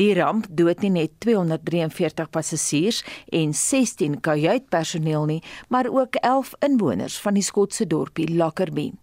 Die 0.00 0.14
ramp 0.16 0.46
dood 0.56 0.80
nie 0.80 0.88
net 0.94 1.18
243 1.20 2.30
passasiers 2.32 3.02
en 3.36 3.50
16 3.52 4.14
kajuitpersoneel 4.24 5.26
nie, 5.28 5.40
maar 5.68 5.90
ook 5.92 6.16
11 6.24 6.54
inwoners 6.64 7.18
van 7.20 7.36
die 7.36 7.44
Skotse 7.44 7.84
dorpie 7.84 8.30
Lockerbie. 8.32 8.94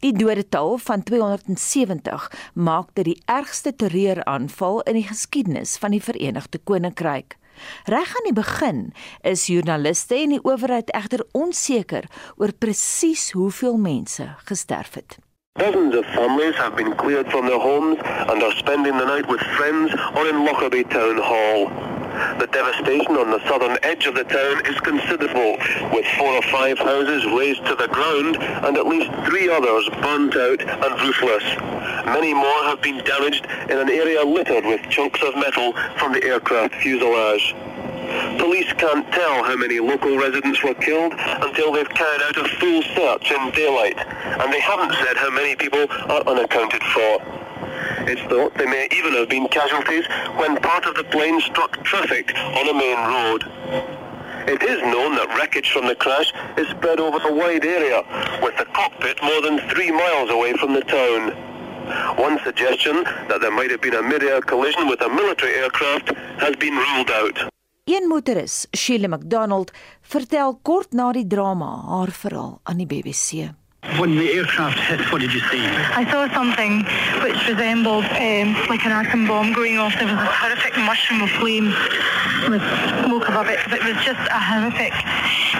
Die 0.00 0.14
dodetal 0.16 0.78
van 0.80 1.04
270 1.04 2.30
maak 2.54 2.94
dit 2.96 3.10
die 3.10 3.18
ergste 3.28 3.74
terreuraanval 3.76 4.80
in 4.88 5.02
die 5.02 5.04
geskiedenis 5.10 5.76
van 5.82 5.92
die 5.92 6.00
Verenigde 6.00 6.62
Koninkryk. 6.64 7.36
Reg 7.84 8.16
aan 8.16 8.30
die 8.30 8.36
begin 8.40 8.80
is 9.28 9.46
joernaliste 9.52 10.16
en 10.22 10.38
die 10.38 10.40
owerheid 10.40 10.88
egter 10.96 11.26
onseker 11.36 12.08
oor 12.40 12.56
presies 12.56 13.28
hoeveel 13.36 13.76
mense 13.76 14.32
gesterf 14.48 14.96
het. 14.96 15.20
Dozens 15.58 15.94
of 15.94 16.04
families 16.06 16.54
have 16.56 16.76
been 16.76 16.94
cleared 16.96 17.30
from 17.30 17.46
their 17.46 17.58
homes 17.58 17.98
and 18.04 18.42
are 18.42 18.52
spending 18.56 18.98
the 18.98 19.06
night 19.06 19.26
with 19.26 19.40
friends 19.40 19.90
or 20.14 20.28
in 20.28 20.44
Lockerbie 20.44 20.84
Town 20.84 21.16
Hall. 21.16 21.70
The 22.38 22.46
devastation 22.52 23.16
on 23.16 23.30
the 23.30 23.40
southern 23.48 23.78
edge 23.82 24.06
of 24.06 24.14
the 24.14 24.24
town 24.24 24.66
is 24.66 24.78
considerable, 24.80 25.56
with 25.94 26.04
four 26.18 26.34
or 26.34 26.42
five 26.42 26.78
houses 26.78 27.24
razed 27.24 27.64
to 27.66 27.74
the 27.74 27.88
ground 27.88 28.36
and 28.36 28.76
at 28.76 28.86
least 28.86 29.10
three 29.24 29.48
others 29.48 29.88
burnt 30.02 30.36
out 30.36 30.60
and 30.60 31.00
roofless. 31.00 31.44
Many 32.04 32.34
more 32.34 32.62
have 32.64 32.82
been 32.82 33.02
damaged 33.04 33.46
in 33.70 33.78
an 33.78 33.88
area 33.88 34.22
littered 34.24 34.66
with 34.66 34.82
chunks 34.90 35.22
of 35.22 35.36
metal 35.36 35.72
from 35.96 36.12
the 36.12 36.22
aircraft 36.22 36.74
fuselage. 36.76 37.54
Police 38.38 38.72
can't 38.74 39.10
tell 39.12 39.44
how 39.44 39.56
many 39.56 39.80
local 39.80 40.16
residents 40.16 40.62
were 40.62 40.74
killed 40.74 41.12
until 41.16 41.72
they've 41.72 41.88
carried 41.88 42.22
out 42.22 42.36
a 42.36 42.48
full 42.56 42.82
search 42.94 43.30
in 43.32 43.50
daylight, 43.50 43.98
and 43.98 44.52
they 44.52 44.60
haven't 44.60 44.92
said 44.94 45.16
how 45.16 45.30
many 45.30 45.56
people 45.56 45.86
are 45.90 46.22
unaccounted 46.26 46.82
for. 46.82 47.18
It's 48.08 48.22
thought 48.22 48.54
they 48.54 48.66
may 48.66 48.88
even 48.92 49.14
have 49.14 49.28
been 49.28 49.48
casualties 49.48 50.06
when 50.36 50.56
part 50.58 50.86
of 50.86 50.94
the 50.94 51.04
plane 51.04 51.40
struck 51.40 51.82
traffic 51.82 52.32
on 52.36 52.68
a 52.68 52.74
main 52.74 52.96
road. 52.96 53.42
It 54.48 54.62
is 54.62 54.80
known 54.82 55.16
that 55.16 55.34
wreckage 55.36 55.72
from 55.72 55.88
the 55.88 55.96
crash 55.96 56.32
is 56.56 56.68
spread 56.68 57.00
over 57.00 57.18
a 57.26 57.32
wide 57.32 57.64
area, 57.64 58.04
with 58.40 58.56
the 58.58 58.66
cockpit 58.66 59.20
more 59.22 59.42
than 59.42 59.58
three 59.70 59.90
miles 59.90 60.30
away 60.30 60.52
from 60.52 60.72
the 60.72 60.82
town. 60.82 61.32
One 62.16 62.38
suggestion 62.44 63.02
that 63.28 63.40
there 63.40 63.50
might 63.50 63.70
have 63.72 63.80
been 63.80 63.94
a 63.94 64.02
mid-air 64.02 64.40
collision 64.40 64.86
with 64.86 65.00
a 65.00 65.08
military 65.08 65.54
aircraft 65.54 66.10
has 66.38 66.54
been 66.56 66.76
ruled 66.76 67.10
out. 67.10 67.55
Een 67.86 68.08
motoris, 68.08 68.66
Sheila 68.76 69.06
McDonald, 69.06 69.70
vertel 70.02 70.56
kort 70.62 70.92
na 70.92 71.12
die 71.14 71.26
drama 71.30 71.68
haar 71.86 72.10
verhaal 72.10 72.56
aan 72.66 72.80
die 72.82 72.86
BBC. 72.86 73.52
When 73.98 74.14
the 74.16 74.30
aircraft 74.32 74.78
hit, 74.78 75.00
what 75.10 75.22
did 75.22 75.32
you 75.32 75.40
see? 75.48 75.64
I 75.64 76.04
saw 76.10 76.28
something 76.34 76.84
which 77.22 77.48
resembled 77.48 78.04
um, 78.04 78.52
like 78.68 78.84
an 78.84 78.92
atom 78.92 79.26
bomb 79.26 79.54
going 79.54 79.78
off. 79.78 79.94
There 79.94 80.04
was 80.04 80.14
a 80.14 80.26
horrific 80.26 80.76
mushroom 80.76 81.22
of 81.22 81.30
flame 81.30 81.72
with 82.50 82.60
smoke 83.06 83.28
above 83.28 83.48
it. 83.48 83.58
It 83.72 83.82
was 83.82 83.96
just 84.04 84.20
a 84.28 84.38
horrific 84.38 84.92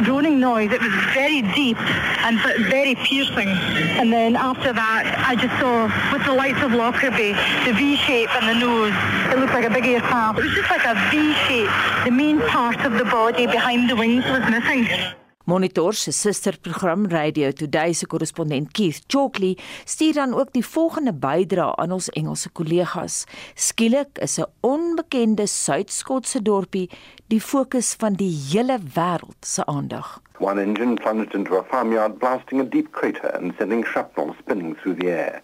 droning 0.04 0.38
noise. 0.38 0.70
It 0.70 0.82
was 0.82 0.92
very 1.14 1.40
deep 1.54 1.78
and 2.26 2.38
very 2.68 2.94
piercing. 2.96 3.48
And 3.96 4.12
then 4.12 4.36
after 4.36 4.72
that, 4.72 5.24
I 5.26 5.34
just 5.34 5.56
saw 5.58 5.88
with 6.12 6.26
the 6.26 6.34
lights 6.34 6.60
of 6.62 6.72
Lockerbie, 6.72 7.32
the 7.64 7.72
V 7.72 7.96
shape 7.96 8.28
and 8.36 8.48
the 8.48 8.58
nose. 8.60 8.92
It 9.32 9.38
looked 9.38 9.54
like 9.54 9.64
a 9.64 9.70
big 9.70 9.86
aircraft. 9.86 10.40
It 10.40 10.44
was 10.44 10.54
just 10.54 10.70
like 10.70 10.84
a 10.84 10.94
V 11.10 11.32
shape. 11.48 11.70
The 12.04 12.10
main 12.10 12.40
part 12.48 12.84
of 12.84 12.92
the 12.94 13.04
body 13.04 13.46
behind 13.46 13.88
the 13.88 13.96
wings 13.96 14.24
was 14.26 14.44
missing. 14.50 14.86
Monitor 15.46 15.94
se 15.94 16.10
susterprogram 16.12 17.06
Radio 17.06 17.52
Today 17.52 17.92
se 17.94 18.06
korrespondent 18.06 18.72
Keith 18.74 19.04
Chalkley 19.06 19.56
stuur 19.84 20.12
dan 20.12 20.34
ook 20.34 20.48
die 20.52 20.64
volgende 20.66 21.12
bydra 21.14 21.68
aan 21.78 21.92
ons 21.94 22.08
Engelse 22.18 22.50
kollegas. 22.50 23.24
Skielik 23.54 24.18
is 24.18 24.38
'n 24.38 24.50
onbekende 24.60 25.46
Suid-Skotse 25.46 26.42
dorpie 26.42 26.90
die 27.26 27.40
fokus 27.40 27.94
van 27.94 28.12
die 28.14 28.34
hele 28.50 28.78
wêreld 28.94 29.40
se 29.40 29.66
aandag. 29.66 30.20
One 30.38 30.62
engine 30.62 30.94
plunged 30.94 31.34
into 31.34 31.56
a 31.56 31.62
farmyard, 31.62 32.18
blasting 32.18 32.60
a 32.60 32.64
deep 32.64 32.90
crater 32.90 33.30
and 33.36 33.52
sending 33.58 33.86
shrapnel 33.86 34.34
spinning 34.38 34.76
through 34.76 34.98
the 34.98 35.10
air. 35.10 35.42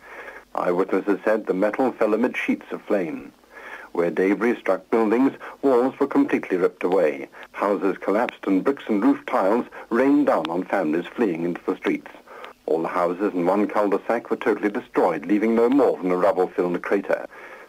Eyewitnesses 0.52 1.18
said 1.24 1.46
the 1.46 1.54
metal 1.54 1.92
fell 1.98 2.14
amid 2.14 2.36
sheets 2.36 2.72
of 2.72 2.80
flame. 2.86 3.30
Where 3.92 4.10
debris 4.10 4.58
struck 4.58 4.90
buildings, 4.90 5.32
walls 5.60 5.98
were 6.00 6.06
completely 6.06 6.56
ripped 6.56 6.82
away. 6.82 7.28
Houses 7.52 7.98
collapsed 7.98 8.46
and 8.46 8.64
bricks 8.64 8.84
and 8.88 9.02
roof 9.02 9.24
tiles 9.26 9.66
rained 9.90 10.26
down 10.26 10.48
on 10.48 10.64
families 10.64 11.06
fleeing 11.06 11.44
into 11.44 11.60
the 11.66 11.76
streets. 11.76 12.10
All 12.66 12.82
the 12.82 12.88
houses 12.88 13.34
in 13.34 13.44
one 13.44 13.66
cul-de-sac 13.66 14.30
were 14.30 14.36
totally 14.36 14.70
destroyed, 14.70 15.26
leaving 15.26 15.54
no 15.54 15.68
more 15.68 15.98
than 15.98 16.10
a 16.10 16.16
rubble-filled 16.16 16.80
crater. 16.82 17.26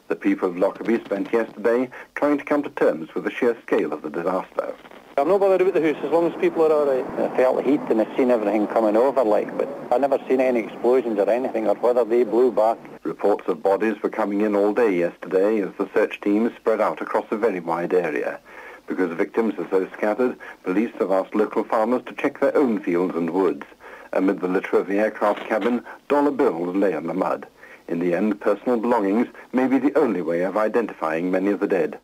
The 0.08 0.16
people 0.16 0.50
of 0.50 0.58
Lockerbie 0.58 1.04
spent 1.04 1.34
yesterday 1.34 1.90
trying 2.16 2.38
to 2.38 2.46
come 2.46 2.64
to 2.64 2.70
terms 2.70 3.14
with 3.14 3.24
the 3.24 3.32
sheer 3.32 3.58
scale 3.66 3.92
of 3.92 4.02
the 4.02 4.10
disaster. 4.10 4.76
I'm 5.18 5.28
not 5.28 5.42
bothered 5.42 5.62
about 5.62 5.74
the 5.74 5.94
house 5.94 6.04
as 6.04 6.12
long 6.12 6.32
as 6.32 6.42
people 6.42 6.64
are 6.64 6.72
all 6.72 6.86
right. 6.86 7.06
I 7.20 7.36
felt 7.38 7.58
the 7.58 7.64
heat 7.64 7.82
and 7.90 8.02
I 8.02 8.18
seen 8.18 8.32
everything 8.32 8.66
coming 8.68 8.96
over 8.96 9.24
like, 9.24 9.56
but 9.58 9.70
I 9.92 9.98
never 9.98 10.20
seen 10.28 10.42
any 10.42 10.62
explosions 10.62 11.20
or 11.20 11.30
anything 11.30 11.68
or 11.68 11.76
whether 11.76 12.04
they 12.06 12.24
blew 12.24 12.52
back. 12.52 12.78
Reports 13.04 13.48
of 13.48 13.62
bodies 13.62 14.02
were 14.02 14.10
coming 14.10 14.42
in 14.42 14.56
all 14.56 14.74
day 14.74 14.98
yesterday 14.98 15.60
as 15.60 15.74
the 15.78 15.90
search 15.94 16.22
teams 16.22 16.56
spread 16.56 16.80
out 16.80 17.02
across 17.02 17.26
a 17.32 17.38
very 17.38 17.60
wide 17.60 17.94
area. 17.94 18.40
Because 18.88 19.12
victims 19.18 19.54
are 19.58 19.68
so 19.70 19.88
scattered, 19.94 20.38
police 20.64 20.92
have 21.00 21.12
asked 21.12 21.36
local 21.36 21.66
farmers 21.66 22.04
to 22.06 22.14
check 22.14 22.40
their 22.40 22.56
own 22.56 22.80
fields 22.80 23.16
and 23.16 23.30
woods. 23.30 23.66
Amid 24.14 24.40
the 24.40 24.48
litter 24.48 24.78
of 24.78 24.88
the 24.88 25.00
aircraft 25.00 25.48
cabin, 25.48 25.84
dollar 26.08 26.32
bills 26.32 26.76
lay 26.76 26.94
in 26.94 27.08
the 27.08 27.14
mud. 27.14 27.46
In 27.90 28.00
the 28.00 28.14
end, 28.14 28.40
personal 28.40 28.80
belongings 28.80 29.28
may 29.52 29.68
be 29.68 29.80
the 29.80 29.98
only 29.98 30.22
way 30.22 30.42
of 30.44 30.56
identifying 30.56 31.30
many 31.30 31.52
of 31.52 31.60
the 31.60 31.68
dead. 31.68 32.00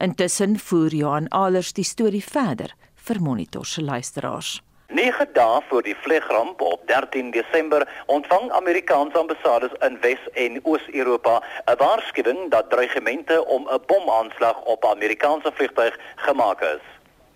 Intussen 0.00 0.56
voer 0.56 0.92
Johan 0.92 1.28
Alers 1.30 1.72
die 1.72 1.84
storie 1.84 2.20
verder 2.20 2.74
vir 2.96 3.20
Monitor 3.20 3.64
se 3.64 3.82
luisteraars. 3.82 4.60
9 4.88 5.28
dae 5.32 5.60
voor 5.68 5.82
die 5.82 5.96
vliegramp 5.96 6.60
op 6.60 6.86
13 6.86 7.30
Desember 7.30 7.88
ontvang 8.06 8.50
Amerikaanse 8.50 9.18
ambassades 9.18 9.70
in 9.80 9.96
Wes- 10.00 10.30
en 10.32 10.60
Oos-Europa 10.62 11.42
'n 11.64 11.76
waarskuwing 11.76 12.50
dat 12.50 12.70
dreigemente 12.70 13.44
om 13.44 13.68
'n 13.68 13.82
bomaanslag 13.86 14.60
op 14.62 14.84
Amerikaanse 14.84 15.52
vliegtuig 15.54 15.98
gemaak 16.16 16.60
is. 16.60 16.84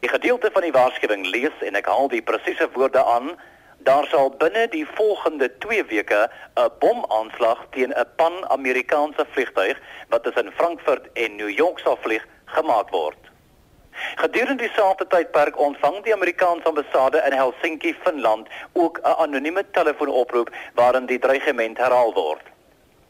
Die 0.00 0.08
gedeelte 0.08 0.50
van 0.52 0.62
die 0.62 0.72
waarskuwing 0.72 1.26
lees 1.26 1.56
en 1.60 1.74
ek 1.74 1.86
haal 1.86 2.08
die 2.08 2.22
presiese 2.22 2.68
woorde 2.72 3.04
aan: 3.04 3.40
Daar 3.78 4.06
sal 4.06 4.30
binne 4.30 4.68
die 4.68 4.86
volgende 4.86 5.58
2 5.58 5.84
weke 5.84 6.30
'n 6.54 6.70
bomaanslag 6.78 7.66
teen 7.70 7.92
'n 7.96 8.06
Pan-Amerikaanse 8.16 9.26
vliegtuig 9.30 9.80
wat 10.08 10.22
tussen 10.22 10.52
Frankfurt 10.52 11.12
en 11.12 11.36
New 11.36 11.50
York 11.50 11.78
sal 11.78 11.96
vlieg 12.00 12.26
gemaak 12.44 12.90
word. 12.90 13.18
Gedurende 14.16 14.62
dieselfde 14.62 15.06
tydperk 15.06 15.58
ontvang 15.58 16.02
die 16.04 16.12
Amerikaanse 16.14 16.68
ambassade 16.68 17.22
in 17.26 17.32
Helsinki, 17.32 17.94
Finland, 18.04 18.48
ook 18.72 18.98
'n 19.02 19.16
anonieme 19.18 19.64
telefoonoproep 19.70 20.50
waarin 20.74 21.06
die 21.06 21.18
dreigement 21.18 21.78
herhaal 21.78 22.12
word. 22.14 22.42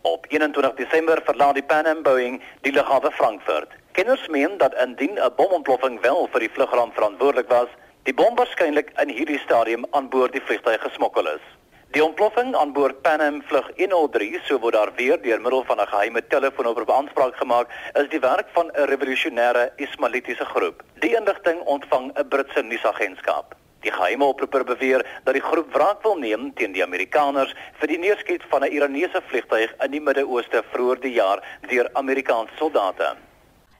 Op 0.01 0.27
21 0.29 0.75
Desember 0.75 1.21
verlaat 1.25 1.55
die 1.55 1.63
Pan 1.63 1.87
Am 1.87 2.03
Boeing 2.03 2.43
die 2.61 2.73
lughawe 2.73 3.11
Frankfurt. 3.11 3.71
Kenners 3.93 4.29
meen 4.29 4.59
dat 4.59 4.75
indien 4.75 5.19
'n 5.19 5.33
bomontploffing 5.37 6.01
wel 6.01 6.29
vir 6.31 6.41
die 6.41 6.51
vlugramp 6.53 6.95
verantwoordelik 6.95 7.49
was, 7.49 7.69
die 8.03 8.15
bom 8.15 8.37
waarskynlik 8.37 8.91
in 9.03 9.09
hierdie 9.09 9.39
stadium 9.39 9.87
aan 9.91 10.09
boord 10.09 10.33
die 10.33 10.43
vliegtuig 10.43 10.83
gesmokkel 10.83 11.27
is. 11.27 11.58
Die 11.97 12.03
ontploffing 12.05 12.51
aan 12.53 12.75
boord 12.77 12.99
Pan 13.01 13.23
Am 13.25 13.39
vlug 13.49 13.71
103, 13.79 14.41
so 14.45 14.59
word 14.61 14.75
daar 14.77 14.91
weer 14.97 15.17
deur 15.23 15.41
middel 15.41 15.63
van 15.65 15.81
'n 15.81 15.87
geheime 15.89 16.21
telefoonoproep 16.33 16.91
aanspraak 16.91 17.37
gemaak, 17.37 17.69
is 18.01 18.09
die 18.09 18.21
werk 18.21 18.49
van 18.53 18.67
'n 18.67 18.89
revolusionêre 18.91 19.71
Ismailitiese 19.77 20.45
groep. 20.45 20.83
Die 21.01 21.17
inligting 21.17 21.61
ontvang 21.61 22.13
'n 22.13 22.29
Britse 22.29 22.63
nuusagentskap. 22.63 23.55
Die 23.81 23.93
geheime 23.93 24.25
oproeper 24.25 24.65
beweer 24.65 25.07
dat 25.25 25.35
die 25.35 25.43
groep 25.43 25.73
wraak 25.73 26.03
wil 26.03 26.19
neem 26.19 26.55
teen 26.55 26.73
die 26.73 26.83
Amerikaners 26.83 27.55
vir 27.79 27.89
die 27.89 27.99
neerskiet 27.99 28.43
van 28.51 28.63
'n 28.65 28.73
Iranese 28.73 29.23
vliegtuig 29.27 29.75
in 29.85 29.91
die 29.91 30.01
Midde-Ooste 30.01 30.63
vroeër 30.73 31.01
die 31.01 31.13
jaar 31.13 31.43
deur 31.69 31.89
Amerikaanse 31.93 32.53
soldate. 32.57 33.17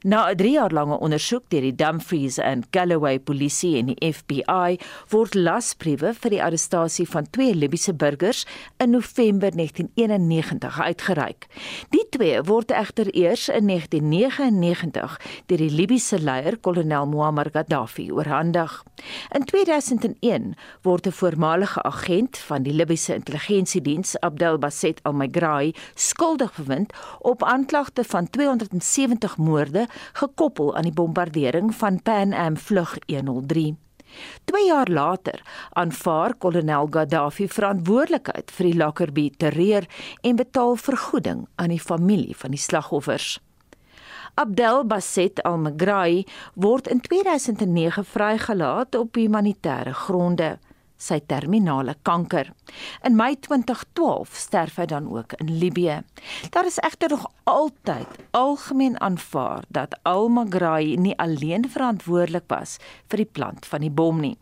Na 0.03 0.31
'n 0.31 0.37
3 0.37 0.51
jaar 0.53 0.71
lange 0.71 0.99
ondersoek 0.99 1.51
deur 1.51 1.61
die 1.61 1.75
Dumfries 1.75 2.39
and 2.39 2.67
Galloway 2.71 3.19
polisie 3.19 3.79
en 3.79 3.87
die 3.87 4.13
FBI 4.13 4.79
word 5.11 5.35
lasbriewe 5.35 6.13
vir 6.15 6.31
die 6.31 6.43
arrestasie 6.43 7.07
van 7.09 7.27
twee 7.31 7.55
Libiese 7.55 7.95
burgers 7.95 8.47
in 8.79 8.91
November 8.91 9.51
1991 9.51 10.81
uitgereik. 10.81 11.47
Die 11.91 12.07
twee 12.11 12.43
word 12.43 12.71
egter 12.71 13.11
eers 13.11 13.49
in 13.49 13.67
1999 13.67 15.19
deur 15.47 15.59
die 15.59 15.71
Libiese 15.71 16.21
leier 16.23 16.59
kolonel 16.61 17.07
Muammar 17.07 17.51
Gaddafi 17.51 18.13
oorhandig. 18.13 18.85
In 19.35 19.45
2001 19.45 20.55
word 20.83 21.07
'n 21.07 21.13
voormalige 21.13 21.83
agent 21.83 22.39
van 22.39 22.63
die 22.63 22.73
Libiese 22.73 23.15
intelligensiediens, 23.15 24.21
Abdel 24.21 24.59
Basset 24.59 25.01
Al-Megrahi, 25.03 25.75
skuldig 25.95 26.55
bevind 26.55 26.93
op 27.19 27.43
aanklagte 27.43 28.05
van 28.05 28.31
270 28.31 29.37
moorde 29.37 29.88
gekoppel 30.13 30.75
aan 30.77 30.89
die 30.89 30.95
bombardering 30.95 31.75
van 31.75 32.03
Pan 32.03 32.33
Am 32.33 32.57
vlug 32.57 32.97
103. 33.07 33.77
2 34.45 34.67
jaar 34.67 34.89
later 34.89 35.43
aanvaar 35.73 36.35
kolonel 36.35 36.89
Gaddafi 36.91 37.49
verantwoordelikheid 37.49 38.51
vir 38.51 38.71
die 38.71 38.79
Lockerbie 38.79 39.33
terreur 39.37 39.87
en 40.23 40.37
betaal 40.37 40.77
vergoeding 40.77 41.47
aan 41.57 41.75
die 41.75 41.83
familie 41.83 42.37
van 42.37 42.57
die 42.57 42.63
slagoffers. 42.63 43.37
Abdel 44.39 44.85
Basset 44.87 45.43
Al-Megrahi 45.43 46.25
word 46.55 46.89
in 46.89 47.01
2009 47.01 48.05
vrygelaat 48.05 48.95
op 48.95 49.19
humanitêre 49.19 49.95
gronde 50.07 50.59
sy 50.99 51.21
terminale 51.31 51.95
kanker. 52.03 52.51
In 53.07 53.17
Mei 53.17 53.37
2012 53.41 54.35
sterf 54.35 54.77
hy 54.77 54.87
dan 54.91 55.09
ook 55.15 55.33
in 55.39 55.55
Libië. 55.59 56.03
Daar 56.51 56.67
is 56.67 56.79
egter 56.83 57.15
nog 57.15 57.29
altyd 57.49 58.19
algemeen 58.31 59.01
aanvaar 59.01 59.65
dat 59.69 59.97
Al-Magrai 60.03 60.97
nie 60.97 61.15
alleen 61.19 61.69
verantwoordelik 61.71 62.45
was 62.53 62.77
vir 63.09 63.23
die 63.23 63.31
plant 63.33 63.67
van 63.67 63.81
die 63.87 63.91
bom 63.91 64.21
nie. 64.21 64.37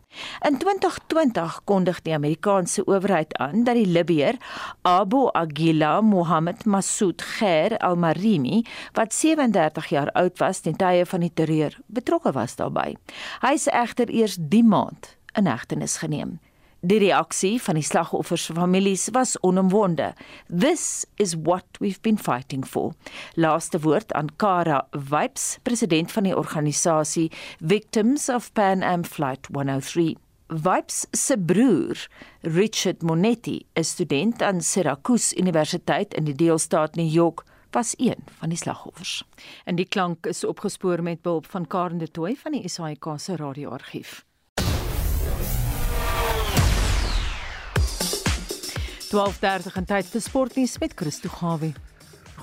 In 0.47 0.57
2020 0.57 1.61
kondig 1.69 2.01
die 2.01 2.13
Amerikaanse 2.13 2.83
owerheid 2.87 3.37
aan 3.37 3.63
dat 3.63 3.77
die 3.77 3.85
Libiër 3.85 4.39
Abu 4.81 5.27
Aguila 5.33 6.01
Mohammed 6.01 6.65
Massoud 6.65 7.21
Khair 7.21 7.77
Al-Marimi, 7.77 8.63
wat 8.97 9.13
37 9.13 9.91
jaar 9.93 10.11
oud 10.11 10.39
was 10.39 10.59
ten 10.65 10.75
tye 10.75 11.05
van 11.05 11.23
die 11.25 11.33
terreur, 11.33 11.77
betrokke 11.87 12.33
was 12.33 12.57
daarbey. 12.57 12.97
Hy 13.45 13.53
is 13.53 13.69
egter 13.69 14.09
eers 14.09 14.37
die 14.39 14.63
maand 14.63 15.15
in 15.37 15.45
hegtenis 15.45 15.99
geneem. 16.01 16.39
Die 16.87 16.99
reaksie 17.01 17.57
van 17.59 17.75
die 17.75 17.83
slagoffers 17.83 18.45
se 18.47 18.53
families 18.55 19.09
was 19.11 19.33
onomwonde. 19.43 20.13
This 20.47 21.05
is 21.19 21.33
what 21.43 21.65
we've 21.81 21.99
been 22.01 22.17
fighting 22.17 22.63
for. 22.63 22.93
Laaste 23.35 23.81
woord 23.83 24.13
aan 24.15 24.29
Kara 24.39 24.85
Vibes, 24.91 25.57
president 25.67 26.11
van 26.11 26.23
die 26.29 26.35
organisasie 26.37 27.25
Victims 27.59 28.29
of 28.29 28.53
Pan 28.53 28.85
Am 28.87 29.03
Flight 29.03 29.49
103. 29.51 30.15
Vibes 30.47 31.01
se 31.11 31.35
broer, 31.37 32.05
Richard 32.41 33.03
Monetti, 33.03 33.65
is 33.73 33.89
student 33.89 34.41
aan 34.41 34.61
Syracuse 34.61 35.35
Universiteit 35.35 36.13
in 36.13 36.23
die 36.29 36.37
deelstaat 36.37 36.95
New 36.95 37.11
York, 37.11 37.43
was 37.75 37.97
een 37.97 38.23
van 38.39 38.55
die 38.55 38.57
slagoffers. 38.57 39.25
En 39.65 39.75
die 39.75 39.87
klank 39.87 40.25
is 40.25 40.45
opgespoor 40.47 41.03
met 41.03 41.21
behulp 41.21 41.51
van 41.51 41.67
Karen 41.67 41.97
de 41.97 42.07
Tooy 42.07 42.37
van 42.39 42.55
die 42.55 42.69
SAIK 42.69 43.11
se 43.17 43.35
radioargief. 43.35 44.26
12:30 49.07 49.77
in 49.79 49.85
tyd 49.87 50.07
vir 50.11 50.21
sportnuus 50.21 50.73
met 50.83 50.91
Christo 50.99 51.29
Gawie. 51.31 51.73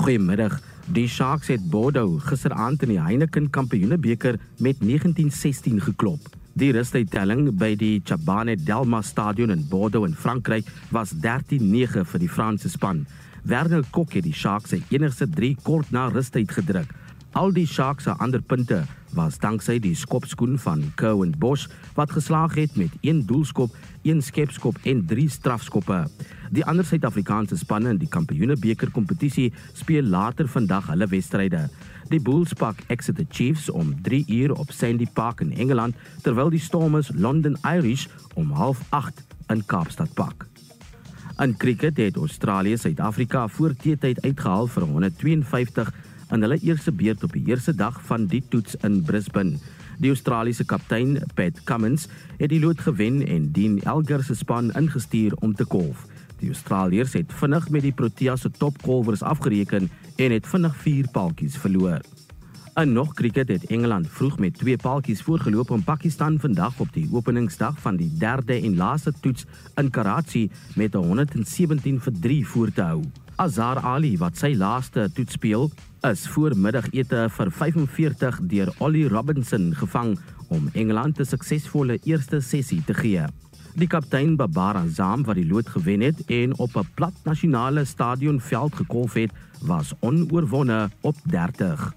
Goeiemiddag. 0.01 0.55
Die 0.97 1.09
Sharks 1.09 1.51
het 1.53 1.67
Bordeaux 1.71 2.25
gisteraand 2.25 2.83
in 2.83 2.95
die 2.95 3.01
Heineken 3.01 3.51
Kampioenebeker 3.51 4.39
met 4.59 4.81
1916 4.81 5.81
geklop. 5.81 6.21
Die 6.57 6.73
rustuittelling 6.73 7.51
by 7.59 7.75
die 7.77 8.01
Chabane 8.05 8.57
Delma 8.57 9.03
Stadion 9.03 9.53
in 9.53 9.67
Bordeaux 9.69 10.09
in 10.09 10.17
Frankryk 10.17 10.65
was 10.91 11.13
13-9 11.13 12.07
vir 12.09 12.21
die 12.23 12.33
Franse 12.33 12.71
span. 12.73 13.05
Werner 13.43 13.85
Kok 13.91 14.17
het 14.17 14.25
die 14.25 14.33
Sharks 14.33 14.73
se 14.73 14.81
enigste 14.89 15.29
3 15.29 15.57
kort 15.63 15.91
na 15.93 16.09
rustyd 16.09 16.51
gedruk. 16.51 16.89
Al 17.35 17.51
die 17.51 17.67
Sharks 17.67 18.05
se 18.07 18.13
ander 18.23 18.39
punte 18.39 18.85
was 19.15 19.41
danksy 19.43 19.81
die 19.83 19.95
skopskoen 19.99 20.55
van 20.59 20.85
Cowan 20.95 21.33
Bosch 21.39 21.67
wat 21.97 22.13
geslaag 22.15 22.55
het 22.55 22.77
met 22.79 22.95
1 23.03 23.25
doelskop, 23.27 23.75
1 24.03 24.23
skepskop 24.23 24.79
en 24.87 25.03
3 25.11 25.29
strafskoppe. 25.29 26.05
Die 26.55 26.63
ander 26.65 26.87
Suid-Afrikaanse 26.87 27.59
spanne 27.59 27.91
in 27.91 27.99
die 27.99 28.11
Kampioenebeker 28.11 28.93
kompetisie 28.95 29.49
speel 29.75 30.07
later 30.07 30.47
vandag 30.49 30.93
hulle 30.93 31.11
wedstryde. 31.11 31.65
Die 32.13 32.23
Bulls 32.23 32.55
pak 32.55 32.87
Exeter 32.87 33.27
Chiefs 33.31 33.67
om 33.71 33.91
3 34.07 34.25
uur 34.29 34.55
op 34.55 34.71
Sandy 34.71 35.11
Park 35.13 35.43
in 35.43 35.51
Engeland, 35.59 35.99
terwyl 36.23 36.55
die 36.55 36.63
Stormers 36.63 37.11
London 37.15 37.59
Irish 37.67 38.07
om 38.35 38.55
08:30 38.55 39.27
in 39.49 39.67
Kaapstad 39.67 40.15
pak. 40.15 40.47
In 41.43 41.57
cricket 41.57 41.97
het 41.97 42.17
Australië 42.17 42.77
Suid-Afrika 42.77 43.49
voor 43.49 43.75
teetyd 43.75 44.23
uitgehaal 44.23 44.67
vir 44.67 44.83
152 44.83 45.91
in 46.31 46.41
hulle 46.41 46.59
eerste 46.63 46.93
beurt 46.93 47.25
op 47.25 47.33
die 47.33 47.45
eerste 47.47 47.75
dag 47.75 48.01
van 48.07 48.27
die 48.27 48.43
toets 48.49 48.77
in 48.83 49.03
Brisbane. 49.03 49.59
Die 49.99 50.11
Australiese 50.11 50.65
kaptein, 50.65 51.19
Pat 51.35 51.63
Cummins, 51.65 52.09
het 52.39 52.51
die 52.51 52.61
lood 52.61 52.81
gewen 52.81 53.23
en 53.27 53.53
Dean 53.53 53.79
Elgar 53.83 54.23
se 54.23 54.35
span 54.35 54.73
ingestuur 54.73 55.37
om 55.41 55.55
te 55.55 55.65
kolf. 55.65 56.07
Die 56.41 56.51
Australiërs 56.51 57.13
het 57.13 57.33
vinnig 57.33 57.69
met 57.71 57.87
die 57.87 57.93
Proteas 57.93 58.41
se 58.41 58.51
topkolwers 58.51 59.23
afgereken 59.23 59.91
en 60.17 60.31
het 60.31 60.47
vinnig 60.47 60.77
4 60.77 61.09
paaltjies 61.13 61.57
verloor. 61.57 62.01
In 62.75 62.93
nog 62.93 63.13
kriket 63.15 63.49
het 63.49 63.67
Engeland 63.71 64.09
vroeg 64.11 64.39
met 64.39 64.59
2 64.59 64.77
paaltjies 64.77 65.23
voorgeloop 65.23 65.71
om 65.71 65.85
Pakistan 65.85 66.41
vandag 66.41 66.81
op 66.81 66.89
die 66.93 67.09
openingsdag 67.13 67.79
van 67.81 67.97
die 67.97 68.11
derde 68.19 68.61
en 68.61 68.77
laaste 68.77 69.13
toets 69.21 69.45
in 69.75 69.91
Karachi 69.91 70.51
met 70.75 70.95
117 70.95 72.01
vir 72.01 72.13
3 72.21 72.47
voor 72.47 72.73
te 72.73 72.83
hou. 72.83 73.03
Azar 73.37 73.79
Ali 73.79 74.17
wat 74.19 74.37
sy 74.39 74.55
laaste 74.59 75.07
toets 75.15 75.39
speel, 75.39 75.71
is 76.05 76.27
voormiddagete 76.29 77.29
vir 77.33 77.51
45 77.51 78.39
deur 78.51 78.71
Ollie 78.85 79.07
Robinson 79.09 79.71
gevang 79.75 80.19
om 80.53 80.69
Engeland 80.73 81.19
'n 81.21 81.25
suksesvolle 81.25 81.99
eerste 82.05 82.41
sessie 82.41 82.83
te 82.85 82.95
gee. 82.95 83.25
Die 83.75 83.87
kaptein 83.87 84.37
Babar 84.37 84.77
Azam 84.77 85.25
wat 85.25 85.37
die 85.37 85.47
lood 85.47 85.69
gewen 85.69 86.01
het 86.01 86.21
en 86.27 86.59
op 86.59 86.77
'n 86.77 86.89
plat 86.95 87.15
nasionale 87.25 87.85
stadion 87.85 88.41
veld 88.41 88.75
gekolf 88.75 89.15
het, 89.15 89.33
was 89.63 89.95
onoorwonde 90.01 90.91
op 91.01 91.17
30. 91.25 91.95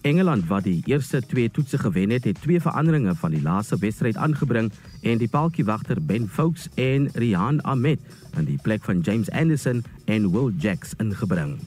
Engeland 0.00 0.46
wat 0.46 0.64
die 0.64 0.82
eerste 0.86 1.20
twee 1.20 1.50
toetse 1.50 1.78
gewen 1.78 2.10
het, 2.10 2.24
het 2.24 2.40
twee 2.40 2.60
veranderinge 2.60 3.14
van 3.14 3.30
die 3.30 3.42
laaste 3.42 3.76
wedstryd 3.78 4.16
aangebring 4.16 4.72
en 5.02 5.18
die 5.18 5.28
paaltjiewagter 5.28 6.02
Ben 6.02 6.28
Foakes 6.28 6.68
en 6.74 7.10
Rian 7.12 7.60
Ahmed 7.62 8.00
in 8.36 8.44
die 8.44 8.58
plek 8.62 8.84
van 8.84 9.00
James 9.00 9.30
Anderson 9.30 9.84
en 10.04 10.30
Will 10.30 10.52
Jacks 10.56 10.94
ingebring. 10.96 11.58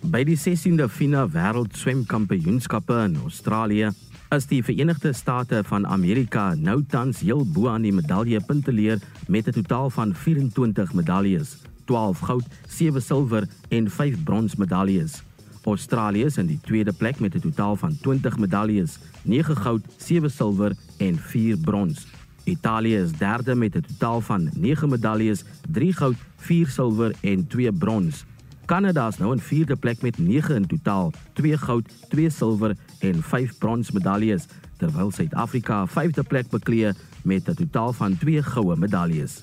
By 0.00 0.22
die 0.24 0.36
16de 0.38 0.86
FINA 0.88 1.26
Wêreld 1.28 1.76
Swemkampioenskappe 1.76 2.94
in 3.04 3.18
Australië 3.20 3.90
is 4.32 4.46
die 4.48 4.62
Verenigde 4.64 5.12
State 5.12 5.60
van 5.68 5.84
Amerika 5.86 6.54
nou 6.56 6.78
tans 6.88 7.20
heel 7.20 7.44
bo 7.44 7.68
aan 7.68 7.84
die 7.84 7.92
medaljepunteleer 7.92 9.02
met 9.28 9.48
'n 9.48 9.52
totaal 9.52 9.90
van 9.90 10.14
24 10.14 10.94
medaljes, 10.94 11.58
12 11.84 12.18
goud, 12.18 12.46
7 12.68 13.02
silwer 13.02 13.48
en 13.68 13.90
5 13.90 14.24
brons 14.24 14.56
medaljes. 14.56 15.22
Australië 15.64 16.24
is 16.24 16.38
in 16.38 16.46
die 16.46 16.60
tweede 16.62 16.92
plek 16.92 17.20
met 17.20 17.34
'n 17.34 17.40
totaal 17.40 17.76
van 17.76 17.98
20 18.00 18.38
medaljes, 18.38 18.98
9 19.22 19.56
goud, 19.56 19.82
7 19.96 20.30
silwer 20.30 20.72
en 20.96 21.18
4 21.18 21.56
brons. 21.56 22.06
Italië 22.44 22.96
is 22.96 23.12
derde 23.12 23.54
met 23.54 23.76
'n 23.76 23.84
totaal 23.86 24.20
van 24.20 24.48
9 24.54 24.88
medaljes, 24.88 25.44
3 25.70 25.92
goud, 25.92 26.16
4 26.36 26.68
silwer 26.68 27.14
en 27.20 27.46
2 27.46 27.72
brons. 27.72 28.24
Kanada 28.70 29.08
is 29.10 29.16
nou 29.18 29.32
in 29.34 29.40
vierde 29.42 29.74
plek 29.76 30.02
met 30.02 30.18
9 30.18 30.54
in 30.54 30.66
totaal, 30.66 31.08
2 31.34 31.56
goud, 31.58 31.88
2 32.08 32.30
silwer 32.30 32.76
en 33.02 33.22
5 33.22 33.56
brons 33.58 33.90
medaljes, 33.90 34.44
terwyl 34.78 35.10
Suid-Afrika 35.10 35.80
vyfde 35.90 36.22
plek 36.22 36.52
beklee 36.52 36.92
met 37.26 37.48
'n 37.50 37.54
totaal 37.64 37.92
van 37.92 38.16
2 38.18 38.42
goue 38.42 38.76
medaljes. 38.76 39.42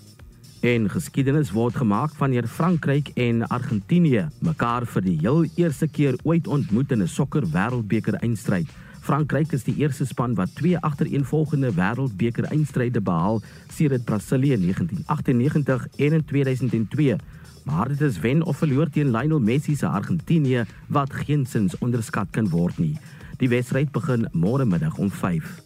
En 0.62 0.90
geskiedenis 0.90 1.52
word 1.52 1.76
gemaak 1.76 2.16
wanneer 2.18 2.48
Frankryk 2.48 3.08
en 3.16 3.48
Argentinië 3.48 4.30
mekaar 4.40 4.86
vir 4.86 5.02
die 5.02 5.18
heel 5.20 5.46
eerste 5.56 5.88
keer 5.88 6.16
ooit 6.24 6.48
ontmoet 6.48 6.92
in 6.92 7.02
'n 7.02 7.08
sokker 7.08 7.44
wêreldbeker 7.52 8.14
eindstryd. 8.14 8.68
Frankryk 9.02 9.52
is 9.52 9.64
die 9.64 9.76
eerste 9.76 10.06
span 10.06 10.36
wat 10.36 10.56
twee 10.56 10.78
agtereenvolgende 10.78 11.74
wêreldbeker 11.74 12.44
eindstryde 12.44 13.02
behaal 13.02 13.42
sedert 13.68 14.06
Brasilië 14.06 14.58
1998 14.58 15.88
en 15.98 16.14
in 16.14 16.26
2002 16.26 17.18
maar 17.68 17.88
dit 17.88 18.02
is 18.02 18.20
wen 18.20 18.44
of 18.44 18.58
verloor 18.58 18.90
teen 18.90 19.12
Lionel 19.12 19.40
Messi 19.40 19.76
se 19.76 19.88
Argentinië 19.88 20.66
wat 20.88 21.14
geensins 21.14 21.78
onderskat 21.78 22.28
kan 22.32 22.50
word 22.50 22.78
nie. 22.78 22.96
Die 23.38 23.50
wedstryd 23.52 23.92
begin 23.92 24.28
môre 24.32 24.66
middag 24.66 24.98
om 24.98 25.12
5. 25.12 25.66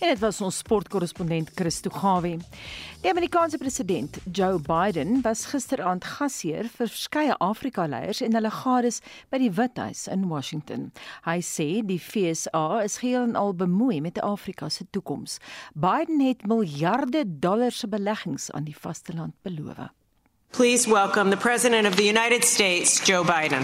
En 0.00 0.08
dit 0.08 0.18
was 0.18 0.40
ons 0.40 0.56
sportkorrespondent 0.58 1.50
Christo 1.54 1.90
Gawie. 1.90 2.38
Die 3.04 3.10
Amerikaanse 3.10 3.58
president 3.58 4.18
Joe 4.32 4.58
Biden 4.58 5.20
was 5.22 5.44
gisteraand 5.52 6.04
gasheer 6.04 6.66
vir 6.66 6.88
verskeie 6.88 7.36
Afrika-leiers 7.38 8.24
en 8.24 8.34
hulle 8.38 8.50
gades 8.50 9.02
by 9.30 9.38
die 9.44 9.52
Withuis 9.52 10.08
in 10.10 10.26
Washington. 10.32 10.90
Hy 11.28 11.38
sê 11.44 11.70
die 11.86 12.00
FSA 12.00 12.82
is 12.82 12.98
geheel 13.04 13.28
en 13.28 13.38
al 13.38 13.54
bemoei 13.54 14.00
met 14.00 14.22
Afrika 14.24 14.68
se 14.68 14.88
toekoms. 14.90 15.38
Biden 15.74 16.24
het 16.24 16.46
miljarde 16.48 17.26
dollars 17.26 17.84
se 17.84 17.88
beleggings 17.88 18.50
aan 18.50 18.64
die 18.64 18.76
vasteland 18.76 19.36
beloof. 19.42 19.90
Please 20.52 20.86
welcome 20.86 21.30
the 21.30 21.36
President 21.36 21.86
of 21.86 21.96
the 21.96 22.04
United 22.04 22.44
States, 22.44 23.00
Joe 23.00 23.24
Biden. 23.24 23.62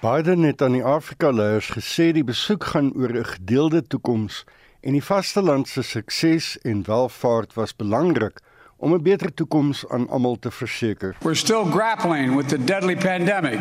Biden 0.00 0.42
het 0.42 0.62
aan 0.62 0.72
die 0.72 0.84
Afrika-leiers 0.84 1.68
gesê 1.68 2.12
die 2.16 2.24
besoek 2.24 2.64
gaan 2.64 2.88
oor 2.96 3.12
'n 3.12 3.24
gedeelde 3.24 3.86
toekoms 3.86 4.44
en 4.80 4.92
die 4.92 5.04
vasteland 5.04 5.68
se 5.68 5.82
sukses 5.82 6.58
en 6.62 6.82
welvaart 6.86 7.54
was 7.54 7.76
belangrik 7.76 8.40
om 8.76 8.94
'n 8.94 9.02
beter 9.02 9.34
toekoms 9.34 9.84
aan 9.88 10.08
almal 10.08 10.38
te 10.38 10.50
verseker. 10.50 11.16
We're 11.20 11.34
still 11.34 11.64
grappling 11.64 12.36
with 12.36 12.48
the 12.48 12.64
deadly 12.64 12.96
pandemic, 12.96 13.60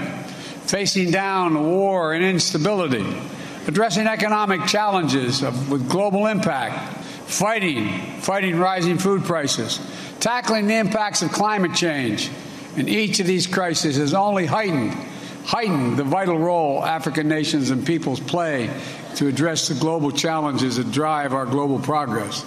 facing 0.66 1.12
down 1.12 1.54
war 1.54 2.14
and 2.14 2.24
instability, 2.24 3.06
addressing 3.68 4.08
economic 4.08 4.68
challenges 4.68 5.44
of, 5.44 5.70
with 5.70 5.90
global 5.90 6.28
impact, 6.28 6.76
fighting, 7.26 7.90
fighting 8.20 8.64
rising 8.64 9.00
food 9.00 9.24
prices 9.24 9.80
tackling 10.20 10.68
the 10.68 10.76
impacts 10.76 11.22
of 11.22 11.32
climate 11.32 11.74
change. 11.74 12.30
And 12.78 12.88
each 12.88 13.20
of 13.20 13.28
these 13.28 13.48
crises 13.48 13.98
has 13.98 14.14
only 14.14 14.46
heightened, 14.46 14.94
heightened 15.46 15.98
the 15.98 16.04
vital 16.04 16.38
role 16.38 16.84
African 16.84 17.28
nations 17.28 17.72
and 17.72 17.86
peoples 17.86 18.20
play 18.20 18.70
to 19.16 19.28
address 19.28 19.68
the 19.68 19.76
global 19.76 20.12
challenges 20.12 20.78
that 20.78 20.92
drive 20.92 21.34
our 21.34 21.46
global 21.46 21.80
progress. 21.80 22.46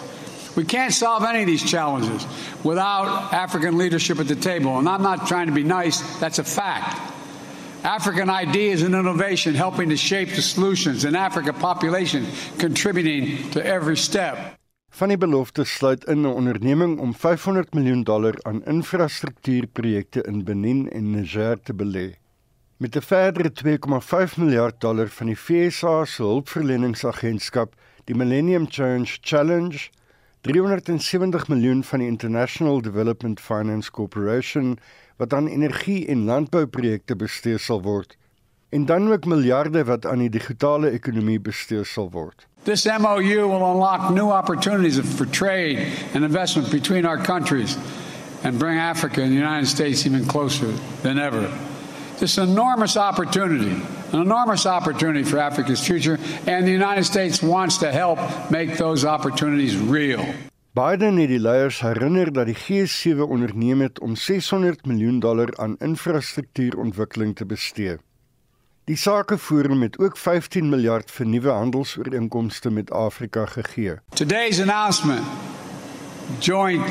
We 0.57 0.65
can't 0.65 0.93
solve 0.93 1.25
any 1.25 1.41
of 1.41 1.47
these 1.47 1.69
challenges 1.69 2.27
without 2.63 3.33
African 3.33 3.79
leadership 3.79 4.19
at 4.21 4.29
the 4.29 4.37
table. 4.37 4.79
And 4.79 4.89
I'm 4.89 5.03
not 5.03 5.27
trying 5.27 5.47
to 5.47 5.53
be 5.53 5.65
nice, 5.65 6.01
that's 6.19 6.39
a 6.39 6.45
fact. 6.45 7.01
African 7.85 8.31
ideas 8.31 8.83
and 8.83 8.95
innovation 8.95 9.55
helping 9.55 9.89
to 9.89 9.97
shape 9.97 10.31
the 10.31 10.43
solutions, 10.43 11.05
and 11.05 11.17
African 11.17 11.55
population 11.55 12.27
contributing 12.59 13.51
to 13.51 13.65
every 13.65 13.97
step. 13.97 14.57
Van 14.93 15.09
die 15.09 15.17
belofte 15.17 15.65
sluit 15.65 16.03
in 16.05 16.21
'n 16.21 16.27
onderneming 16.27 16.99
om 17.01 17.15
500 17.15 17.75
miljoen 17.75 18.03
dollar 18.03 18.35
aan 18.43 18.65
infrastruktuurprojekte 18.65 20.23
in 20.23 20.45
Benin 20.45 20.91
en 20.91 21.11
Niger 21.11 21.61
te 21.61 21.75
belê. 21.75 22.15
Met 22.77 22.97
'n 22.97 23.01
verdere 23.01 23.53
2,5 23.53 24.37
miljard 24.37 24.81
dollar 24.81 25.09
van 25.09 25.27
die 25.27 25.37
FSA 25.37 26.05
se 26.05 26.23
hulpverleningsagentskap, 26.23 27.75
die 28.05 28.17
Millennium 28.17 28.67
Change 28.69 29.19
Challenge, 29.21 29.89
370 30.41 31.49
miljoen 31.49 31.85
van 31.85 31.99
die 31.99 32.09
International 32.09 32.83
Development 32.83 33.41
Finance 33.41 33.91
Corporation 33.91 34.79
wat 35.17 35.33
aan 35.33 35.47
energie- 35.47 36.07
en 36.07 36.25
landbouprojekte 36.25 37.17
bestee 37.17 37.59
sal 37.59 37.83
word, 37.83 38.17
en 38.69 38.85
dan 38.85 39.13
ook 39.13 39.25
miljarde 39.25 39.85
wat 39.85 40.07
aan 40.07 40.19
die 40.19 40.31
digitale 40.31 40.91
ekonomie 40.91 41.41
bestee 41.41 41.85
sal 41.85 42.11
word. 42.11 42.47
This 42.64 42.87
MOU 42.87 43.48
will 43.48 43.72
unlock 43.72 44.12
new 44.12 44.31
opportunities 44.31 44.96
for 45.18 45.27
trade 45.27 45.79
and 46.14 46.25
investment 46.25 46.70
between 46.70 47.05
our 47.05 47.18
countries 47.18 47.77
and 48.44 48.57
bring 48.57 48.79
Africa 48.79 49.20
and 49.20 49.33
the 49.33 49.37
United 49.37 49.66
States 49.66 50.07
even 50.07 50.25
closer 50.27 50.70
than 51.03 51.18
ever. 51.18 51.51
This 52.20 52.38
enormous 52.38 52.96
opportunity, 52.96 53.72
an 54.12 54.20
enormous 54.20 54.64
opportunity 54.64 55.25
for 55.25 55.38
Africa's 55.38 55.85
future, 55.85 56.20
and 56.46 56.64
the 56.64 56.70
United 56.70 57.03
States 57.03 57.42
wants 57.42 57.79
to 57.79 57.90
help 57.90 58.20
make 58.48 58.77
those 58.79 59.05
opportunities 59.05 59.77
real. 59.77 60.25
Biden 60.72 61.16
het 61.16 61.29
die 61.29 61.40
leiers 61.40 61.81
herinner 61.81 62.33
dat 62.33 62.46
die 62.46 62.57
G7 62.57 63.27
onderneem 63.27 63.81
het 63.81 64.01
om 64.01 64.14
600 64.16 64.87
miljoen 64.87 65.18
dollar 65.20 65.57
aan 65.57 65.77
infrastruktuurontwikkeling 65.79 67.37
te 67.37 67.46
bestee. 67.46 67.98
Die 68.85 68.97
Sakeforum 68.97 69.83
het 69.83 69.99
ook 69.99 70.16
15 70.16 70.68
miljard 70.68 71.11
vir 71.11 71.27
nuwe 71.27 71.49
handelsooreenkomste 71.49 72.71
met 72.71 72.90
Afrika 72.90 73.45
gegee. 73.47 73.95
Today's 74.14 74.61
announcement 74.61 75.23
joint 76.38 76.83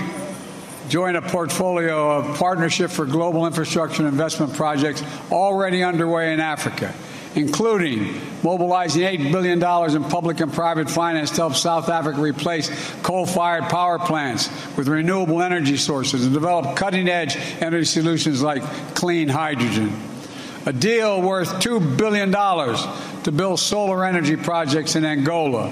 join 0.87 1.15
a 1.15 1.21
portfolio 1.21 2.17
of 2.17 2.37
partnership 2.37 2.89
for 2.89 3.05
global 3.05 3.45
infrastructure 3.45 4.07
investment 4.07 4.53
projects 4.53 5.03
already 5.29 5.83
underway 5.83 6.31
in 6.31 6.39
Africa, 6.39 6.93
including 7.33 8.15
mobilizing 8.41 9.03
$8 9.03 9.31
billion 9.31 9.61
in 9.95 10.03
public 10.09 10.39
and 10.39 10.53
private 10.53 10.89
finance 10.89 11.29
to 11.29 11.41
help 11.41 11.55
South 11.55 11.89
Africa 11.89 12.21
replace 12.21 12.71
coal 13.01 13.25
fired 13.25 13.63
power 13.63 13.99
plants 13.99 14.49
with 14.77 14.87
renewable 14.87 15.41
energy 15.41 15.77
sources 15.77 16.23
and 16.23 16.33
develop 16.33 16.77
cutting 16.77 17.09
edge 17.09 17.35
energy 17.59 17.85
solutions 17.85 18.41
like 18.41 18.63
clean 18.95 19.27
hydrogen. 19.27 19.91
A 20.65 20.73
deal 20.73 21.21
worth 21.21 21.49
$2 21.59 21.97
billion 21.97 22.31
to 22.31 23.31
build 23.31 23.59
solar 23.59 24.05
energy 24.05 24.35
projects 24.35 24.95
in 24.95 25.05
Angola 25.05 25.71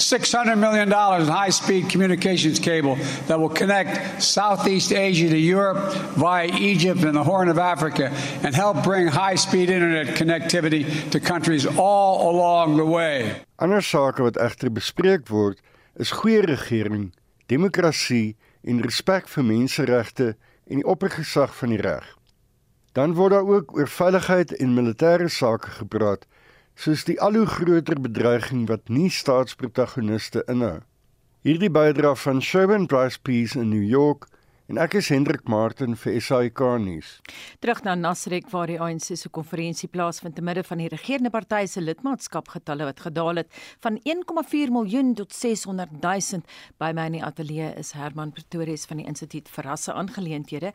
$600 0.00 0.58
million 0.58 0.88
in 0.88 1.28
high 1.28 1.50
speed 1.50 1.90
communications 1.90 2.58
cable 2.58 2.96
that 3.28 3.38
will 3.38 3.50
connect 3.50 4.22
Southeast 4.22 4.92
Asia 4.92 5.28
to 5.28 5.36
Europe 5.36 5.92
via 6.16 6.46
Egypt 6.46 7.04
and 7.04 7.14
the 7.14 7.22
Horn 7.22 7.48
of 7.48 7.58
Africa 7.58 8.10
and 8.42 8.54
help 8.54 8.82
bring 8.82 9.06
high 9.06 9.34
speed 9.34 9.68
internet 9.68 10.16
connectivity 10.16 11.10
to 11.10 11.20
countries 11.20 11.66
all 11.66 12.30
along 12.30 12.76
the 12.76 12.84
way. 12.84 13.36
Ander 13.60 13.82
sake 13.82 14.18
wat 14.24 14.40
egter 14.40 14.72
bespreek 14.72 15.28
word, 15.28 15.60
is 15.96 16.10
goeie 16.16 16.40
regering, 16.40 17.12
demokrasie 17.52 18.36
en 18.64 18.80
respek 18.80 19.28
vir 19.28 19.44
menseregte 19.44 20.32
en 20.70 20.80
die 20.80 20.86
oppergesag 20.88 21.52
van 21.60 21.76
die 21.76 21.82
reg. 21.84 22.06
Dan 22.92 23.14
word 23.14 23.30
daar 23.32 23.46
ook 23.46 23.76
oor 23.76 23.88
veiligheid 23.88 24.56
en 24.56 24.74
militêre 24.74 25.28
sake 25.28 25.70
gepraat 25.78 26.26
soos 26.74 27.04
die 27.04 27.18
al 27.20 27.36
hoe 27.36 27.46
groter 27.46 28.00
bedreiging 28.00 28.64
wat 28.68 28.88
nie 28.88 29.10
staatsprotagoniste 29.12 30.42
inhou. 30.48 30.80
Hierdie 31.44 31.70
bydra 31.70 32.14
van 32.14 32.40
Sherman 32.42 32.86
Price 32.86 33.20
Peace 33.20 33.58
in 33.58 33.68
New 33.68 33.84
York 33.84 34.26
En 34.70 34.78
ek 34.78 34.92
is 35.00 35.08
Hendrik 35.10 35.48
Martin 35.50 35.96
vir 35.98 36.20
SAK 36.22 36.60
nuus. 36.78 37.08
Terug 37.58 37.80
na 37.82 37.96
Nasrek 37.98 38.52
waar 38.52 38.70
die 38.70 38.76
ANC 38.78 39.08
se 39.18 39.26
konferensie 39.34 39.88
plaasvind 39.90 40.36
te 40.36 40.44
midde 40.46 40.62
van 40.62 40.78
die 40.78 40.86
regerende 40.92 41.32
party 41.34 41.64
se 41.66 41.82
lidmaatskapgetalle 41.82 42.86
wat 42.86 43.02
gedaal 43.02 43.40
het 43.40 43.58
van 43.82 43.98
1,4 44.06 44.70
miljoen 44.70 45.10
tot 45.18 45.34
600 45.34 45.96
000. 45.98 46.44
By 46.78 46.92
my 46.94 47.08
in 47.10 47.16
die 47.16 47.22
ateljee 47.26 47.72
is 47.80 47.90
Herman 47.98 48.30
Pretorius 48.36 48.84
van 48.86 49.02
die 49.02 49.08
Instituut 49.10 49.50
vir 49.50 49.66
Rasse 49.66 49.90
Aangeleenthede. 49.90 50.70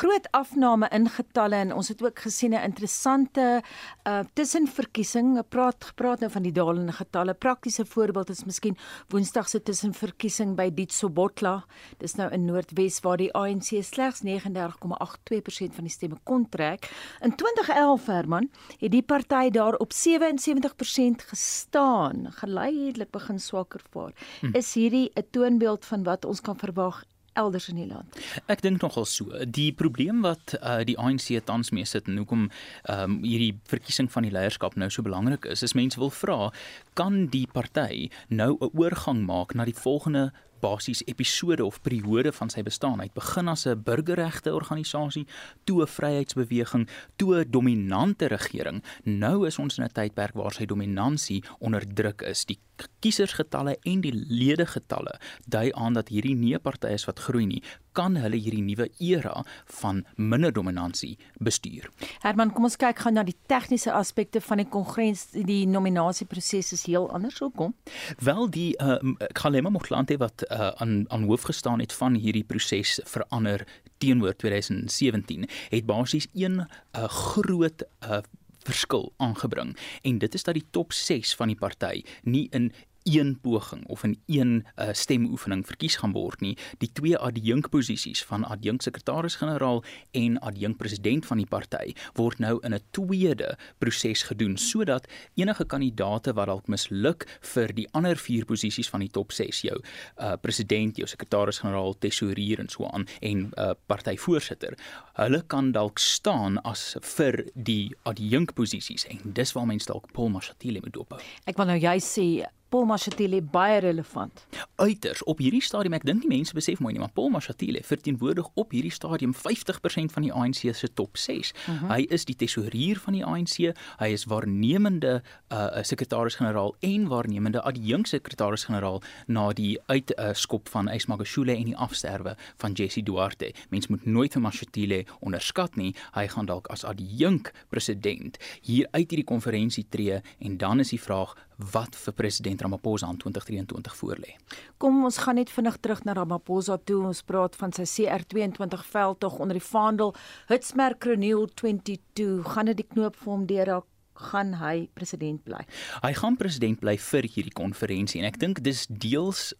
Groot 0.00 0.26
afname 0.34 0.90
in 0.90 1.06
getalle 1.06 1.62
en 1.68 1.76
ons 1.76 1.92
het 1.94 2.02
ook 2.02 2.24
gesien 2.26 2.50
'n 2.50 2.66
interessante 2.66 3.62
uh 4.08 4.24
tussenverkiesing. 4.34 5.38
Praat 5.48 5.84
gepraat 5.92 6.20
nou 6.20 6.32
van 6.32 6.42
die 6.42 6.52
dalende 6.52 6.92
getalle. 6.92 7.34
Praktiese 7.34 7.86
voorbeeld 7.86 8.30
is 8.30 8.44
miskien 8.44 8.76
Woensdag 9.08 9.48
se 9.48 9.62
tussenverkiesing 9.62 10.56
by 10.56 10.70
Dietsobotla. 10.74 11.64
Dis 11.98 12.16
nou 12.16 12.28
in 12.32 12.44
Noordwes 12.44 13.00
waar 13.00 13.16
die 13.16 13.34
ANC 13.36 13.82
slegs 13.84 14.22
39,82% 14.24 15.76
van 15.78 15.88
die 15.88 15.92
stemme 15.92 16.18
kon 16.24 16.48
trek. 16.48 16.88
In 17.20 17.34
2011 17.36 18.06
Herman 18.06 18.48
het 18.78 18.92
die 18.92 19.02
party 19.02 19.50
daar 19.54 19.76
op 19.82 19.92
77% 19.92 21.28
gestaan, 21.32 22.26
geleidelik 22.40 23.10
begin 23.10 23.40
swakker 23.40 23.82
vaar. 23.90 24.12
Hm. 24.40 24.56
Is 24.56 24.74
hierdie 24.74 25.10
'n 25.14 25.26
toonbeeld 25.30 25.84
van 25.84 26.02
wat 26.02 26.24
ons 26.24 26.40
kan 26.40 26.58
verwag 26.58 27.04
elders 27.36 27.68
in 27.68 27.80
die 27.80 27.86
land. 27.88 28.16
Ek 28.50 28.62
dink 28.64 28.82
nogal 28.84 29.06
so. 29.08 29.44
Die 29.44 29.70
probleem 29.76 30.22
wat 30.24 30.56
uh, 30.58 30.80
die 30.88 30.96
ANC 30.98 31.28
tans 31.48 31.72
mee 31.76 31.86
sit 31.88 32.08
en 32.10 32.20
hoekom 32.22 32.48
um, 32.92 33.18
hierdie 33.24 33.52
verkiesing 33.70 34.08
van 34.12 34.26
die 34.26 34.32
leierskap 34.34 34.78
nou 34.80 34.88
so 34.92 35.04
belangrik 35.06 35.48
is, 35.52 35.64
is 35.66 35.76
mense 35.78 36.00
wil 36.00 36.12
vra, 36.14 36.50
kan 36.98 37.26
die 37.32 37.46
party 37.52 38.08
nou 38.28 38.56
'n 38.56 38.72
oorgang 38.72 39.24
maak 39.28 39.54
na 39.54 39.68
die 39.68 39.76
volgende 39.76 40.32
basies 40.66 41.02
episode 41.06 41.64
of 41.64 41.80
periode 41.86 42.32
van 42.32 42.50
sy 42.50 42.64
bestaan. 42.66 42.98
Hy 42.98 43.08
het 43.08 43.18
begin 43.18 43.48
as 43.48 43.66
'n 43.66 43.82
burgerregte 43.86 44.54
organisasie, 44.54 45.26
toe 45.64 45.82
'n 45.82 45.94
vryheidsbeweging, 45.96 46.88
toe 47.16 47.30
'n 47.38 47.50
dominante 47.50 48.26
regering. 48.26 48.82
Nou 49.04 49.46
is 49.46 49.58
ons 49.58 49.78
in 49.78 49.84
'n 49.84 49.92
tydperk 49.92 50.34
waar 50.34 50.52
sy 50.52 50.66
dominansie 50.66 51.44
onder 51.58 51.82
druk 51.94 52.22
is. 52.22 52.44
Die 52.44 52.58
kiesersgetalle 53.00 53.76
en 53.82 54.00
die 54.00 54.12
ledegetalle 54.12 55.18
dui 55.46 55.70
aan 55.72 55.96
dat 55.96 56.08
hierdie 56.08 56.36
nie 56.36 56.54
'n 56.54 56.60
party 56.60 56.86
is 56.86 57.06
wat 57.06 57.18
groei 57.18 57.46
nie, 57.46 57.62
kan 57.92 58.16
hulle 58.16 58.36
hierdie 58.36 58.62
nuwe 58.62 58.90
era 58.98 59.44
van 59.80 60.04
minder 60.16 60.52
dominansie 60.52 61.16
bestuur. 61.38 61.88
Herman, 62.20 62.52
kom 62.52 62.64
ons 62.64 62.76
kyk 62.76 62.98
gou 62.98 63.12
na 63.12 63.22
die 63.22 63.36
tegniese 63.48 63.92
aspekte 63.92 64.40
van 64.40 64.56
die 64.56 64.68
kongres. 64.68 65.26
Die 65.32 65.66
nominasieproses 65.66 66.72
is 66.72 66.84
heel 66.86 67.10
anders 67.10 67.38
hoekom? 67.38 67.74
Wel 68.18 68.50
die 68.50 68.76
uh, 68.82 68.98
Kgalema 69.32 69.70
Motlanthe 69.70 70.18
wat 70.20 70.44
uh, 70.56 70.68
aan 70.80 71.04
aan 71.08 71.22
hoof 71.28 71.42
gestaan 71.42 71.80
het 71.80 71.92
van 71.92 72.14
hierdie 72.14 72.44
proses 72.44 73.00
verander 73.04 73.66
teenoor 73.98 74.36
2017 74.36 75.48
het 75.68 75.86
basies 75.86 76.26
een 76.34 76.58
uh, 76.58 77.04
groot 77.04 77.84
uh, 78.04 78.18
verskil 78.66 79.12
aangebring. 79.16 79.76
En 80.02 80.18
dit 80.18 80.34
is 80.34 80.42
dat 80.42 80.54
die 80.54 80.66
top 80.70 80.92
6 80.92 81.34
van 81.34 81.46
die 81.52 81.56
party 81.56 82.02
nie 82.22 82.46
in 82.50 82.72
een 83.06 83.38
poging 83.40 83.86
of 83.86 84.02
in 84.04 84.18
een 84.26 84.66
uh, 84.76 84.88
stemoefening 84.92 85.66
verkies 85.66 85.96
gaan 85.96 86.12
word 86.12 86.40
nie. 86.40 86.56
Die 86.82 86.90
twee 86.92 87.16
adjunkposisies 87.16 88.24
van 88.26 88.44
adjunksekretaris-generaal 88.44 89.84
en 90.10 90.38
adjunkpresident 90.38 91.26
van 91.26 91.40
die 91.42 91.46
party 91.46 91.94
word 92.18 92.38
nou 92.42 92.58
in 92.62 92.74
'n 92.74 92.82
tweede 92.90 93.58
proses 93.78 94.22
gedoen 94.22 94.56
sodat 94.56 95.06
enige 95.34 95.64
kandidaate 95.64 96.32
wat 96.32 96.46
dalk 96.46 96.66
misluk 96.66 97.26
vir 97.40 97.74
die 97.74 97.88
ander 97.92 98.16
vier 98.16 98.44
posisies 98.44 98.88
van 98.88 99.00
die 99.00 99.10
top 99.10 99.32
6 99.32 99.60
jou 99.60 99.78
uh, 100.18 100.32
president, 100.40 100.96
jou 100.96 101.08
sekretaris-generaal, 101.08 101.98
tesourier 101.98 102.58
en 102.58 102.68
so 102.68 102.86
aan 102.86 103.06
en 103.20 103.50
uh, 103.54 103.70
partyvoorsitter, 103.86 104.74
hulle 105.12 105.42
kan 105.46 105.72
dalk 105.72 105.98
staan 105.98 106.58
as 106.58 106.96
vir 107.16 107.44
die 107.54 107.94
adjunkposisies 108.02 109.06
en 109.06 109.32
dis 109.32 109.52
waar 109.52 109.66
mense 109.66 109.86
dalk 109.86 110.12
Paul 110.12 110.28
Mashatile 110.28 110.80
moet 110.82 110.92
dophou. 110.92 111.20
Ek 111.46 111.56
wil 111.56 111.66
nou 111.66 111.78
jy 111.78 111.98
sê 112.02 112.28
Paul 112.76 112.84
Mashatile 112.84 113.38
baie 113.40 113.78
relevant. 113.80 114.42
Uiters 114.74 115.22
op 115.24 115.38
hierdie 115.40 115.62
stadium 115.64 115.94
ek 115.96 116.02
dink 116.04 116.26
die 116.26 116.28
mense 116.28 116.52
besef 116.52 116.82
mooi 116.84 116.90
nie, 116.92 117.00
maar 117.00 117.12
Paul 117.16 117.30
Mashatile 117.32 117.80
verteenwoordig 117.80 118.50
op 118.60 118.74
hierdie 118.76 118.92
stadium 118.92 119.32
50% 119.32 120.12
van 120.12 120.26
die 120.26 120.32
ANC 120.36 120.60
se 120.76 120.90
top 120.92 121.16
6. 121.16 121.54
Uh 121.56 121.70
-huh. 121.70 121.94
Hy 121.94 122.04
is 122.12 122.26
die 122.28 122.36
tesourier 122.36 123.00
van 123.00 123.16
die 123.16 123.24
ANC, 123.24 123.72
hy 124.02 124.08
is 124.12 124.26
waarnemende 124.28 125.22
uh 125.48 125.80
sekretaris-generaal 125.80 126.74
en 126.80 127.08
waarnemende 127.08 127.62
adjunksekretaris-generaal 127.62 129.02
na 129.26 129.52
die 129.52 129.78
uitskop 129.86 130.66
uh, 130.66 130.72
van 130.72 130.88
Ismagashule 130.88 131.56
en 131.56 131.64
die 131.64 131.76
afsterwe 131.76 132.36
van 132.56 132.72
Jesse 132.72 133.02
Duarte. 133.02 133.52
Mense 133.70 133.88
moet 133.88 134.04
nooit 134.04 134.32
vir 134.32 134.42
Mashatile 134.42 135.04
onderskat 135.20 135.76
nie. 135.76 135.94
Hy 136.12 136.26
gaan 136.28 136.46
dalk 136.46 136.66
as 136.66 136.84
adjunk 136.84 137.52
president 137.68 138.36
hier 138.60 138.86
uit 138.90 139.08
hierdie 139.10 139.24
konferensie 139.24 139.86
tree 139.88 140.20
en 140.38 140.56
dan 140.56 140.80
is 140.80 140.92
die 140.92 141.00
vraag 141.00 141.36
wat 141.72 141.96
vir 141.96 142.12
president 142.12 142.60
Ramaphosa 142.62 143.08
in 143.08 143.16
2023 143.16 143.96
voorlê. 143.96 144.36
Kom 144.76 145.04
ons 145.04 145.18
gaan 145.24 145.38
net 145.40 145.50
vinnig 145.50 145.76
terug 145.80 146.04
na 146.04 146.12
Ramaphosa 146.12 146.78
toe. 146.84 147.02
Ons 147.08 147.22
praat 147.24 147.56
van 147.56 147.72
sy 147.72 147.86
CR22 147.88 148.84
veldtog 148.92 149.38
onder 149.40 149.56
die 149.56 149.68
vaandel 149.68 150.14
Hitsmerk 150.50 151.04
Renewal 151.04 151.48
22. 151.54 152.44
Gaan 152.52 152.72
dit 152.72 152.82
die 152.82 152.88
knoop 152.94 153.16
vir 153.16 153.32
hom 153.32 153.46
deurraak? 153.46 153.88
gaan 154.16 154.54
hy 154.60 154.88
president 154.96 155.42
bly. 155.44 155.62
Hy 156.00 156.12
gaan 156.16 156.38
president 156.40 156.80
bly 156.80 156.96
vir 157.10 157.28
hierdie 157.28 157.52
konferensie 157.52 158.22
en 158.22 158.28
ek 158.30 158.40
dink 158.40 158.62
dis 158.64 158.86
deels 158.88 159.50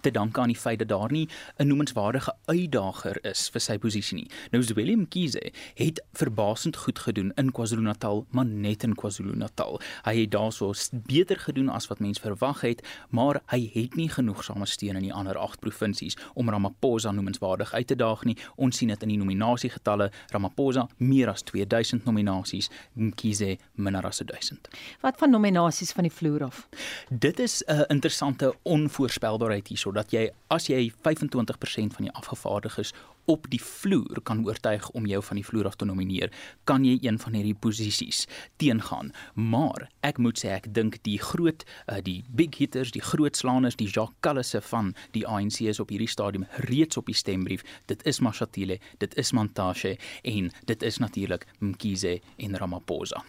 te 0.00 0.10
danke 0.10 0.40
aan 0.40 0.52
die 0.52 0.56
feit 0.56 0.78
dat 0.78 0.88
daar 0.88 1.12
nie 1.12 1.28
'n 1.58 1.66
noemenswaardige 1.66 2.34
uitdager 2.46 3.24
is 3.24 3.48
vir 3.48 3.60
sy 3.60 3.78
posisie 3.78 4.16
nie. 4.16 4.30
Nou 4.50 4.62
Zweli 4.62 4.96
Mkhize 4.96 5.52
het 5.74 6.02
verbasend 6.12 6.76
goed 6.76 6.98
gedoen 6.98 7.32
in 7.36 7.52
KwaZulu-Natal, 7.52 8.26
maar 8.30 8.46
net 8.46 8.82
in 8.82 8.94
KwaZulu-Natal. 8.94 9.80
Hy 10.04 10.20
het 10.20 10.30
daarso 10.30 10.72
beter 10.92 11.36
gedoen 11.36 11.68
as 11.68 11.86
wat 11.86 11.98
mense 11.98 12.20
verwag 12.20 12.60
het, 12.60 12.82
maar 13.10 13.40
hy 13.46 13.70
het 13.74 13.94
nie 13.94 14.08
genoegsame 14.08 14.66
steun 14.66 14.96
in 14.96 15.02
die 15.02 15.12
ander 15.12 15.38
8 15.38 15.60
provinsies 15.60 16.16
om 16.34 16.50
Ramaphosa 16.50 17.10
noemenswaardig 17.10 17.72
uit 17.72 17.86
te 17.86 17.96
daag 17.96 18.24
nie. 18.24 18.36
Ons 18.56 18.76
sien 18.76 18.88
dit 18.88 19.02
in 19.02 19.08
die 19.08 19.18
nominasiegetalle, 19.18 20.10
Ramaphosa 20.32 20.88
meer 20.96 21.28
as 21.28 21.42
2000 21.42 22.04
nominasies, 22.04 22.70
Mkhize 22.94 23.56
minder 23.74 24.06
as 24.06 24.18
1000. 24.24 24.68
Wat 25.00 25.18
van 25.18 25.30
nominasies 25.30 25.92
van 25.92 26.08
die 26.08 26.12
vloer 26.12 26.44
af? 26.44 26.68
Dit 27.10 27.38
is 27.38 27.62
'n 27.66 27.84
interessante 27.88 28.54
onvoorspelbare 28.62 29.57
uitbrei 29.58 29.74
hierso 29.74 29.92
dat 29.92 30.12
jy 30.12 30.30
as 30.50 30.68
jy 30.68 30.90
25% 31.04 31.96
van 31.96 32.06
die 32.06 32.14
afgevaardiges 32.14 32.92
op 33.28 33.44
die 33.50 33.60
vloer 33.60 34.22
kan 34.24 34.40
oortuig 34.46 34.88
om 34.96 35.06
jou 35.06 35.20
van 35.22 35.36
die 35.36 35.44
vloer 35.44 35.66
af 35.68 35.76
te 35.76 35.84
nomineer, 35.84 36.30
kan 36.64 36.84
jy 36.84 36.96
een 37.02 37.18
van 37.20 37.34
hierdie 37.36 37.54
posisies 37.54 38.26
teengaan. 38.56 39.12
Maar 39.34 39.90
ek 40.00 40.18
moet 40.18 40.40
sê 40.40 40.54
ek 40.54 40.70
dink 40.72 40.96
die 41.04 41.18
groot 41.20 41.64
uh, 41.90 41.98
die 42.00 42.22
big 42.32 42.56
hitters, 42.56 42.94
die 42.96 43.04
groot 43.04 43.36
slaaners, 43.36 43.76
die 43.76 43.88
Jacques 43.90 44.16
Kallisse 44.24 44.62
van 44.70 44.94
die 45.12 45.26
ANC 45.28 45.60
is 45.68 45.80
op 45.80 45.92
hierdie 45.92 46.08
stadium 46.08 46.46
reeds 46.70 46.96
op 46.96 47.10
die 47.12 47.16
stembrief. 47.16 47.66
Dit 47.92 48.00
is 48.08 48.22
Mashatile, 48.24 48.78
dit 48.98 49.18
is 49.20 49.34
Mantashe 49.36 49.98
en 50.24 50.48
dit 50.64 50.88
is 50.88 50.98
natuurlik 51.04 51.44
Mkhize 51.60 52.16
en 52.38 52.56
Ramaphosa. 52.56 53.20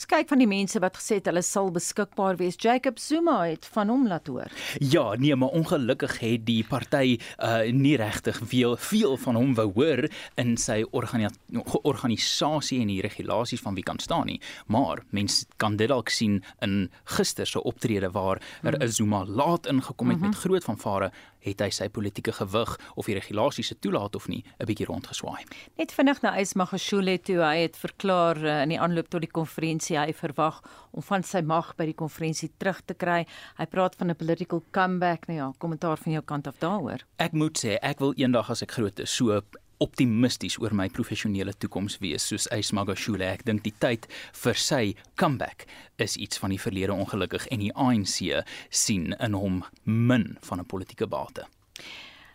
Ons 0.00 0.08
kyk 0.08 0.30
van 0.30 0.40
die 0.40 0.48
mense 0.48 0.80
wat 0.80 0.94
gesê 0.96 1.18
het 1.18 1.26
hulle 1.28 1.42
sal 1.44 1.66
beskikbaar 1.74 2.38
wees. 2.40 2.56
Jacob 2.56 2.96
Zuma 2.96 3.34
het 3.44 3.66
van 3.68 3.90
hom 3.92 4.06
laat 4.08 4.30
hoor. 4.32 4.48
Ja, 4.80 5.10
nee, 5.20 5.36
maar 5.36 5.52
ongelukkig 5.52 6.14
het 6.22 6.46
die 6.46 6.62
party 6.64 7.18
uh 7.36 7.68
nie 7.68 7.98
regtig 8.00 8.38
veel 8.48 8.78
veel 8.80 9.18
van 9.20 9.36
hom 9.36 9.52
wou 9.58 9.66
hoor 9.76 10.06
in 10.40 10.54
sy 10.56 10.78
organisasie 10.88 12.80
en 12.80 12.88
die 12.88 13.02
regulasies 13.04 13.60
van 13.60 13.76
wie 13.76 13.84
kan 13.84 14.00
staan 14.00 14.32
nie. 14.32 14.38
Maar 14.72 15.04
mense 15.12 15.44
kan 15.60 15.76
dit 15.76 15.92
dalk 15.92 16.08
sien 16.08 16.40
in 16.64 16.88
gister 17.18 17.46
se 17.46 17.60
optrede 17.60 18.08
waar 18.16 18.40
er 18.62 18.80
'n 18.80 18.88
Zuma 18.88 19.26
laat 19.26 19.66
ingekom 19.66 20.08
het 20.08 20.16
mm 20.16 20.22
-hmm. 20.22 20.30
met 20.30 20.38
groot 20.38 20.64
vanvare 20.64 21.12
het 21.40 21.60
hy 21.60 21.70
sy 21.70 21.88
politieke 21.88 22.32
gewig 22.32 22.76
of 22.94 23.06
die 23.06 23.14
regulasies 23.14 23.66
se 23.72 23.78
toelaat 23.78 24.16
of 24.16 24.28
nie 24.28 24.44
'n 24.58 24.66
bietjie 24.66 24.86
rondgeswaai. 24.86 25.44
Net 25.78 25.92
vinnig 25.92 26.22
na 26.22 26.36
Ismagashule 26.36 27.18
toe 27.18 27.40
hy 27.42 27.56
het 27.62 27.76
verklaar 27.76 28.36
uh, 28.36 28.62
in 28.62 28.68
die 28.68 28.80
aanloop 28.80 29.08
tot 29.08 29.20
die 29.20 29.30
konferensie 29.30 29.98
hy 29.98 30.12
verwag 30.12 30.62
om 30.90 31.02
van 31.02 31.22
sy 31.22 31.40
mag 31.40 31.74
by 31.76 31.84
die 31.84 31.94
konferensie 31.94 32.50
terug 32.58 32.82
te 32.84 32.94
kry. 32.94 33.26
Hy 33.56 33.66
praat 33.66 33.96
van 33.96 34.10
'n 34.10 34.16
political 34.16 34.62
comeback. 34.70 35.26
Nou 35.26 35.38
ja, 35.38 35.52
kommentaar 35.58 35.96
van 35.96 36.12
jou 36.12 36.22
kant 36.22 36.46
af 36.46 36.58
daaroor. 36.58 37.04
Ek 37.16 37.32
moet 37.32 37.58
sê 37.58 37.78
ek 37.82 37.98
wil 37.98 38.12
eendag 38.16 38.50
as 38.50 38.62
ek 38.62 38.72
groot 38.72 38.98
is 39.00 39.10
so 39.10 39.42
optimisties 39.80 40.58
oor 40.60 40.74
my 40.76 40.88
professionele 40.92 41.54
toekoms 41.56 41.98
wees 42.02 42.26
soos 42.28 42.48
Ysmagashule. 42.54 43.24
Ek 43.24 43.44
dink 43.48 43.64
die 43.64 43.74
tyd 43.80 44.08
vir 44.42 44.60
sy 44.60 44.82
comeback 45.20 45.66
is 45.98 46.16
iets 46.16 46.40
van 46.42 46.54
die 46.54 46.60
verlede 46.60 46.96
ongelukkig 46.96 47.48
en 47.50 47.64
die 47.64 47.72
ANC 47.74 48.44
sien 48.70 49.14
in 49.18 49.36
hom 49.36 49.64
min 49.84 50.36
van 50.48 50.60
'n 50.60 50.66
politieke 50.66 51.06
bate. 51.06 51.46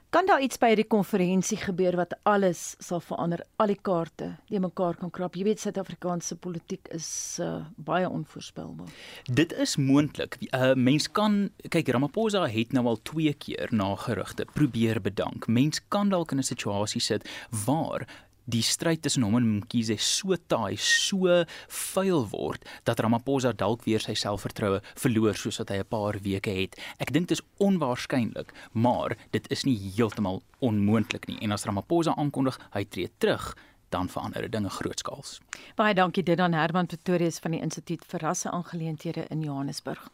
Kan 0.10 0.26
daar 0.26 0.42
iets 0.42 0.58
by 0.62 0.70
die 0.78 0.88
konferensie 0.88 1.58
gebeur 1.58 1.96
wat 2.00 2.14
alles 2.24 2.76
sal 2.80 3.02
verander, 3.04 3.42
al 3.60 3.72
die 3.74 3.80
kaarte 3.82 4.30
die 4.48 4.62
mekaar 4.64 4.96
kan 5.00 5.12
krap? 5.12 5.36
Jy 5.36 5.44
weet 5.50 5.64
Suid-Afrikaanse 5.64 6.38
politiek 6.40 6.88
is 6.96 7.08
uh, 7.44 7.66
baie 7.76 8.08
onvoorspelbaar. 8.10 8.92
Dit 9.28 9.54
is 9.54 9.76
moontlik. 9.76 10.38
'n 10.40 10.48
uh, 10.56 10.74
Mens 10.76 11.10
kan 11.12 11.50
kyk 11.70 11.92
Ramaphosa 11.92 12.46
het 12.48 12.72
nou 12.72 12.86
al 12.86 13.02
twee 13.02 13.34
keer 13.34 13.68
na 13.72 13.96
gerugte 13.96 14.46
probeer 14.54 15.02
bedank. 15.02 15.48
Mens 15.48 15.82
kan 15.88 16.10
dalk 16.10 16.32
in 16.32 16.40
'n 16.40 16.44
situasie 16.54 17.02
sit 17.02 17.28
waar 17.66 18.08
die 18.46 18.64
stryd 18.66 19.02
tussen 19.06 19.26
hom 19.26 19.38
en 19.40 19.48
Mkhize 19.60 19.98
so 20.02 20.36
taai, 20.48 20.78
so 20.78 21.44
vuil 21.94 22.26
word 22.32 22.66
dat 22.86 23.00
Ramaphosa 23.00 23.54
dalk 23.54 23.86
weer 23.86 24.04
sy 24.04 24.16
selfvertroue 24.18 24.82
verloor 25.02 25.38
soos 25.40 25.60
wat 25.62 25.70
hy 25.70 25.80
'n 25.82 25.90
paar 25.90 26.20
weke 26.22 26.52
het. 26.52 26.76
Ek 27.00 27.12
dink 27.12 27.28
dit 27.28 27.38
is 27.38 27.46
onwaarskynlik, 27.60 28.54
maar 28.74 29.18
dit 29.32 29.46
is 29.52 29.66
nie 29.66 29.78
heeltemal 29.78 30.44
onmoontlik 30.60 31.28
nie. 31.28 31.40
En 31.42 31.52
as 31.52 31.66
Ramaphosa 31.66 32.16
aankondig 32.18 32.60
hy 32.74 32.84
tree 32.86 33.10
terug, 33.18 33.56
dan 33.90 34.10
verander 34.10 34.50
dinge 34.50 34.70
grootskaals. 34.70 35.40
Baie 35.76 35.94
dankie 35.94 36.24
dit 36.24 36.40
aan 36.40 36.54
Herman 36.54 36.86
Pretorius 36.86 37.40
van 37.40 37.52
die 37.56 37.62
Instituut 37.62 38.04
vir 38.08 38.20
Rasse 38.20 38.52
Aangeleenthede 38.52 39.26
in 39.30 39.42
Johannesburg. 39.42 40.10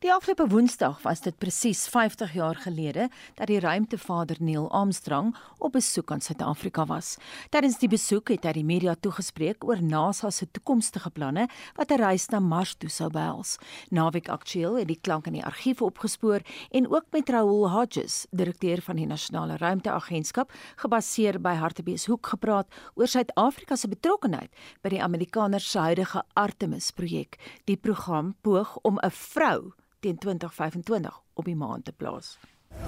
Die 0.00 0.12
afgelope 0.12 0.48
Woensdag 0.48 1.02
was 1.02 1.20
dit 1.20 1.38
presies 1.38 1.86
50 1.88 2.32
jaar 2.34 2.56
gelede 2.56 3.08
dat 3.34 3.46
die 3.50 3.60
ruimtevader 3.60 4.36
Neil 4.40 4.70
Armstrong 4.70 5.34
op 5.58 5.72
besoek 5.72 6.12
aan 6.12 6.20
Suid-Afrika 6.20 6.86
was. 6.86 7.16
Tydens 7.50 7.78
die 7.78 7.90
besoek 7.90 8.28
het 8.28 8.46
hy 8.48 8.52
die 8.60 8.64
media 8.64 8.94
toegespreek 8.94 9.64
oor 9.64 9.82
NASA 9.82 10.30
se 10.30 10.46
toekomstige 10.50 11.10
planne 11.10 11.48
wat 11.76 11.90
'n 11.90 12.00
reis 12.00 12.28
na 12.28 12.40
Mars 12.40 12.74
toe 12.74 12.90
sou 12.90 13.10
behels. 13.10 13.58
Naweek 13.90 14.28
Aktueel 14.28 14.78
het 14.78 14.88
die 14.88 15.00
klank 15.00 15.26
in 15.26 15.32
die 15.32 15.44
argief 15.44 15.82
opgespoor 15.82 16.40
en 16.70 16.88
ook 16.88 17.04
met 17.12 17.28
Raoul 17.28 17.70
Hodges, 17.70 18.26
direkteur 18.30 18.82
van 18.82 18.96
die 18.96 19.06
Nasionale 19.06 19.56
Ruimteagentskap, 19.56 20.52
gebaseer 20.76 21.40
by 21.40 21.54
Hartbeespoort 21.54 22.26
gepraat 22.26 22.66
oor 22.94 23.07
Suid-Afrika 23.08 23.76
se 23.76 23.88
betrokkeheid 23.88 24.50
by 24.82 24.92
die 24.92 25.02
Amerikaners 25.02 25.70
se 25.70 25.80
huidige 25.80 26.22
Artemis 26.36 26.90
projek. 26.92 27.38
Die 27.64 27.76
program 27.76 28.34
poog 28.42 28.76
om 28.82 28.98
'n 29.02 29.10
vrou 29.10 29.72
teen 30.00 30.18
2025 30.18 31.20
op 31.34 31.44
die 31.44 31.56
maan 31.56 31.82
te 31.82 31.92
plaas. 31.92 32.38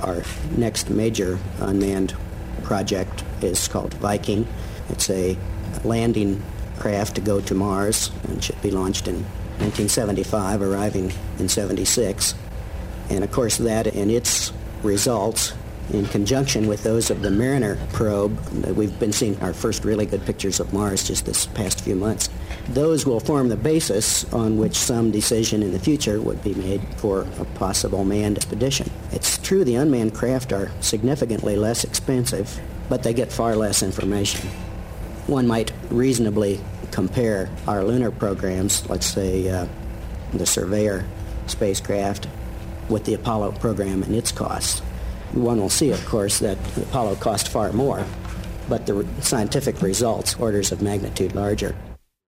Our 0.04 0.24
next 0.56 0.88
major 0.88 1.38
unmanned 1.60 2.14
project 2.62 3.24
is 3.42 3.68
called 3.68 3.94
Viking. 3.94 4.46
It's 4.88 5.10
a 5.10 5.36
landing 5.84 6.42
craft 6.78 7.14
to 7.14 7.22
go 7.22 7.40
to 7.40 7.54
Mars 7.54 8.10
and 8.28 8.44
should 8.44 8.60
be 8.60 8.70
launched 8.70 9.06
in 9.06 9.24
1975, 9.58 10.62
arriving 10.62 11.12
in 11.38 11.48
76. 11.48 12.34
And 13.10 13.24
of 13.24 13.30
course, 13.30 13.62
that 13.62 13.86
and 13.86 14.10
its 14.10 14.52
results 14.82 15.52
in 15.92 16.06
conjunction 16.06 16.66
with 16.66 16.82
those 16.82 17.10
of 17.10 17.22
the 17.22 17.30
Mariner 17.30 17.76
probe. 17.92 18.38
We've 18.76 18.98
been 18.98 19.12
seeing 19.12 19.40
our 19.40 19.52
first 19.52 19.84
really 19.84 20.06
good 20.06 20.24
pictures 20.24 20.60
of 20.60 20.72
Mars 20.72 21.06
just 21.06 21.26
this 21.26 21.46
past 21.46 21.80
few 21.82 21.94
months. 21.94 22.28
Those 22.68 23.06
will 23.06 23.20
form 23.20 23.48
the 23.48 23.56
basis 23.56 24.30
on 24.32 24.58
which 24.58 24.76
some 24.76 25.10
decision 25.10 25.62
in 25.62 25.72
the 25.72 25.78
future 25.78 26.20
would 26.20 26.42
be 26.42 26.54
made 26.54 26.82
for 26.96 27.22
a 27.38 27.44
possible 27.56 28.04
manned 28.04 28.36
expedition. 28.36 28.90
It's 29.12 29.38
true 29.38 29.64
the 29.64 29.76
unmanned 29.76 30.14
craft 30.14 30.52
are 30.52 30.70
significantly 30.80 31.56
less 31.56 31.84
expensive, 31.84 32.60
but 32.88 33.02
they 33.02 33.12
get 33.12 33.32
far 33.32 33.56
less 33.56 33.82
information. 33.82 34.48
One 35.26 35.46
might 35.46 35.72
reasonably 35.90 36.60
compare 36.90 37.50
our 37.66 37.84
lunar 37.84 38.10
programs, 38.10 38.88
let's 38.88 39.06
say 39.06 39.48
uh, 39.48 39.66
the 40.32 40.46
Surveyor 40.46 41.06
spacecraft, 41.46 42.28
with 42.88 43.04
the 43.04 43.14
Apollo 43.14 43.52
program 43.52 44.02
and 44.02 44.14
its 44.14 44.32
costs. 44.32 44.82
One 45.34 45.60
will 45.60 45.70
see, 45.70 45.92
of 45.92 46.04
course, 46.06 46.40
that 46.40 46.58
Apollo 46.76 47.16
cost 47.16 47.48
far 47.48 47.72
more, 47.72 48.04
but 48.68 48.86
the 48.86 49.06
scientific 49.20 49.80
results 49.80 50.34
orders 50.34 50.72
of 50.72 50.82
magnitude 50.82 51.34
larger. 51.34 51.76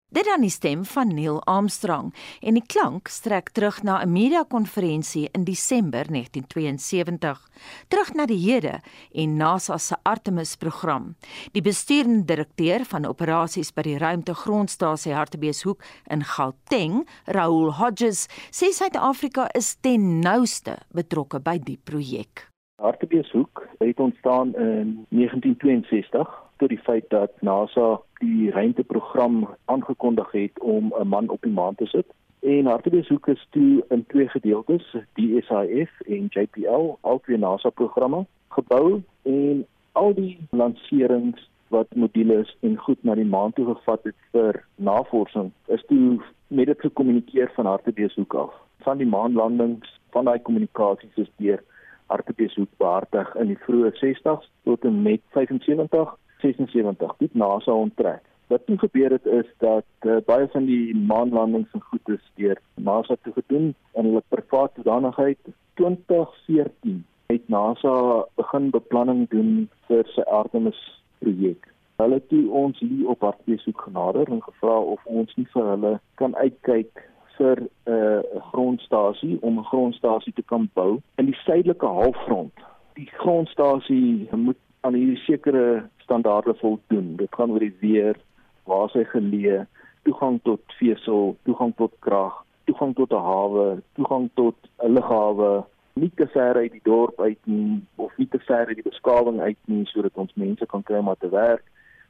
Dit 0.08 0.24
dan 0.24 0.42
die 0.42 0.50
stem 0.50 0.86
van 0.88 1.12
Neil 1.14 1.42
Armstrong 1.44 2.14
en 2.40 2.56
die 2.56 2.64
klank 2.64 3.12
strek 3.12 3.52
terug 3.52 3.82
na 3.84 4.00
'n 4.02 4.12
media-konferensie 4.12 5.30
in 5.32 5.44
Desember 5.44 6.06
1972, 6.10 7.50
terug 7.88 8.14
na 8.14 8.26
die 8.26 8.40
hede 8.40 8.80
en 9.12 9.38
NASA 9.38 9.78
se 9.78 9.96
Artemis-program. 10.04 11.16
Die 11.52 11.62
besturende 11.62 12.26
direkteur 12.26 12.86
van 12.86 13.06
operasies 13.06 13.74
by 13.74 13.82
die 13.82 13.98
ruimtegrondstasie 13.98 15.14
Hartbeespoort 15.14 15.84
in 16.10 16.24
Gauteng, 16.24 17.08
Raoul 17.26 17.74
Hodges, 17.74 18.28
sê 18.50 18.72
Suid-Afrika 18.72 19.50
is 19.54 19.76
ten 19.82 20.20
nouste 20.20 20.78
betrokke 20.94 21.40
by 21.40 21.60
die 21.60 21.80
projek. 21.84 22.57
Hartbeespoort 22.78 23.68
het 23.78 24.00
ontstaan 24.00 24.56
in 24.56 25.06
1962 25.10 26.44
tot 26.58 26.70
die 26.70 26.80
feit 26.80 27.10
dat 27.10 27.32
NASA 27.42 28.00
die 28.14 28.52
ruimteprogram 28.52 29.48
aangekondig 29.66 30.32
het 30.32 30.60
om 30.60 30.94
'n 31.00 31.08
man 31.08 31.30
op 31.30 31.42
die 31.42 31.52
maan 31.52 31.76
te 31.76 31.86
sit. 31.86 32.06
En 32.40 32.66
Hartbeespoort 32.66 33.28
is 33.28 33.48
toe 33.50 33.86
in 33.90 34.06
twee 34.06 34.28
gedeeltes, 34.28 34.96
die 35.14 35.42
SIF 35.42 36.02
en 36.02 36.26
JPL, 36.30 36.98
al 37.02 37.20
twee 37.20 37.38
NASA 37.38 37.70
programme 37.70 38.26
gebou 38.48 39.02
en 39.22 39.66
al 39.92 40.14
die 40.14 40.38
lanserings 40.50 41.50
wat 41.68 41.96
modules 41.96 42.58
en 42.60 42.78
goed 42.78 43.04
na 43.04 43.16
die 43.16 43.26
maan 43.26 43.54
toe 43.54 43.66
gevat 43.66 44.04
het 44.04 44.16
vir 44.32 44.66
navorsing 44.76 45.52
is 45.66 45.84
toe 45.88 46.22
met 46.48 46.66
dit 46.66 46.80
gekommunikeer 46.80 47.52
van 47.56 47.66
Hartbeespoort 47.66 48.36
af. 48.36 48.54
Van 48.78 48.98
die 48.98 49.08
maanlandings, 49.08 50.00
van 50.10 50.26
daai 50.26 50.40
kommunikasies 50.42 51.16
is 51.16 51.32
deur 51.36 51.64
hartebesoek 52.12 52.70
behartig 52.82 53.36
in 53.42 53.52
die 53.54 53.60
vroeë 53.66 53.92
60s 54.00 54.48
tot 54.70 54.88
en 54.88 55.02
met 55.04 55.22
75 55.36 56.16
76 56.42 57.14
dit 57.18 57.34
NASA 57.34 57.74
onttrek. 57.74 58.24
Wat 58.48 58.66
toe 58.66 58.78
gebeur 58.80 59.12
het 59.12 59.26
is 59.26 59.48
dat 59.60 59.86
uh, 60.02 60.18
baie 60.26 60.48
van 60.54 60.66
die 60.66 60.96
maanlandings 60.96 61.74
en 61.76 61.84
goed 61.90 62.10
is 62.16 62.24
deur 62.40 62.62
NASA 62.76 63.18
toe 63.22 63.34
gedoen 63.34 63.74
in 63.94 64.06
hulle 64.10 64.24
privaat 64.30 64.76
toedanigheid 64.76 65.40
2014 65.82 67.04
het 67.28 67.50
NASA 67.50 67.96
begin 68.36 68.70
beplanning 68.70 69.26
doen 69.30 69.68
vir 69.88 70.08
sy 70.14 70.24
Artemis 70.32 70.80
projek. 71.20 71.68
Hulle 71.98 72.22
het 72.22 72.34
ons 72.62 72.80
hier 72.80 73.10
op 73.10 73.26
hartbesoek 73.26 73.82
genader 73.90 74.32
en 74.32 74.42
gevra 74.46 74.78
of 74.96 75.06
ons 75.20 75.36
nie 75.36 75.48
vir 75.54 75.70
hulle 75.74 75.94
kan 76.22 76.36
uitkyk 76.36 77.04
vir 77.38 77.58
'n 77.62 77.70
uh, 77.92 78.42
grondstasie 78.52 79.38
om 79.42 79.60
'n 79.60 79.70
grondstasie 79.72 80.34
te 80.34 80.44
kan 80.44 80.70
bou 80.74 81.02
in 81.16 81.26
die 81.26 81.40
suidelike 81.46 81.86
halfrond. 81.86 82.54
Die 82.94 83.10
grondstasie 83.14 84.30
moet 84.36 84.58
aan 84.82 84.94
hierdie 84.94 85.24
sekere 85.26 85.90
standaarde 85.98 86.54
voldoen. 86.54 87.16
Dit 87.16 87.36
gaan 87.36 87.52
oor 87.52 87.60
die 87.60 87.76
weer, 87.80 88.16
waar 88.64 88.90
sy 88.90 89.04
geleë, 89.04 89.66
toegang 90.04 90.40
tot 90.44 90.62
vesel, 90.80 91.36
toegang 91.44 91.76
tot 91.76 91.94
krag, 92.00 92.44
toegang 92.66 92.96
tot 92.96 93.12
'n 93.12 93.26
hawe, 93.32 93.82
toegang 93.96 94.30
tot 94.34 94.56
'n 94.84 94.94
lughawe 94.94 95.66
nie 95.98 96.12
te 96.16 96.28
ver 96.28 96.56
uit 96.56 96.72
die 96.72 96.84
dorp 96.84 97.20
uit 97.20 97.40
nie 97.44 97.82
of 97.96 98.18
nie 98.18 98.28
te 98.28 98.40
ver 98.40 98.68
uit 98.68 98.78
die 98.80 98.90
beskawing 98.90 99.40
uit 99.42 99.58
nie 99.66 99.86
sodat 99.86 100.20
ons 100.24 100.34
mense 100.34 100.66
kan 100.66 100.84
kry 100.84 101.02
om 101.02 101.14
te 101.20 101.30
werk. 101.30 101.64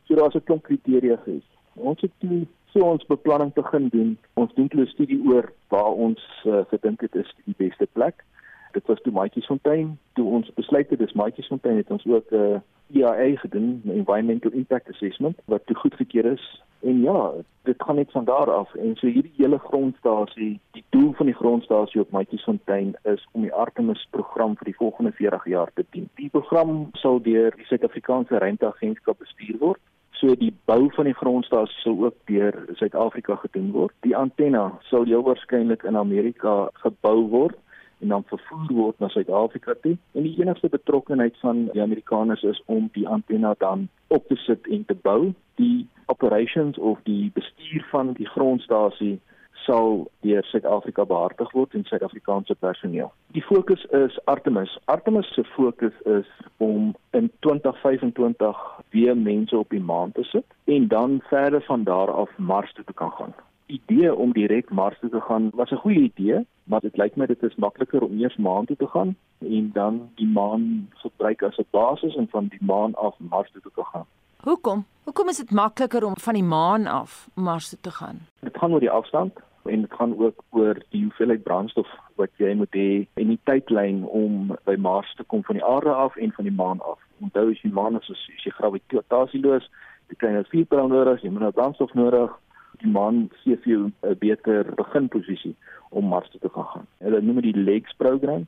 So 0.05 0.15
daar's 0.15 0.35
'n 0.35 0.43
klomp 0.43 0.63
kriteria 0.63 1.17
gewees. 1.23 1.47
Ons 1.75 2.01
het 2.01 2.11
toe 2.19 2.47
so 2.73 2.79
ons 2.79 3.05
beplanning 3.05 3.53
begin 3.53 3.89
doen. 3.89 4.17
Ons 4.33 4.53
doen 4.53 4.69
'n 4.73 4.85
studie 4.85 5.21
oor 5.27 5.51
waar 5.67 5.93
ons 5.93 6.21
uh, 6.45 6.61
gedink 6.67 7.01
het 7.01 7.15
is 7.15 7.35
die 7.45 7.55
beste 7.57 7.87
plek. 7.91 8.23
Dit 8.71 8.85
was 8.85 9.01
toe 9.01 9.11
Maatjiesfontein. 9.11 9.99
Toe 10.13 10.25
ons 10.25 10.53
besluit 10.53 10.89
het 10.89 10.99
dis 10.99 11.13
Maatjiesfontein 11.13 11.77
het 11.77 11.91
ons 11.91 12.05
ook 12.05 12.31
'n 12.31 12.35
uh, 12.35 12.55
eh, 12.55 12.61
EIA 12.93 13.35
gedoen, 13.35 13.81
Environmental 13.85 14.51
Impact 14.51 14.89
Assessment, 14.89 15.39
wat 15.45 15.65
toe 15.65 15.75
goedgekeur 15.75 16.25
is. 16.25 16.63
En 16.79 17.01
ja, 17.01 17.31
dit 17.63 17.83
gaan 17.83 17.95
net 17.95 18.11
van 18.11 18.25
daar 18.25 18.51
af. 18.51 18.75
En 18.75 18.95
so 18.95 19.07
hierdie 19.07 19.33
hele 19.37 19.57
grondstasie, 19.57 20.59
die 20.71 20.83
doel 20.89 21.13
van 21.13 21.25
die 21.25 21.35
grondstasie 21.35 22.01
op 22.01 22.11
Maatjiesfontein 22.11 22.95
is 23.03 23.27
om 23.31 23.41
die 23.41 23.53
Artemis 23.53 24.07
program 24.09 24.55
vir 24.57 24.65
die 24.65 24.75
volgende 24.75 25.11
40 25.11 25.45
jaar 25.45 25.71
te 25.73 25.85
dien. 25.89 26.09
Die 26.15 26.29
program 26.29 26.89
sal 26.93 27.21
deur 27.21 27.51
die 27.55 27.65
Suid-Afrikaanse 27.65 28.37
Ruimteagentskap 28.37 29.19
bestuur 29.19 29.57
word. 29.59 29.79
So 30.17 30.33
die 30.35 30.53
bou 30.65 30.87
van 30.95 31.05
die 31.05 31.13
grondstasie 31.13 31.77
sal 31.83 31.99
ook 32.07 32.15
deur 32.25 32.55
Suid-Afrika 32.79 33.35
gedoen 33.43 33.69
word. 33.75 33.93
Die 34.01 34.15
antenna 34.17 34.71
sal 34.89 35.05
heel 35.05 35.21
waarskynlik 35.27 35.83
in 35.85 35.97
Amerika 35.97 36.69
gebou 36.81 37.27
word 37.29 37.57
en 38.01 38.13
dan 38.13 38.25
vervoer 38.29 38.73
word 38.73 38.99
na 38.99 39.09
Suid-Afrika 39.13 39.75
toe. 39.81 39.93
En 40.17 40.25
die 40.25 40.33
enigste 40.39 40.69
betrokkenheid 40.73 41.37
van 41.41 41.67
die 41.73 41.81
Amerikaners 41.81 42.43
is 42.43 42.61
om 42.65 42.89
die 42.97 43.07
antenna 43.07 43.53
dan 43.61 43.87
op 44.07 44.25
te 44.27 44.35
sit 44.41 44.67
en 44.67 44.85
te 44.85 44.97
bou. 45.05 45.33
Die 45.61 45.87
operations 46.05 46.77
of 46.77 46.99
die 47.03 47.29
bestuur 47.33 47.85
van 47.91 48.13
die 48.17 48.29
grondstasie 48.33 49.19
sal 49.67 50.07
deur 50.25 50.43
Suid-Afrika 50.47 51.05
behartig 51.05 51.51
word 51.55 51.75
en 51.75 51.83
Suid-Afrikaanse 51.89 52.55
personeel. 52.55 53.11
Die 53.35 53.43
fokus 53.43 53.83
is 53.99 54.15
Artemis. 54.25 54.77
Artemis 54.85 55.33
se 55.35 55.43
fokus 55.43 55.95
is 56.05 56.29
om 56.63 56.95
in 57.19 57.31
2025 57.45 58.63
weer 58.95 59.17
mense 59.17 59.57
op 59.57 59.69
die 59.75 59.83
maan 59.83 60.15
te 60.15 60.23
sit 60.31 60.45
en 60.77 60.87
dan 60.87 61.19
verder 61.29 61.61
van 61.67 61.83
daar 61.83 62.11
af 62.11 62.31
Mars 62.37 62.73
toe 62.73 62.87
te 62.87 62.93
kan 62.93 63.11
gaan 63.19 63.35
idee 63.67 64.15
om 64.15 64.33
direk 64.33 64.69
Mars 64.69 64.99
toe 64.99 65.09
te 65.09 65.21
gaan 65.21 65.49
was 65.53 65.71
'n 65.71 65.75
goeie 65.83 66.11
idee, 66.11 66.45
maar 66.63 66.79
dit 66.79 66.97
lyk 66.97 67.15
my 67.15 67.25
dit 67.25 67.43
is 67.43 67.55
makliker 67.55 68.01
om 68.01 68.19
eers 68.19 68.35
maan 68.35 68.65
toe 68.65 68.75
te 68.75 68.87
gaan 68.87 69.15
en 69.39 69.69
dan 69.73 70.09
die 70.15 70.27
maan 70.27 70.89
gebruik 70.93 71.43
as 71.43 71.57
'n 71.57 71.67
basis 71.69 72.15
en 72.15 72.27
van 72.29 72.47
die 72.47 72.59
maan 72.61 72.95
af 72.95 73.15
Mars 73.17 73.51
toe 73.51 73.61
te 73.61 73.83
gaan. 73.83 74.05
Hoekom? 74.37 74.85
Hoekom 75.03 75.27
is 75.27 75.37
dit 75.37 75.51
makliker 75.51 76.05
om 76.05 76.13
van 76.15 76.33
die 76.33 76.43
maan 76.43 76.87
af 76.87 77.29
Mars 77.33 77.69
toe 77.69 77.79
te 77.81 77.91
gaan? 77.91 78.19
Dit 78.39 78.57
gaan 78.57 78.71
oor 78.73 78.79
die 78.79 78.91
afstand 78.91 79.31
en 79.67 79.81
dit 79.81 79.93
gaan 79.93 80.17
ook 80.17 80.43
oor 80.49 80.79
die 80.89 81.03
hoeveelheid 81.03 81.43
brandstof 81.43 81.87
wat 82.15 82.29
jy 82.37 82.53
moet 82.53 82.73
hê 82.75 83.07
en 83.21 83.27
die 83.33 83.39
tydlyn 83.49 84.03
om 84.05 84.55
by 84.65 84.75
Mars 84.75 85.13
te 85.15 85.23
kom 85.23 85.43
van 85.43 85.59
die 85.59 85.65
aarde 85.65 85.93
af 85.93 86.17
en 86.17 86.31
van 86.31 86.49
die 86.49 86.57
maan 86.61 86.81
af. 86.81 86.99
Onthou 87.21 87.51
as 87.51 87.61
jy 87.61 87.71
maan 87.71 87.99
is 87.99 88.09
as 88.09 88.25
jy 88.45 88.51
gravitasieloos, 88.57 89.69
jy 90.09 90.19
kry 90.19 90.33
nou 90.33 90.43
vier 90.51 90.65
pyle 90.65 90.87
nodig, 90.87 91.23
jy 91.23 91.31
moet 91.31 91.47
nou 91.47 91.55
brandstof 91.55 91.93
nodig 91.93 92.35
die 92.81 92.91
maan 92.91 93.25
gee 93.41 93.57
vir 93.63 93.73
jou 93.73 93.83
'n 93.87 94.17
beter 94.19 94.73
beginposisie 94.75 95.55
om 95.89 96.05
Mars 96.05 96.29
toe 96.29 96.39
te 96.39 96.49
gaan. 96.49 96.87
Hulle 96.99 97.21
noem 97.21 97.41
dit 97.41 97.53
die 97.53 97.63
Legs 97.63 97.93
program. 97.97 98.47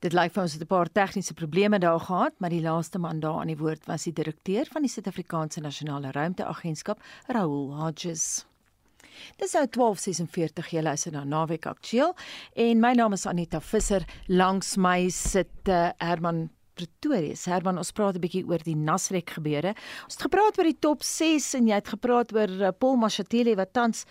Dit 0.00 0.12
lyk 0.12 0.30
vir 0.32 0.42
ons 0.42 0.52
het 0.52 0.62
'n 0.62 0.66
paar 0.66 0.88
tegniese 0.92 1.34
probleme 1.34 1.78
daar 1.78 2.00
gehad, 2.00 2.32
maar 2.38 2.50
die 2.50 2.62
laaste 2.62 2.98
man 2.98 3.20
daar 3.20 3.40
aan 3.40 3.46
die 3.46 3.58
woord 3.58 3.86
was 3.86 4.04
die 4.04 4.12
direkteur 4.12 4.64
van 4.66 4.82
die 4.82 4.90
Suid-Afrikaanse 4.90 5.60
Nasionale 5.60 6.10
Ruimteagentskap, 6.12 6.98
Raoul 7.26 7.74
Hodges. 7.74 8.46
Dis 9.38 9.54
nou 9.54 9.64
12:46 9.66 10.72
jy 10.72 10.82
luister 10.82 11.12
na 11.12 11.24
Naweek 11.24 11.66
Aktueel 11.66 12.14
en 12.54 12.80
my 12.80 12.92
naam 12.98 13.12
is 13.12 13.26
Anita 13.26 13.60
Visser 13.60 14.06
langs 14.28 14.76
my 14.76 15.08
sit 15.08 15.68
uh, 15.68 15.90
Herman 15.98 16.48
Pretoria. 16.78 17.34
Herman, 17.50 17.78
ons 17.78 17.92
praat 17.92 18.16
'n 18.16 18.22
bietjie 18.22 18.44
oor 18.46 18.62
die 18.62 18.76
Nasrek 18.76 19.30
gebeure. 19.30 19.74
Ons 20.04 20.14
het 20.14 20.26
gepraat 20.28 20.58
oor 20.58 20.64
die 20.64 20.78
top 20.78 21.02
6 21.02 21.54
en 21.54 21.66
jy 21.66 21.74
het 21.74 21.88
gepraat 21.88 22.32
oor 22.32 22.48
uh, 22.48 22.70
Paul 22.78 22.96
Mashatile 22.96 23.56
wat 23.56 23.72
tans 23.72 24.04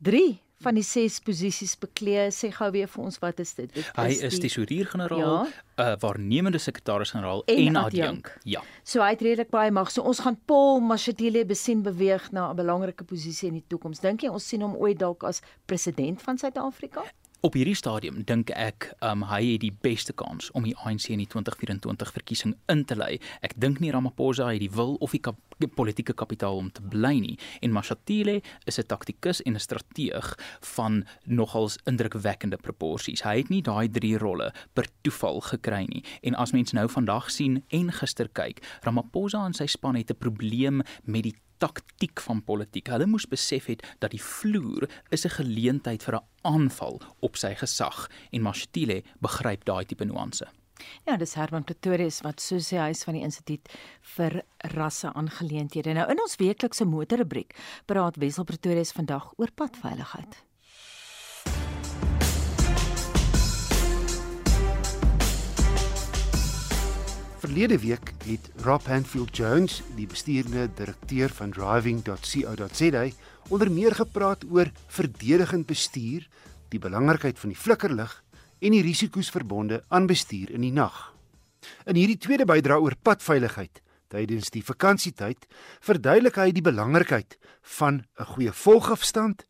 3 0.00 0.40
van 0.62 0.78
die 0.78 0.84
6 0.86 1.18
posisies 1.26 1.74
beklee. 1.78 2.28
Sê 2.34 2.50
gou 2.54 2.70
weer 2.74 2.88
vir 2.88 3.04
ons 3.04 3.18
wat 3.22 3.40
is 3.42 3.54
dit? 3.58 3.68
dit 3.74 3.82
is 3.82 3.90
Hy 3.96 4.08
is 4.28 4.38
die 4.38 4.46
tesourier-generaal, 4.46 5.46
ja? 5.46 5.64
uh, 5.82 5.94
waarnemende 6.02 6.58
sekretaris-generaal 6.62 7.44
en, 7.46 7.62
en 7.66 7.80
adjunk. 7.84 8.32
Ja. 8.48 8.62
So 8.84 9.02
hy 9.04 9.12
het 9.14 9.24
redelik 9.26 9.50
baie 9.50 9.70
mag. 9.70 9.90
So 9.90 10.02
ons 10.02 10.22
gaan 10.24 10.38
Paul 10.46 10.80
Mashatile 10.80 11.44
besien 11.48 11.82
beweeg 11.82 12.30
na 12.32 12.50
'n 12.50 12.56
belangrike 12.56 13.04
posisie 13.04 13.48
in 13.48 13.60
die 13.60 13.66
toekoms. 13.68 14.00
Dink 14.00 14.22
jy 14.22 14.30
ons 14.30 14.48
sien 14.48 14.62
hom 14.62 14.76
ooit 14.76 14.98
dalk 14.98 15.24
as 15.24 15.42
president 15.66 16.22
van 16.22 16.38
Suid-Afrika? 16.38 17.02
Op 17.42 17.56
hierdie 17.58 17.74
stadium 17.74 18.20
dink 18.22 18.52
ek 18.54 18.92
um 19.02 19.24
hy 19.26 19.40
het 19.54 19.62
die 19.64 19.72
beste 19.82 20.14
kans 20.14 20.50
om 20.54 20.62
die 20.62 20.76
ANC 20.84 21.08
in 21.10 21.18
die 21.24 21.26
2024 21.26 22.12
verkiesing 22.14 22.52
in 22.70 22.84
te 22.86 22.94
lei. 22.94 23.16
Ek 23.42 23.56
dink 23.58 23.80
nie 23.82 23.90
Ramaphosa 23.90 24.46
het 24.52 24.62
die 24.62 24.70
wil 24.70 24.94
of 25.02 25.10
die 25.16 25.22
kap 25.26 25.40
politieke 25.74 26.14
kapitaal 26.14 26.60
om 26.60 26.70
te 26.74 26.82
bly 26.94 27.12
nie 27.18 27.34
en 27.62 27.74
Mashatile 27.74 28.40
is 28.66 28.78
'n 28.78 28.86
taktikus 28.86 29.42
en 29.42 29.54
'n 29.54 29.60
strateeg 29.60 30.38
van 30.76 31.04
nogals 31.26 31.78
indrukwekkende 31.84 32.56
proporsies. 32.62 33.22
Hy 33.22 33.36
het 33.36 33.50
nie 33.50 33.62
daai 33.62 33.88
drie 33.88 34.18
rolle 34.18 34.52
per 34.74 34.86
toeval 35.02 35.40
gekry 35.40 35.86
nie. 35.88 36.04
En 36.22 36.34
as 36.34 36.52
mens 36.52 36.72
nou 36.72 36.88
vandag 36.88 37.30
sien 37.30 37.64
en 37.70 37.92
gister 37.92 38.28
kyk, 38.28 38.62
Ramaphosa 38.82 39.46
en 39.46 39.54
sy 39.54 39.66
span 39.66 39.96
het 39.96 40.10
'n 40.10 40.18
probleem 40.18 40.82
met 41.04 41.22
die 41.22 41.34
taktiek 41.62 42.20
van 42.26 42.42
politiek. 42.42 42.90
Hulle 42.90 43.06
moes 43.06 43.28
besef 43.30 43.68
het 43.70 43.84
dat 44.02 44.10
die 44.14 44.22
vloer 44.22 44.88
is 45.14 45.24
'n 45.24 45.36
geleentheid 45.38 46.02
vir 46.02 46.16
'n 46.16 46.26
aanval 46.42 47.00
op 47.20 47.36
sy 47.36 47.54
gesag 47.54 48.08
en 48.32 48.42
Mashatile 48.42 49.02
begryp 49.20 49.64
daai 49.64 49.84
tipe 49.84 50.04
nuance. 50.04 50.46
Ja, 51.06 51.16
dis 51.16 51.34
Herman 51.34 51.64
Pretorius 51.64 52.20
wat 52.20 52.40
soos 52.40 52.70
hy 52.70 52.78
huis 52.78 53.04
van 53.04 53.14
die 53.14 53.22
instituut 53.22 53.68
vir 54.16 54.42
rasse 54.74 55.12
aangeleenthede. 55.12 55.92
Nou 55.92 56.10
in 56.10 56.20
ons 56.20 56.36
weeklikse 56.36 56.84
motorrubriek 56.84 57.54
praat 57.86 58.16
Wessel 58.16 58.44
Pretorius 58.44 58.92
vandag 58.92 59.32
oor 59.36 59.50
padveiligheid. 59.54 60.51
Verlede 67.52 67.78
week 67.78 68.12
het 68.24 68.64
Rob 68.64 68.86
Hanfield 68.88 69.36
Jones, 69.36 69.82
die 69.92 70.06
bestuurende 70.08 70.70
direkteur 70.72 71.28
van 71.36 71.50
driving.co.za, 71.52 73.02
onder 73.52 73.70
meer 73.70 73.92
gepraat 73.92 74.46
oor 74.48 74.70
verdedigend 74.88 75.66
bestuur, 75.68 76.24
die 76.72 76.78
belangrikheid 76.80 77.36
van 77.38 77.50
die 77.52 77.58
flikkerlig 77.58 78.14
en 78.56 78.72
die 78.72 78.80
risiko's 78.80 79.28
verbonde 79.34 79.82
aan 79.92 80.08
bestuur 80.08 80.48
in 80.56 80.64
die 80.64 80.72
nag. 80.72 80.96
In 81.84 81.98
hierdie 82.00 82.16
tweede 82.16 82.46
bydra 82.48 82.78
oor 82.80 82.96
padveiligheid 82.96 83.82
tydens 84.08 84.48
die 84.54 84.64
vakansietyd, 84.64 85.44
verduidelik 85.84 86.38
hy 86.40 86.54
die 86.56 86.64
belangrikheid 86.64 87.36
van 87.80 88.00
'n 88.16 88.30
goeie 88.32 88.52
volgafstand 88.62 89.44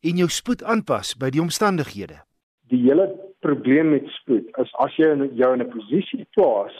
en 0.00 0.16
jou 0.16 0.28
spoed 0.28 0.64
aanpas 0.64 1.12
by 1.20 1.28
die 1.28 1.44
omstandighede. 1.44 2.24
Die 2.72 2.80
hele 2.88 3.12
probleem 3.44 3.90
met 3.90 4.08
spoed 4.08 4.48
is 4.56 4.72
as 4.80 4.96
jy 4.96 5.12
jou 5.36 5.52
in 5.52 5.60
'n 5.60 5.68
posisie 5.68 6.24
plaas 6.32 6.72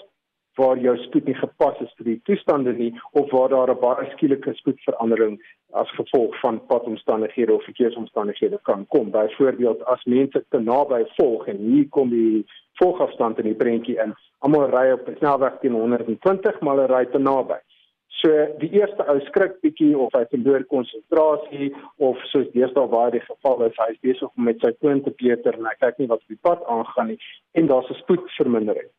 waar 0.56 0.78
jou 0.78 0.96
spoed 0.96 1.24
nie 1.24 1.36
gepas 1.38 1.80
is 1.80 1.92
vir 1.98 2.08
die 2.10 2.20
toestande 2.28 2.72
nie 2.76 2.90
of 3.12 3.30
waar 3.30 3.48
daar 3.48 3.70
'n 3.70 3.80
baie 3.80 4.10
skielike 4.12 4.54
spoedverandering 4.54 5.40
as 5.72 5.90
gevolg 5.96 6.40
van 6.40 6.60
padomstandighede 6.66 7.52
of 7.52 7.64
verkeersomstandighede 7.64 8.58
kan 8.62 8.86
kom. 8.86 9.10
Byvoorbeeld 9.10 9.84
as 9.84 10.04
mense 10.04 10.44
te 10.48 10.58
naby 10.58 11.04
volg 11.16 11.46
en 11.46 11.56
hier 11.56 11.88
kom 11.88 12.10
die 12.10 12.46
volgafstand 12.74 13.38
in 13.38 13.44
die 13.44 13.60
prentjie 13.64 13.98
in. 14.04 14.14
Almal 14.38 14.70
ry 14.70 14.92
op 14.92 15.08
'n 15.08 15.16
snelweg 15.16 15.58
teen 15.60 15.72
120, 15.72 16.60
maar 16.60 16.76
hulle 16.76 16.94
ry 16.96 17.04
te 17.06 17.18
naby. 17.18 17.58
So 18.06 18.28
die 18.58 18.70
eerste 18.70 19.06
ou 19.08 19.20
skrik 19.20 19.60
bietjie 19.60 19.98
of 19.98 20.12
hy 20.12 20.24
verloor 20.30 20.64
konsentrasie 20.64 21.74
of 21.96 22.18
soos 22.24 22.52
deesdae 22.52 22.88
waar 22.88 23.10
die 23.10 23.20
geval 23.20 23.64
is, 23.64 23.76
hy 23.76 23.90
is 23.92 24.00
besig 24.00 24.28
om 24.36 24.44
met 24.44 24.60
sy 24.60 24.72
toon 24.80 25.02
te 25.02 25.10
peter 25.10 25.54
en 25.54 25.64
hy 25.64 25.74
kyk 25.80 25.98
nie 25.98 26.06
wat 26.06 26.20
op 26.20 26.28
die 26.28 26.42
pad 26.42 26.64
aangaan 26.66 27.06
nie 27.06 27.18
en 27.52 27.66
daar's 27.66 27.90
'n 27.90 27.94
spoedvermindering 27.94 28.90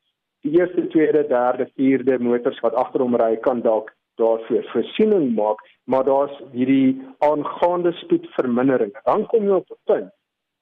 die 0.44 0.60
eerste, 0.60 0.88
tweede, 0.92 1.28
derde, 1.28 1.70
vierde 1.76 2.20
motors 2.20 2.60
wat 2.64 2.76
agter 2.80 3.02
hom 3.02 3.16
ry 3.20 3.36
kan 3.46 3.62
dalk 3.64 3.94
daarvoor 4.22 4.66
voorsiening 4.72 5.32
maak, 5.36 5.62
maar 5.90 6.04
daar's 6.04 6.36
hierdie 6.52 7.02
aangaande 7.26 7.92
spoedvermindering. 8.04 8.92
Dan 9.08 9.26
kom 9.32 9.48
jy 9.48 9.62
op 9.62 9.72
'n 9.72 9.80
punt 9.92 10.12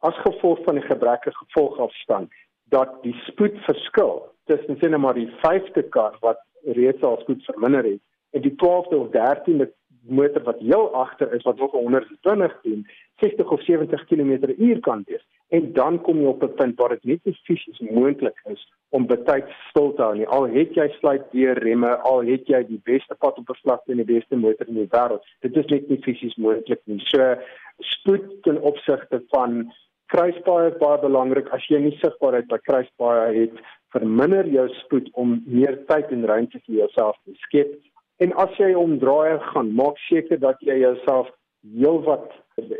as 0.02 0.18
gevolg 0.26 0.60
van 0.66 0.76
die 0.76 0.86
gebrekkige 0.86 1.38
gevolgafstand 1.38 2.32
dat 2.70 3.04
die 3.04 3.16
spoedverskil 3.28 4.32
tussen 4.46 4.78
sien 4.80 5.00
maar 5.00 5.14
die 5.14 5.30
5de 5.44 5.84
kar 5.90 6.16
wat 6.20 6.40
reeds 6.64 7.02
al 7.02 7.20
spoed 7.22 7.44
verminder 7.46 7.84
het 7.84 8.02
en 8.32 8.42
die 8.42 8.56
12de 8.64 8.98
of 9.04 9.08
13de 9.18 9.68
motor 10.08 10.44
wat 10.44 10.60
heel 10.60 10.94
agter 10.94 11.34
is 11.34 11.44
wat 11.44 11.58
nog 11.58 11.72
120 11.72 12.60
doen, 12.62 12.88
60 13.16 13.52
of 13.52 13.64
70 13.64 14.06
km/h 14.06 14.80
kan 14.80 15.04
wees. 15.06 15.26
En 15.50 15.74
dan 15.74 16.02
kom 16.02 16.20
jy 16.20 16.26
op 16.26 16.44
'n 16.44 16.54
punt 16.54 16.80
waar 16.80 16.90
dit 16.90 17.04
net 17.04 17.20
nie 17.24 17.40
fisies 17.44 17.80
moontlik 17.80 18.42
is 18.44 18.72
om 18.90 19.06
betyds 19.08 19.52
stil 19.70 19.94
te 19.94 20.02
hou 20.02 20.16
nie. 20.16 20.28
Al 20.28 20.48
het 20.48 20.74
jy 20.74 20.88
sluit 21.00 21.32
deur 21.32 21.58
remme, 21.58 21.96
al 21.96 22.22
het 22.22 22.48
jy 22.48 22.64
die 22.68 22.82
beste 22.84 23.16
pad 23.16 23.38
op 23.38 23.46
verslagte 23.46 23.92
en 23.92 23.98
die 23.98 24.14
beste 24.16 24.36
motor 24.36 24.68
in 24.68 24.74
die 24.74 24.88
wêreld, 24.92 25.24
dit 25.40 25.58
is 25.58 25.66
net 25.66 25.90
nie 25.90 26.02
fisies 26.02 26.36
moontlik 26.36 26.82
nie. 26.86 27.00
So 27.00 27.36
spoed 27.80 28.44
ten 28.44 28.62
opsigte 28.62 29.24
van 29.30 29.72
Kruispaaie 30.12 30.72
is 30.72 30.80
baie 30.80 31.00
belangrik. 31.00 31.48
As 31.56 31.64
jy 31.72 31.80
nie 31.80 31.94
sigbaarheid 32.02 32.50
by 32.52 32.58
kruispaaie 32.68 33.30
het, 33.38 33.62
verminder 33.96 34.48
jou 34.52 34.66
spoed 34.82 35.08
om 35.20 35.38
meer 35.48 35.78
tyd 35.88 36.12
en 36.12 36.26
ruimte 36.28 36.60
vir 36.66 36.82
jouself 36.82 37.16
te 37.24 37.36
skep. 37.46 37.78
En 38.22 38.34
as 38.38 38.54
jy 38.62 38.74
om 38.78 39.00
draaie 39.02 39.40
gaan, 39.52 39.74
maak 39.74 39.98
seker 40.10 40.40
dat 40.40 40.60
jy 40.62 40.78
jouself 40.84 41.30
heelwat 41.78 42.30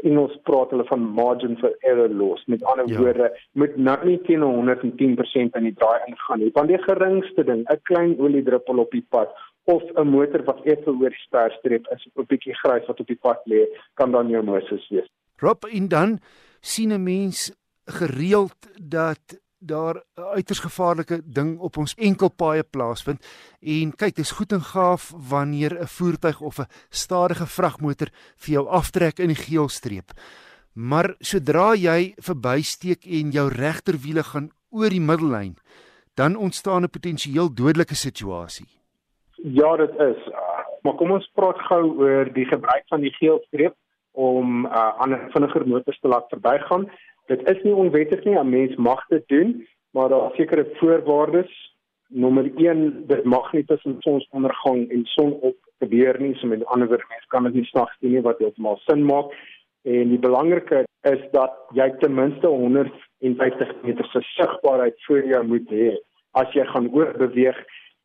Engels 0.04 0.34
praat 0.46 0.70
hulle 0.74 0.84
van 0.90 1.06
margin 1.16 1.56
for 1.58 1.74
error 1.88 2.10
los. 2.10 2.44
Met 2.46 2.64
ander 2.64 2.90
ja. 2.90 3.00
woorde, 3.00 3.30
moet 3.58 3.78
nou 3.78 3.98
nie 4.06 4.18
teen 4.28 4.44
110% 4.44 5.58
in 5.58 5.68
die 5.68 5.74
draai 5.80 6.02
ingaan 6.10 6.44
nie. 6.44 6.52
Want 6.58 6.70
die 6.70 6.82
geringste 6.84 7.46
ding, 7.48 7.64
'n 7.66 7.82
klein 7.90 8.18
oliedruppel 8.20 8.84
op 8.84 8.92
die 8.92 9.06
pad 9.10 9.34
of 9.64 9.84
'n 9.96 10.08
motor 10.08 10.44
wat 10.44 10.62
effe 10.66 10.92
oor 10.92 11.10
die 11.10 11.26
sperstreep 11.26 11.88
is, 11.96 12.06
'n 12.16 12.26
bietjie 12.28 12.56
grys 12.62 12.86
wat 12.88 13.00
op 13.00 13.08
die 13.08 13.22
pad 13.22 13.42
lê, 13.46 13.66
kan 13.94 14.12
dan 14.12 14.30
jou 14.30 14.44
Moses 14.44 14.90
wees. 14.90 15.10
Rob 15.38 15.66
en 15.66 15.88
dan 15.88 16.20
sien 16.60 16.94
'n 16.94 17.04
mens 17.04 17.52
gereeld 17.86 18.60
dat 18.82 19.40
daar 19.62 19.96
'n 19.96 20.22
uiters 20.22 20.60
gevaarlike 20.60 21.22
ding 21.24 21.60
op 21.60 21.78
ons 21.78 21.96
enkelpaaie 21.96 22.64
plaasvind 22.64 23.26
en 23.62 23.96
kyk 23.96 24.16
dis 24.16 24.32
goed 24.32 24.52
en 24.52 24.62
gaaf 24.62 25.14
wanneer 25.30 25.80
'n 25.80 25.88
voertuig 25.88 26.42
of 26.42 26.60
'n 26.60 26.70
stadige 26.90 27.46
vragmotor 27.46 28.10
vir 28.38 28.54
jou 28.54 28.68
aftrek 28.68 29.20
in 29.20 29.28
die 29.28 29.44
geelstreep. 29.46 30.12
Maar 30.74 31.16
sodra 31.20 31.76
jy 31.76 32.14
verbysteek 32.18 33.06
en 33.06 33.32
jou 33.32 33.50
regterwiele 33.50 34.24
gaan 34.24 34.52
oor 34.70 34.90
die 34.90 35.02
middellyn, 35.02 35.56
dan 36.16 36.36
ontstaan 36.36 36.84
'n 36.84 36.90
potensieel 36.90 37.54
dodelike 37.54 37.96
situasie. 37.96 38.68
Ja, 39.44 39.76
dit 39.78 39.90
is. 40.00 40.30
Maar 40.82 40.94
kom 40.94 41.12
ons 41.12 41.30
praat 41.34 41.60
gou 41.60 41.98
oor 41.98 42.34
die 42.34 42.46
gebruik 42.46 42.84
van 42.88 43.02
die 43.02 43.14
geelstreep 43.14 43.76
om 44.12 44.66
uh, 44.66 45.00
ander 45.00 45.28
vinniger 45.32 45.68
motors 45.68 46.00
te 46.00 46.08
laat 46.08 46.30
verbygaan. 46.30 46.92
Dit 47.26 47.50
is 47.50 47.64
nie 47.64 47.76
onwettig 47.76 48.24
nie, 48.24 48.38
'n 48.38 48.50
mens 48.50 48.76
mag 48.76 49.06
dit 49.08 49.28
doen, 49.28 49.68
maar 49.92 50.10
daar 50.10 50.30
is 50.30 50.36
sekere 50.36 50.66
voorwaardes. 50.74 51.52
Nommer 52.08 52.52
1, 52.56 53.08
dit 53.08 53.24
mag 53.24 53.54
nie 53.54 53.66
tussen 53.66 53.96
sonsondergang 54.00 54.90
en 54.92 55.06
sonop 55.06 55.56
gebeur 55.80 56.20
nie, 56.22 56.36
so 56.36 56.48
met 56.48 56.66
ander 56.66 56.88
woorde, 56.88 57.06
mens 57.10 57.26
kan 57.28 57.44
dit 57.44 57.54
nie 57.54 57.66
snags 57.66 57.98
doen 58.00 58.12
nie 58.12 58.22
wat 58.22 58.40
heeltemal 58.40 58.78
sin 58.78 59.06
maak. 59.06 59.32
En 59.82 60.10
die 60.10 60.20
belangrike 60.20 60.84
is 61.10 61.22
dat 61.32 61.54
jy 61.74 61.90
ten 62.00 62.14
minste 62.14 62.48
150 62.48 63.72
meter 63.82 64.06
se 64.06 64.22
sigbaarheid 64.22 65.04
voor 65.08 65.26
jou 65.26 65.44
moet 65.48 65.70
hê 65.70 65.96
as 66.32 66.54
jy 66.54 66.66
gaan 66.66 66.90
oorbeweeg 66.94 67.58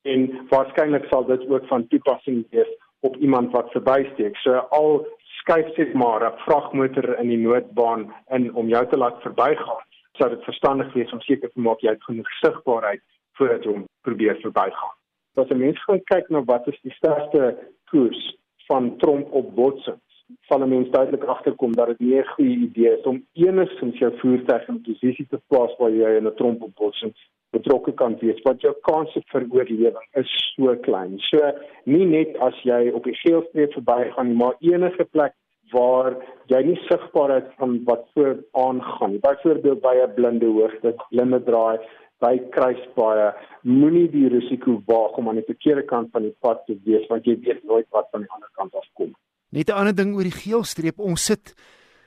en 0.08 0.26
waarskynlik 0.48 1.04
sal 1.10 1.26
dit 1.28 1.44
ook 1.50 1.66
van 1.66 1.86
toepassing 1.92 2.44
wees 2.50 2.72
op 3.00 3.16
iemand 3.16 3.52
wat 3.52 3.70
verbysteek. 3.70 4.36
So 4.36 4.62
al 4.78 5.06
skuif 5.46 5.74
sit 5.74 5.94
maar 5.94 6.22
'n 6.26 6.38
vragmotor 6.44 7.18
in 7.18 7.28
die 7.28 7.38
noodbaan 7.38 8.14
in 8.30 8.54
om 8.54 8.68
jou 8.68 8.86
te 8.86 8.96
laat 8.96 9.22
verbygaan, 9.22 9.82
sou 10.18 10.28
dit 10.30 10.42
verstandig 10.44 10.92
wees 10.92 11.12
om 11.12 11.20
seker 11.20 11.50
te 11.50 11.60
maak 11.60 11.80
jy 11.80 11.90
het 11.90 12.02
genoeg 12.02 12.30
sigbaarheid 12.42 13.02
voordat 13.38 13.64
jy 13.64 13.84
probeer 14.02 14.36
verbygaan. 14.42 14.94
As 15.36 15.50
'n 15.50 15.58
mens 15.58 15.84
gaan 15.84 16.02
kyk 16.04 16.28
na 16.28 16.42
wat 16.44 16.66
is 16.66 16.80
die 16.82 16.92
sterkste 16.92 17.58
koers 17.90 18.36
van 18.66 18.96
tromp 18.98 19.32
op 19.32 19.54
botsings, 19.54 20.05
sal 20.48 20.62
'n 20.62 20.68
mens 20.68 20.90
duidelik 20.90 21.24
agterkom 21.24 21.72
dat 21.72 21.86
dit 21.86 22.00
nie 22.00 22.18
'n 22.18 22.32
goeie 22.34 22.56
idee 22.68 22.90
is 22.98 23.04
om 23.04 23.24
enigstens 23.32 23.98
jou 23.98 24.12
voertuig 24.18 24.68
in 24.68 24.82
posisie 24.88 25.26
te 25.30 25.40
plaas 25.48 25.76
waar 25.78 25.90
jy 25.90 26.16
in 26.16 26.26
'n 26.26 26.34
tromp 26.34 26.62
op 26.62 26.74
botsing 26.74 27.14
betrokke 27.50 27.92
kan 27.92 28.16
wees 28.20 28.42
want 28.42 28.60
jou 28.60 28.74
kanse 28.88 29.22
vir 29.32 29.46
oorlewing 29.50 30.06
is 30.22 30.30
so 30.54 30.76
klein. 30.76 31.18
So 31.18 31.52
nie 31.84 32.06
net 32.06 32.36
as 32.48 32.54
jy 32.62 32.90
op 32.90 33.04
die 33.04 33.18
geelstreep 33.22 33.72
verbygaan 33.72 34.28
nie, 34.28 34.38
maar 34.42 34.56
enige 34.60 35.04
plek 35.04 35.34
waar 35.72 36.16
jy 36.52 36.62
nie 36.62 36.78
sigbaar 36.88 37.36
is 37.36 37.48
van 37.60 37.84
wat 37.84 38.04
voor 38.14 38.36
aangaan. 38.52 39.18
Byvoorbeeld 39.20 39.80
by 39.80 39.94
'n 40.02 40.14
blinde 40.14 40.46
hoogte, 40.46 40.94
blinde 41.10 41.42
draai, 41.42 41.78
by 42.24 42.38
kruispaaie, 42.54 43.32
moenie 43.62 44.08
die 44.08 44.28
risiko 44.28 44.82
waag 44.86 45.18
om 45.20 45.28
aan 45.28 45.40
die 45.40 45.50
verkeerde 45.52 45.82
kant 45.82 46.10
van 46.12 46.22
die 46.22 46.36
pad 46.40 46.64
te 46.66 46.78
wees 46.84 47.06
want 47.12 47.24
jy 47.28 47.36
weet 47.40 47.64
nooit 47.64 47.86
wat 47.90 48.08
van 48.10 48.20
die 48.24 48.30
ander 48.30 48.50
kant 48.52 48.74
af 48.74 48.88
kom. 48.94 49.12
Net 49.50 49.70
'n 49.70 49.78
ander 49.78 49.94
ding 49.94 50.14
oor 50.14 50.26
die 50.26 50.40
geelstreep, 50.44 50.98
ons 50.98 51.24
sit 51.24 51.54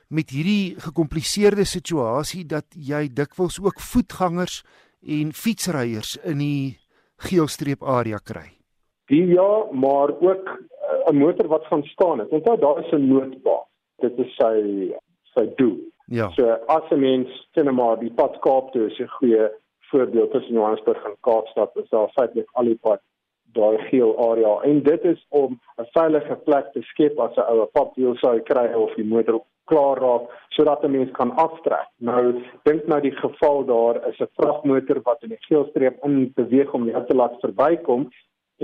met 0.08 0.30
hierdie 0.30 0.74
gekompliseerde 0.78 1.64
situasie 1.64 2.44
dat 2.44 2.66
jy 2.74 3.08
dikwels 3.08 3.60
ook 3.62 3.80
voetgangers 3.80 4.62
en 5.02 5.32
fietsryers 5.32 6.16
in 6.24 6.38
die 6.38 6.78
geelstreep 7.16 7.82
area 7.82 8.18
kry. 8.18 8.48
Die 9.10 9.26
ja, 9.26 9.66
maar 9.72 10.10
ook 10.20 10.48
eh, 10.48 11.12
'n 11.12 11.16
motor 11.16 11.48
wat 11.48 11.64
gaan 11.64 11.82
staan 11.82 12.18
het. 12.18 12.28
Onthou 12.28 12.58
daar 12.58 12.78
is 12.84 12.92
'n 12.92 13.08
noodbaan. 13.08 13.66
Dit 13.98 14.18
is 14.18 14.34
sy 14.36 14.92
sy 15.34 15.46
doel. 15.56 15.78
Ja. 16.06 16.30
So 16.30 16.44
as 16.66 16.90
'n 16.90 17.00
mens 17.00 17.48
sien 17.54 17.74
maar 17.74 17.98
die 17.98 18.12
pad 18.12 18.38
Kaap 18.40 18.72
toe 18.72 18.86
is 18.86 18.98
'n 18.98 19.06
goeie 19.06 19.50
voorbeeld 19.90 20.30
tussen 20.30 20.54
Johannesburg 20.54 21.04
en 21.04 21.16
Kaapstad. 21.20 21.76
Is 21.76 21.88
daar 21.88 22.08
feitelik 22.08 22.48
al 22.52 22.64
die 22.64 22.78
pad 22.80 23.00
daai 23.52 23.78
geel 23.88 24.12
area 24.30 24.54
en 24.70 24.82
dit 24.82 25.04
is 25.04 25.26
om 25.28 25.60
'n 25.78 25.88
veilige 25.92 26.36
plek 26.44 26.72
te 26.72 26.82
skep 26.82 27.18
as 27.18 27.36
'n 27.36 27.50
oue 27.52 27.66
papwiel 27.66 28.16
sou 28.16 28.40
kry 28.40 28.66
of 28.74 28.94
die 28.94 29.04
motor 29.04 29.40
klaar 29.64 29.98
raak 30.04 30.24
sodat 30.48 30.84
'n 30.84 30.90
mens 30.90 31.10
kan 31.10 31.30
aftrek. 31.36 31.88
Nou 31.96 32.42
dink 32.62 32.86
nou 32.86 33.00
die 33.00 33.16
geval 33.24 33.64
daar 33.64 34.08
is 34.08 34.18
'n 34.20 34.34
vragmotor 34.38 35.00
wat 35.02 35.22
in 35.22 35.28
die 35.28 35.44
geelstreep 35.48 36.04
in 36.04 36.32
beweeg 36.34 36.72
om 36.72 36.88
jou 36.90 37.04
te 37.06 37.14
laat 37.14 37.40
verbykom 37.40 38.10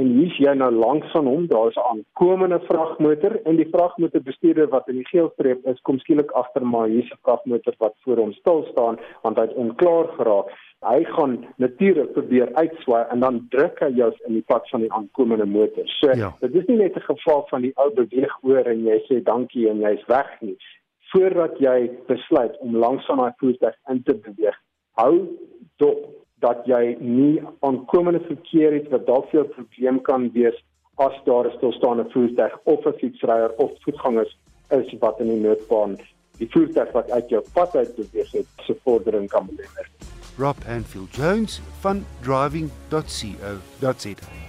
en 0.01 0.13
hier's 0.19 0.37
jy 0.39 0.53
nou 0.55 0.71
langs 0.75 1.11
van 1.15 1.27
hom, 1.27 1.47
daar's 1.51 1.77
'n 1.77 1.89
aankomende 1.91 2.61
vragmotor 2.69 3.41
en 3.45 3.57
die 3.57 3.69
vragmotorbestuurder 3.71 4.69
wat 4.69 4.89
in 4.89 4.97
die 5.01 5.09
geelstreep 5.09 5.67
is, 5.67 5.81
kom 5.83 5.99
skielik 5.99 6.31
agter 6.31 6.67
maar 6.67 6.89
hier's 6.89 7.11
'n 7.11 7.23
vragmotor 7.23 7.75
wat 7.79 7.95
voor 8.05 8.17
hom 8.17 8.33
stil 8.33 8.67
staan 8.71 8.99
want 9.23 9.39
hy't 9.39 9.55
onklaar 9.55 10.09
geraak. 10.19 10.53
Hy 10.81 11.05
gaan 11.05 11.45
natuurlik 11.57 12.13
probeer 12.13 12.55
uitswaai 12.55 13.05
en 13.11 13.21
dan 13.21 13.47
druk 13.51 13.81
hy 13.81 13.93
jou 13.97 14.13
in 14.27 14.33
die 14.33 14.45
pad 14.47 14.69
van 14.69 14.81
die 14.81 14.93
aankomende 14.93 15.47
motor. 15.47 15.89
So 15.89 16.11
ja. 16.13 16.37
dit 16.41 16.55
is 16.55 16.67
nie 16.67 16.77
net 16.77 16.97
'n 16.97 17.01
geval 17.13 17.47
van 17.49 17.63
die 17.63 17.73
ou 17.75 17.91
beweeg 17.95 18.39
oor 18.43 18.65
en 18.67 18.85
jy 18.85 18.99
sê 19.09 19.23
dankie 19.23 19.69
en 19.69 19.81
jy's 19.81 20.05
weg 20.07 20.41
nie 20.41 20.57
voordat 21.17 21.59
jy 21.59 21.91
besluit 22.07 22.59
om 22.59 22.77
langsaan 22.77 23.21
daai 23.23 23.33
voertuig 23.41 23.77
in 23.93 24.03
te 24.03 24.15
beweeg, 24.27 24.57
hou 25.01 25.13
dop 25.81 26.05
dat 26.41 26.67
jy 26.67 26.97
nie 27.01 27.43
aankomende 27.61 28.21
verkeer 28.21 28.73
het 28.73 28.89
wat 28.89 29.07
dalk 29.07 29.31
vir 29.31 29.45
'n 29.45 29.55
probleem 29.55 30.01
kan 30.01 30.31
wees 30.33 30.65
as 30.97 31.15
daar 31.25 31.47
'n 31.47 31.57
stilstaande 31.57 32.11
voertuig 32.11 32.59
of 32.65 32.87
'n 32.87 32.99
fietsryer 32.99 33.53
of 33.57 33.71
voetgangers 33.81 34.39
is 34.71 34.99
wat 34.99 35.21
in 35.21 35.29
die 35.29 35.41
noodbaan 35.41 35.97
die 36.39 36.49
voertuig 36.51 36.93
wat 36.93 37.11
uit 37.11 37.29
jou 37.29 37.45
pad 37.53 37.77
uit 37.77 37.97
beweeg 37.97 38.33
het, 38.33 38.47
se 38.57 38.77
vordering 38.85 39.29
kan 39.29 39.47
belemmer. 39.47 39.89
Rob 40.39 40.57
Anfield 40.69 41.15
Jones 41.15 41.61
van 41.81 42.05
driving.co.za 42.21 44.46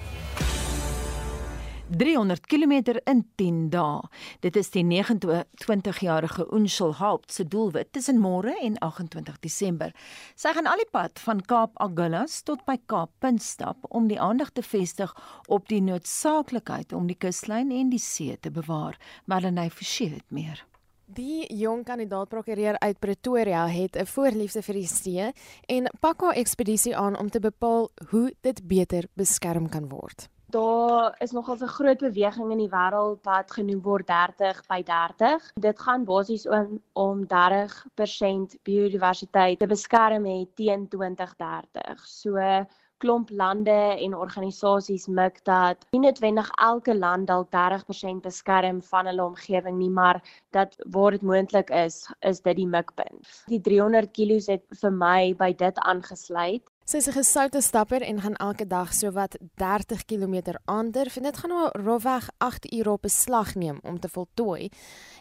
300 1.90 2.46
km 2.48 3.00
in 3.04 3.24
10 3.36 3.70
dae. 3.70 4.02
Dit 4.40 4.56
is 4.56 4.70
die 4.74 4.84
29-jarige 4.84 6.48
Unshul 6.52 6.94
Haupt 7.00 7.32
se 7.32 7.46
doelwit 7.48 7.94
tussen 7.96 8.20
môre 8.20 8.52
en 8.62 8.76
28 8.84 9.40
Desember. 9.40 9.94
Sy 10.36 10.52
gaan 10.58 10.68
al 10.68 10.84
die 10.84 10.90
pad 10.92 11.20
van 11.24 11.42
Kaap 11.48 11.80
Agulhas 11.80 12.42
tot 12.44 12.66
by 12.68 12.76
Kaap 12.92 13.14
Punt 13.24 13.44
stap 13.44 13.88
om 13.88 14.12
die 14.12 14.20
aandag 14.20 14.52
te 14.52 14.66
vestig 14.66 15.14
op 15.48 15.72
die 15.72 15.82
noodsaaklikheid 15.82 16.92
om 16.94 17.08
die 17.08 17.16
kuslyn 17.16 17.72
en 17.72 17.92
die 17.94 18.04
see 18.04 18.36
te 18.36 18.52
bewaar. 18.52 19.00
Melanie 19.26 19.72
Forsie 19.72 20.12
het 20.18 20.28
meer. 20.28 20.66
Die 21.08 21.48
jong 21.56 21.86
kandidaat 21.88 22.28
prokureur 22.28 22.76
uit 22.84 23.00
Pretoria 23.00 23.68
het 23.68 23.96
'n 23.96 24.06
voorliefde 24.06 24.62
vir 24.62 24.76
die 24.76 24.88
see 24.88 25.34
en 25.68 25.88
pak 26.02 26.22
haar 26.22 26.36
ekspedisie 26.36 26.98
aan 26.98 27.18
om 27.18 27.30
te 27.30 27.40
bepaal 27.40 27.90
hoe 28.10 28.34
dit 28.42 28.68
beter 28.68 29.08
beskerm 29.16 29.70
kan 29.70 29.88
word. 29.88 30.28
Daar 30.50 31.16
is 31.20 31.32
nogal 31.32 31.58
'n 31.60 31.68
groot 31.68 31.98
beweging 31.98 32.52
in 32.52 32.58
die 32.58 32.70
wêreld 32.70 33.20
wat 33.24 33.52
genoem 33.52 33.82
word 33.82 34.08
30 34.08 34.62
by 34.68 34.84
30. 34.84 35.52
Dit 35.60 35.80
gaan 35.80 36.04
basies 36.04 36.48
om 36.48 36.82
om 36.94 37.26
30% 37.28 38.56
biodiversiteit 38.64 39.60
te 39.60 39.68
beskerm 39.68 40.26
het 40.26 40.56
teen 40.56 40.88
2030. 40.88 42.08
So 42.08 42.66
klomp 42.98 43.30
lande 43.30 44.00
en 44.06 44.16
organisasies 44.16 45.08
mik 45.08 45.44
dat 45.44 45.86
nie 45.92 46.00
noodwendig 46.00 46.50
elke 46.56 46.96
land 46.98 47.28
dalk 47.28 47.52
30% 47.52 48.22
beskerm 48.22 48.82
van 48.82 49.06
hulle 49.06 49.24
omgewing 49.24 49.78
nie, 49.78 49.90
maar 49.90 50.24
dat 50.50 50.76
waar 50.96 51.12
dit 51.12 51.22
moontlik 51.22 51.70
is, 51.70 52.08
is 52.20 52.42
dit 52.42 52.56
die 52.56 52.68
mikpunt. 52.68 53.44
Die 53.46 53.62
300 53.62 54.12
kg 54.12 54.40
het 54.48 54.64
vir 54.82 54.92
my 54.92 55.36
by 55.36 55.54
dit 55.54 55.78
aangesluit. 55.78 56.64
Sy 56.88 57.02
is 57.02 57.08
'n 57.08 57.20
gesoute 57.20 57.62
stapper 57.62 58.02
en 58.02 58.22
gaan 58.22 58.36
elke 58.36 58.68
dag 58.68 58.94
sowat 58.94 59.38
30 59.56 60.06
km 60.06 60.56
aandurf 60.66 61.18
en 61.18 61.24
dit 61.24 61.38
gaan 61.38 61.52
haar 61.52 61.76
rofweg 61.84 62.30
8 62.38 62.72
ure 62.74 62.92
op 62.92 63.04
'n 63.04 63.10
slag 63.10 63.56
neem 63.56 63.80
om 63.84 64.00
te 64.00 64.10
voltooi. 64.10 64.70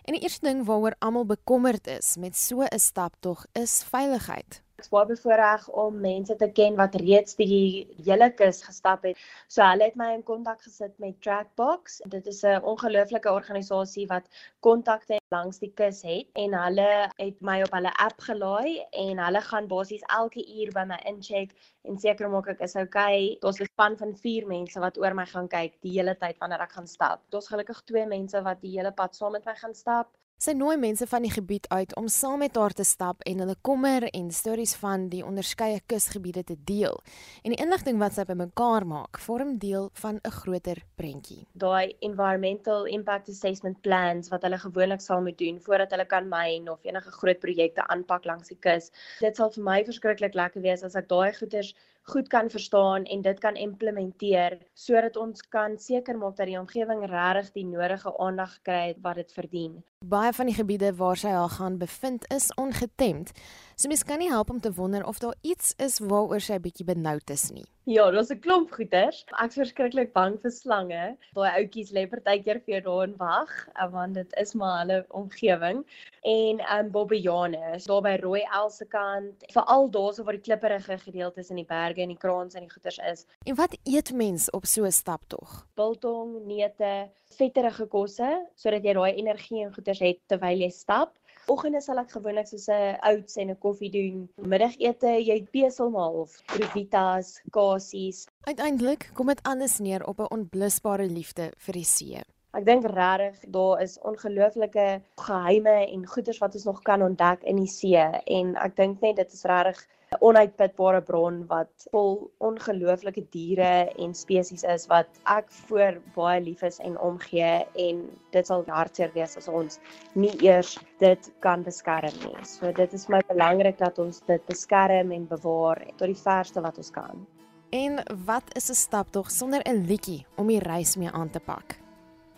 En 0.04 0.12
die 0.12 0.22
eerste 0.22 0.46
ding 0.46 0.64
waaroor 0.64 0.94
almal 0.98 1.26
bekommerd 1.26 1.86
is 1.86 2.16
met 2.16 2.36
so 2.36 2.62
'n 2.62 2.78
staptog 2.78 3.46
is 3.52 3.82
veiligheid. 3.82 4.62
Ek's 4.80 4.90
baie 4.92 5.06
bevoorreg 5.08 5.62
om 5.82 5.94
mense 6.04 6.34
te 6.40 6.46
ken 6.56 6.74
wat 6.78 6.96
reeds 7.00 7.36
die 7.38 7.86
hele 8.08 8.26
kus 8.40 8.58
gestap 8.64 9.06
het. 9.08 9.20
So 9.54 9.62
hulle 9.64 9.86
het 9.88 9.94
my 10.00 10.08
in 10.16 10.24
kontak 10.30 10.66
gesit 10.66 10.98
met 11.04 11.16
Trackbox. 11.24 11.94
Dit 12.14 12.28
is 12.32 12.42
'n 12.44 12.60
ongelooflike 12.72 13.32
organisasie 13.32 14.04
wat 14.10 14.28
kontakte 14.66 15.16
langs 15.36 15.62
die 15.64 15.72
kus 15.80 16.02
het 16.08 16.28
en 16.42 16.58
hulle 16.64 16.90
het 17.22 17.40
my 17.50 17.56
op 17.62 17.72
hulle 17.78 17.94
app 18.08 18.20
gelaai 18.26 18.84
en 19.06 19.24
hulle 19.26 19.42
gaan 19.48 19.70
basies 19.72 20.04
elke 20.18 20.44
uur 20.58 20.74
by 20.76 20.84
my 20.92 21.00
incheck 21.12 21.56
en 21.88 21.96
seker 22.04 22.28
maak 22.28 22.52
ek 22.54 22.60
is 22.68 22.76
okay. 22.76 23.38
Daar's 23.40 23.60
'n 23.60 23.72
span 23.72 23.96
van 23.96 24.14
4 24.26 24.46
mense 24.46 24.80
wat 24.80 24.98
oor 24.98 25.14
my 25.14 25.26
gaan 25.32 25.48
kyk 25.48 25.80
die 25.80 25.96
hele 25.96 26.14
tyd 26.14 26.36
wanneer 26.38 26.60
ek 26.60 26.76
gaan 26.76 26.86
stap. 26.86 27.24
Daar's 27.30 27.48
gelukkig 27.48 27.82
2 27.84 28.06
mense 28.06 28.42
wat 28.42 28.60
die 28.60 28.76
hele 28.76 28.92
pad 28.92 29.16
saam 29.16 29.32
met 29.32 29.44
my 29.46 29.54
gaan 29.54 29.74
stap. 29.74 30.12
Sy 30.36 30.52
nooi 30.52 30.74
mense 30.76 31.06
van 31.08 31.24
die 31.24 31.30
gebied 31.32 31.64
uit 31.72 31.94
om 31.96 32.10
saam 32.12 32.42
met 32.44 32.58
haar 32.60 32.74
te 32.76 32.84
stap 32.84 33.22
en 33.24 33.38
hulle 33.40 33.54
kommer 33.64 34.04
en 34.18 34.26
stories 34.36 34.74
van 34.76 35.06
die 35.08 35.22
onderskeie 35.24 35.78
kusgebiede 35.88 36.42
te 36.44 36.56
deel. 36.68 37.00
En 37.40 37.54
die 37.54 37.60
inligting 37.64 37.96
wat 38.02 38.18
sy 38.18 38.26
bymekaar 38.28 38.84
maak, 38.84 39.16
vorm 39.24 39.54
deel 39.62 39.88
van 40.02 40.20
'n 40.20 40.34
groter 40.42 40.82
prentjie. 41.00 41.46
Daai 41.54 41.96
environmental 42.00 42.84
impact 42.84 43.32
assessment 43.32 43.80
plans 43.80 44.28
wat 44.28 44.42
hulle 44.42 44.58
gewoonlik 44.58 45.00
sal 45.00 45.22
moet 45.22 45.38
doen 45.38 45.58
voordat 45.58 45.90
hulle 45.90 46.04
kan 46.04 46.28
myn 46.28 46.68
of 46.68 46.84
enige 46.84 47.10
groot 47.10 47.40
projekte 47.40 47.88
aanpak 47.88 48.24
langs 48.24 48.48
die 48.48 48.60
kus. 48.60 48.92
Dit 49.20 49.36
sal 49.36 49.50
vir 49.50 49.64
my 49.64 49.84
verskriklik 49.84 50.34
lekker 50.34 50.60
wees 50.60 50.82
as 50.84 50.96
ek 50.96 51.08
daai 51.08 51.32
goeders 51.32 51.72
goed 52.06 52.28
kan 52.28 52.50
verstaan 52.50 53.04
en 53.04 53.22
dit 53.22 53.38
kan 53.42 53.54
implementeer 53.54 54.58
sodat 54.74 55.16
ons 55.16 55.42
kan 55.50 55.78
seker 55.78 56.18
maak 56.18 56.36
dat 56.36 56.46
die 56.46 56.58
omgewing 56.60 57.02
regtig 57.10 57.52
die 57.58 57.66
nodige 57.66 58.12
aandag 58.22 58.58
kry 58.62 58.94
wat 59.02 59.18
dit 59.18 59.32
verdien. 59.32 59.80
Baie 60.06 60.32
van 60.32 60.46
die 60.46 60.54
gebiede 60.54 60.92
waar 60.94 61.18
sy 61.18 61.32
haar 61.34 61.50
gaan 61.58 61.78
bevind 61.82 62.28
is 62.30 62.52
ongetemd. 62.54 63.32
So 63.76 63.88
mens 63.88 64.02
kan 64.08 64.22
nie 64.22 64.30
help 64.32 64.48
om 64.50 64.60
te 64.60 64.72
wonder 64.72 65.04
of 65.04 65.18
daar 65.20 65.34
iets 65.44 65.74
is 65.76 65.98
waaroor 66.00 66.40
sy 66.40 66.56
bietjie 66.64 66.84
benoud 66.88 67.28
is 67.28 67.50
nie. 67.52 67.66
Ja, 67.84 68.06
daar's 68.10 68.30
'n 68.32 68.40
klomp 68.40 68.70
goeters. 68.72 69.18
Ek's 69.44 69.58
verskriklik 69.60 70.14
bang 70.14 70.38
vir 70.40 70.50
slange. 70.50 71.16
Daai 71.34 71.50
ouetjies 71.58 71.92
lê 71.92 72.06
partykeer 72.08 72.60
vir 72.64 72.74
jou 72.74 72.80
daar 72.86 73.02
en 73.04 73.14
wag, 73.18 73.68
eh, 73.74 73.88
want 73.92 74.14
dit 74.14 74.32
is 74.40 74.54
maar 74.54 74.78
hulle 74.78 75.04
omgewing. 75.08 75.84
En 76.24 76.60
um 76.78 76.90
bobbejane, 76.90 77.84
daar 77.86 78.02
by 78.02 78.16
Rooi 78.22 78.42
El 78.54 78.70
se 78.70 78.86
kant, 78.86 79.44
veral 79.52 79.90
daarso 79.90 80.24
waar 80.24 80.38
die 80.40 80.46
klipperige 80.48 80.98
gedeeltes 80.98 81.50
in 81.50 81.56
die 81.56 81.68
berge 81.68 82.00
en 82.00 82.08
die 82.08 82.22
kraans 82.24 82.54
en 82.54 82.62
die 82.62 82.72
goeters 82.72 82.98
is. 82.98 83.26
En 83.44 83.54
wat 83.54 83.76
eet 83.84 84.12
mens 84.12 84.50
op 84.50 84.64
so 84.64 84.84
'n 84.84 84.92
staptog? 84.92 85.66
Biltong, 85.74 86.46
neute, 86.46 87.10
vetterige 87.24 87.86
kosse 87.86 88.46
sodat 88.54 88.82
jy 88.82 88.94
daai 88.94 89.14
energie 89.16 89.64
en 89.64 89.74
goeters 89.74 89.98
het 89.98 90.18
terwyl 90.26 90.58
jy 90.58 90.70
stap. 90.70 91.18
Oggende 91.46 91.78
sal 91.80 92.00
ek 92.02 92.10
gewoonlik 92.16 92.48
soos 92.50 92.66
'n 92.74 92.96
oats 93.10 93.36
en 93.38 93.50
'n 93.50 93.58
koffie 93.64 93.90
doen. 93.90 94.28
Middagete, 94.52 95.12
jy 95.28 95.38
beselmaal 95.52 96.14
of 96.22 96.32
provitas, 96.52 97.40
kasies. 97.54 98.26
Uiteindelik 98.50 99.10
kom 99.14 99.26
dit 99.30 99.42
anders 99.42 99.78
neer 99.78 100.02
op 100.06 100.18
'n 100.20 100.32
onblusbare 100.36 101.06
liefde 101.06 101.52
vir 101.56 101.72
die 101.72 101.84
see. 101.84 102.35
Ek 102.56 102.64
dink 102.64 102.86
regtig 102.88 103.42
daar 103.52 103.82
is 103.84 103.98
ongelooflike 104.08 104.84
geheime 105.20 105.74
en 105.82 106.06
goeders 106.08 106.38
wat 106.40 106.54
ons 106.56 106.64
nog 106.64 106.78
kan 106.86 107.02
ontdek 107.04 107.42
in 107.44 107.58
die 107.60 107.68
see 107.68 108.00
en 108.36 108.54
ek 108.64 108.78
dink 108.78 109.04
net 109.04 109.18
dit 109.20 109.34
is 109.36 109.44
regtig 109.50 109.82
'n 110.14 110.20
onuitputbare 110.24 111.02
bron 111.04 111.42
wat 111.50 111.86
vol 111.92 112.16
ongelooflike 112.48 113.26
diere 113.36 113.92
en 114.00 114.14
spesies 114.14 114.64
is 114.64 114.88
wat 114.88 115.20
ek 115.36 115.52
voor 115.68 116.00
baie 116.16 116.40
lief 116.40 116.62
is 116.62 116.80
en 116.80 116.96
omgee 117.10 117.66
en 117.88 118.02
dit 118.32 118.46
sal 118.46 118.64
hartseer 118.66 119.12
wees 119.12 119.36
as 119.36 119.48
ons 119.48 119.80
nie 120.14 120.32
eers 120.40 120.78
dit 120.98 121.32
kan 121.40 121.62
beskerm 121.62 122.16
nie. 122.24 122.44
So 122.44 122.72
dit 122.72 122.92
is 122.92 123.08
my 123.08 123.20
belangrik 123.28 123.78
dat 123.78 123.98
ons 123.98 124.24
dit 124.26 124.46
beskerm 124.46 125.12
en 125.12 125.28
bewaar 125.28 125.84
tot 125.96 126.08
die 126.08 126.22
verste 126.24 126.64
wat 126.64 126.78
ons 126.78 126.90
kan. 126.90 127.26
En 127.70 128.00
wat 128.24 128.56
is 128.56 128.70
'n 128.70 128.84
stap 128.88 129.10
tog 129.10 129.30
sonder 129.30 129.60
'n 129.60 129.84
liedjie 129.84 130.24
om 130.36 130.46
die 130.46 130.62
reis 130.62 130.96
mee 130.96 131.10
aan 131.10 131.30
te 131.30 131.40
pak? 131.40 131.84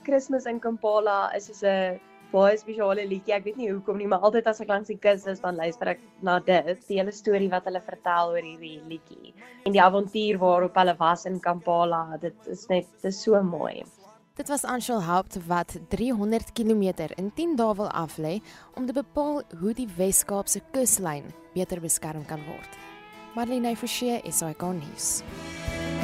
Kersfees 0.09 0.47
in 0.49 0.61
Kampala 0.61 1.31
is 1.37 1.51
soos 1.51 1.63
'n 1.63 2.01
baie 2.33 2.57
spesiale 2.57 3.05
liedjie. 3.09 3.35
Ek 3.35 3.45
weet 3.45 3.59
nie 3.61 3.69
hoekom 3.71 3.99
nie, 4.01 4.07
maar 4.07 4.25
altyd 4.25 4.47
as 4.47 4.61
ek 4.61 4.69
langs 4.69 4.89
die 4.89 4.97
kus 4.97 5.27
is, 5.27 5.41
dan 5.41 5.57
luister 5.57 5.89
ek 5.95 6.01
na 6.23 6.39
dit, 6.39 6.81
die 6.89 6.99
hele 7.01 7.13
storie 7.13 7.51
wat 7.53 7.69
hulle 7.69 7.81
vertel 7.85 8.33
oor 8.33 8.45
hierdie 8.45 8.81
liedjie. 8.89 9.35
En 9.67 9.73
die 9.73 9.83
avontuur 9.83 10.41
waarop 10.41 10.75
hulle 10.81 10.97
was 10.99 11.27
in 11.27 11.41
Kampala, 11.41 12.17
dit 12.21 12.49
is 12.49 12.67
net 12.69 12.89
dit 13.03 13.13
is 13.13 13.23
so 13.23 13.43
mooi. 13.43 13.85
Dit 14.39 14.49
was 14.49 14.65
Anshul 14.65 15.03
Haupt 15.03 15.37
wat 15.49 15.77
300 15.91 16.53
km 16.55 17.11
in 17.17 17.33
10 17.35 17.57
dae 17.57 17.75
wil 17.75 17.91
aflê 17.91 18.41
om 18.77 18.87
te 18.87 18.93
bepaal 18.93 19.43
hoe 19.61 19.75
die 19.75 19.89
Wes-Kaapse 19.97 20.63
kuslyn 20.73 21.33
beter 21.55 21.81
beskerm 21.81 22.25
kan 22.25 22.45
word. 22.47 22.79
Marlene 23.35 23.77
Forsie, 23.77 24.23
SAK 24.31 24.63
nuus. 24.73 25.23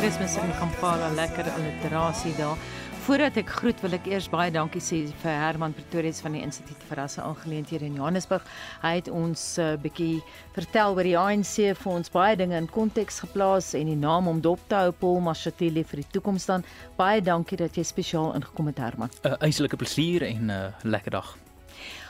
Kersfees 0.01 0.37
in 0.37 0.51
Kampala, 0.59 1.13
lekker 1.15 1.47
alliterasie 1.55 2.35
daar. 2.37 2.59
Voordat 3.05 3.37
ek 3.37 3.51
groet 3.53 3.81
wil 3.85 3.93
ek 3.99 4.07
eers 4.09 4.31
baie 4.33 4.49
dankie 4.49 4.81
sê 4.81 5.03
vir 5.21 5.35
Herman 5.37 5.75
Pretorius 5.77 6.23
van 6.25 6.33
die 6.33 6.41
Instituut 6.41 6.87
vir 6.89 7.03
Rasse 7.03 7.21
Aangeleenthede 7.21 7.85
in 7.85 7.99
Johannesburg. 7.99 8.47
Hy 8.81 8.95
het 8.97 9.11
ons 9.13 9.43
'n 9.59 9.75
uh, 9.75 9.77
bietjie 9.77 10.23
vertel 10.57 10.97
oor 10.97 11.05
die 11.05 11.19
ANC 11.19 11.77
vir 11.83 11.93
ons 11.93 12.09
baie 12.09 12.33
dinge 12.33 12.57
in 12.57 12.65
konteks 12.65 13.21
geplaas 13.21 13.75
en 13.75 13.93
die 13.93 14.01
naam 14.07 14.27
om 14.27 14.41
dop 14.41 14.65
te 14.69 14.81
hou 14.81 14.91
Paul 14.91 15.21
Mashatile 15.21 15.85
vir 15.85 16.01
die 16.01 16.11
toekoms 16.17 16.49
dan. 16.49 16.65
Baie 16.97 17.21
dankie 17.21 17.61
dat 17.61 17.77
jy 17.77 17.85
spesiaal 17.85 18.33
ingekom 18.41 18.73
het 18.73 18.79
Herman. 18.79 19.11
'n 19.21 19.29
uh, 19.29 19.37
Eislike 19.41 19.77
plesier 19.77 20.23
en 20.23 20.47
'n 20.47 20.51
uh, 20.51 20.73
lekker 20.83 21.11
dag. 21.11 21.44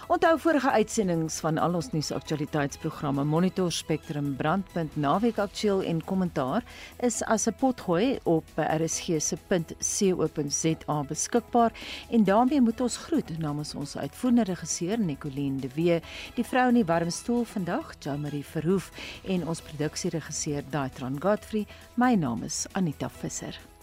Onthou 0.07 0.38
vorige 0.38 0.70
uitsendings 0.70 1.38
van 1.40 1.57
al 1.59 1.74
ons 1.78 1.86
nuusaktualiteitsprogramme 1.94 3.22
Monitor 3.24 3.72
Spectrum 3.72 4.34
Brandpunt 4.36 4.96
Naweek 5.00 5.38
Aktueel 5.40 5.80
en 5.88 6.02
Kommentaar 6.05 6.64
is 7.00 7.22
as 7.24 7.46
'n 7.48 7.55
potgooi 7.57 8.18
op 8.24 8.44
RSG 8.57 9.20
se 9.20 9.36
.co.za 9.48 11.02
beskikbaar 11.09 11.72
en 12.11 12.24
daarmee 12.24 12.61
moet 12.61 12.80
ons 12.80 12.96
groet 12.96 13.38
namens 13.38 13.74
ons 13.74 13.96
uitvoerende 13.96 14.44
regisseur 14.44 14.98
Nicoline 14.98 15.61
de 15.61 15.68
Wee, 15.74 16.00
die 16.34 16.44
vrou 16.44 16.68
in 16.68 16.74
die 16.74 16.84
warm 16.84 17.11
stoel 17.11 17.44
vandag, 17.44 17.94
Jo-Marie 17.98 18.44
Verhoef 18.44 18.90
en 19.24 19.48
ons 19.48 19.61
produksieregisseur 19.61 20.62
Daitron 20.70 21.20
Godfrey. 21.20 21.66
My 21.94 22.14
naam 22.14 22.42
is 22.42 22.66
Anita 22.72 23.09
Visser. 23.09 23.74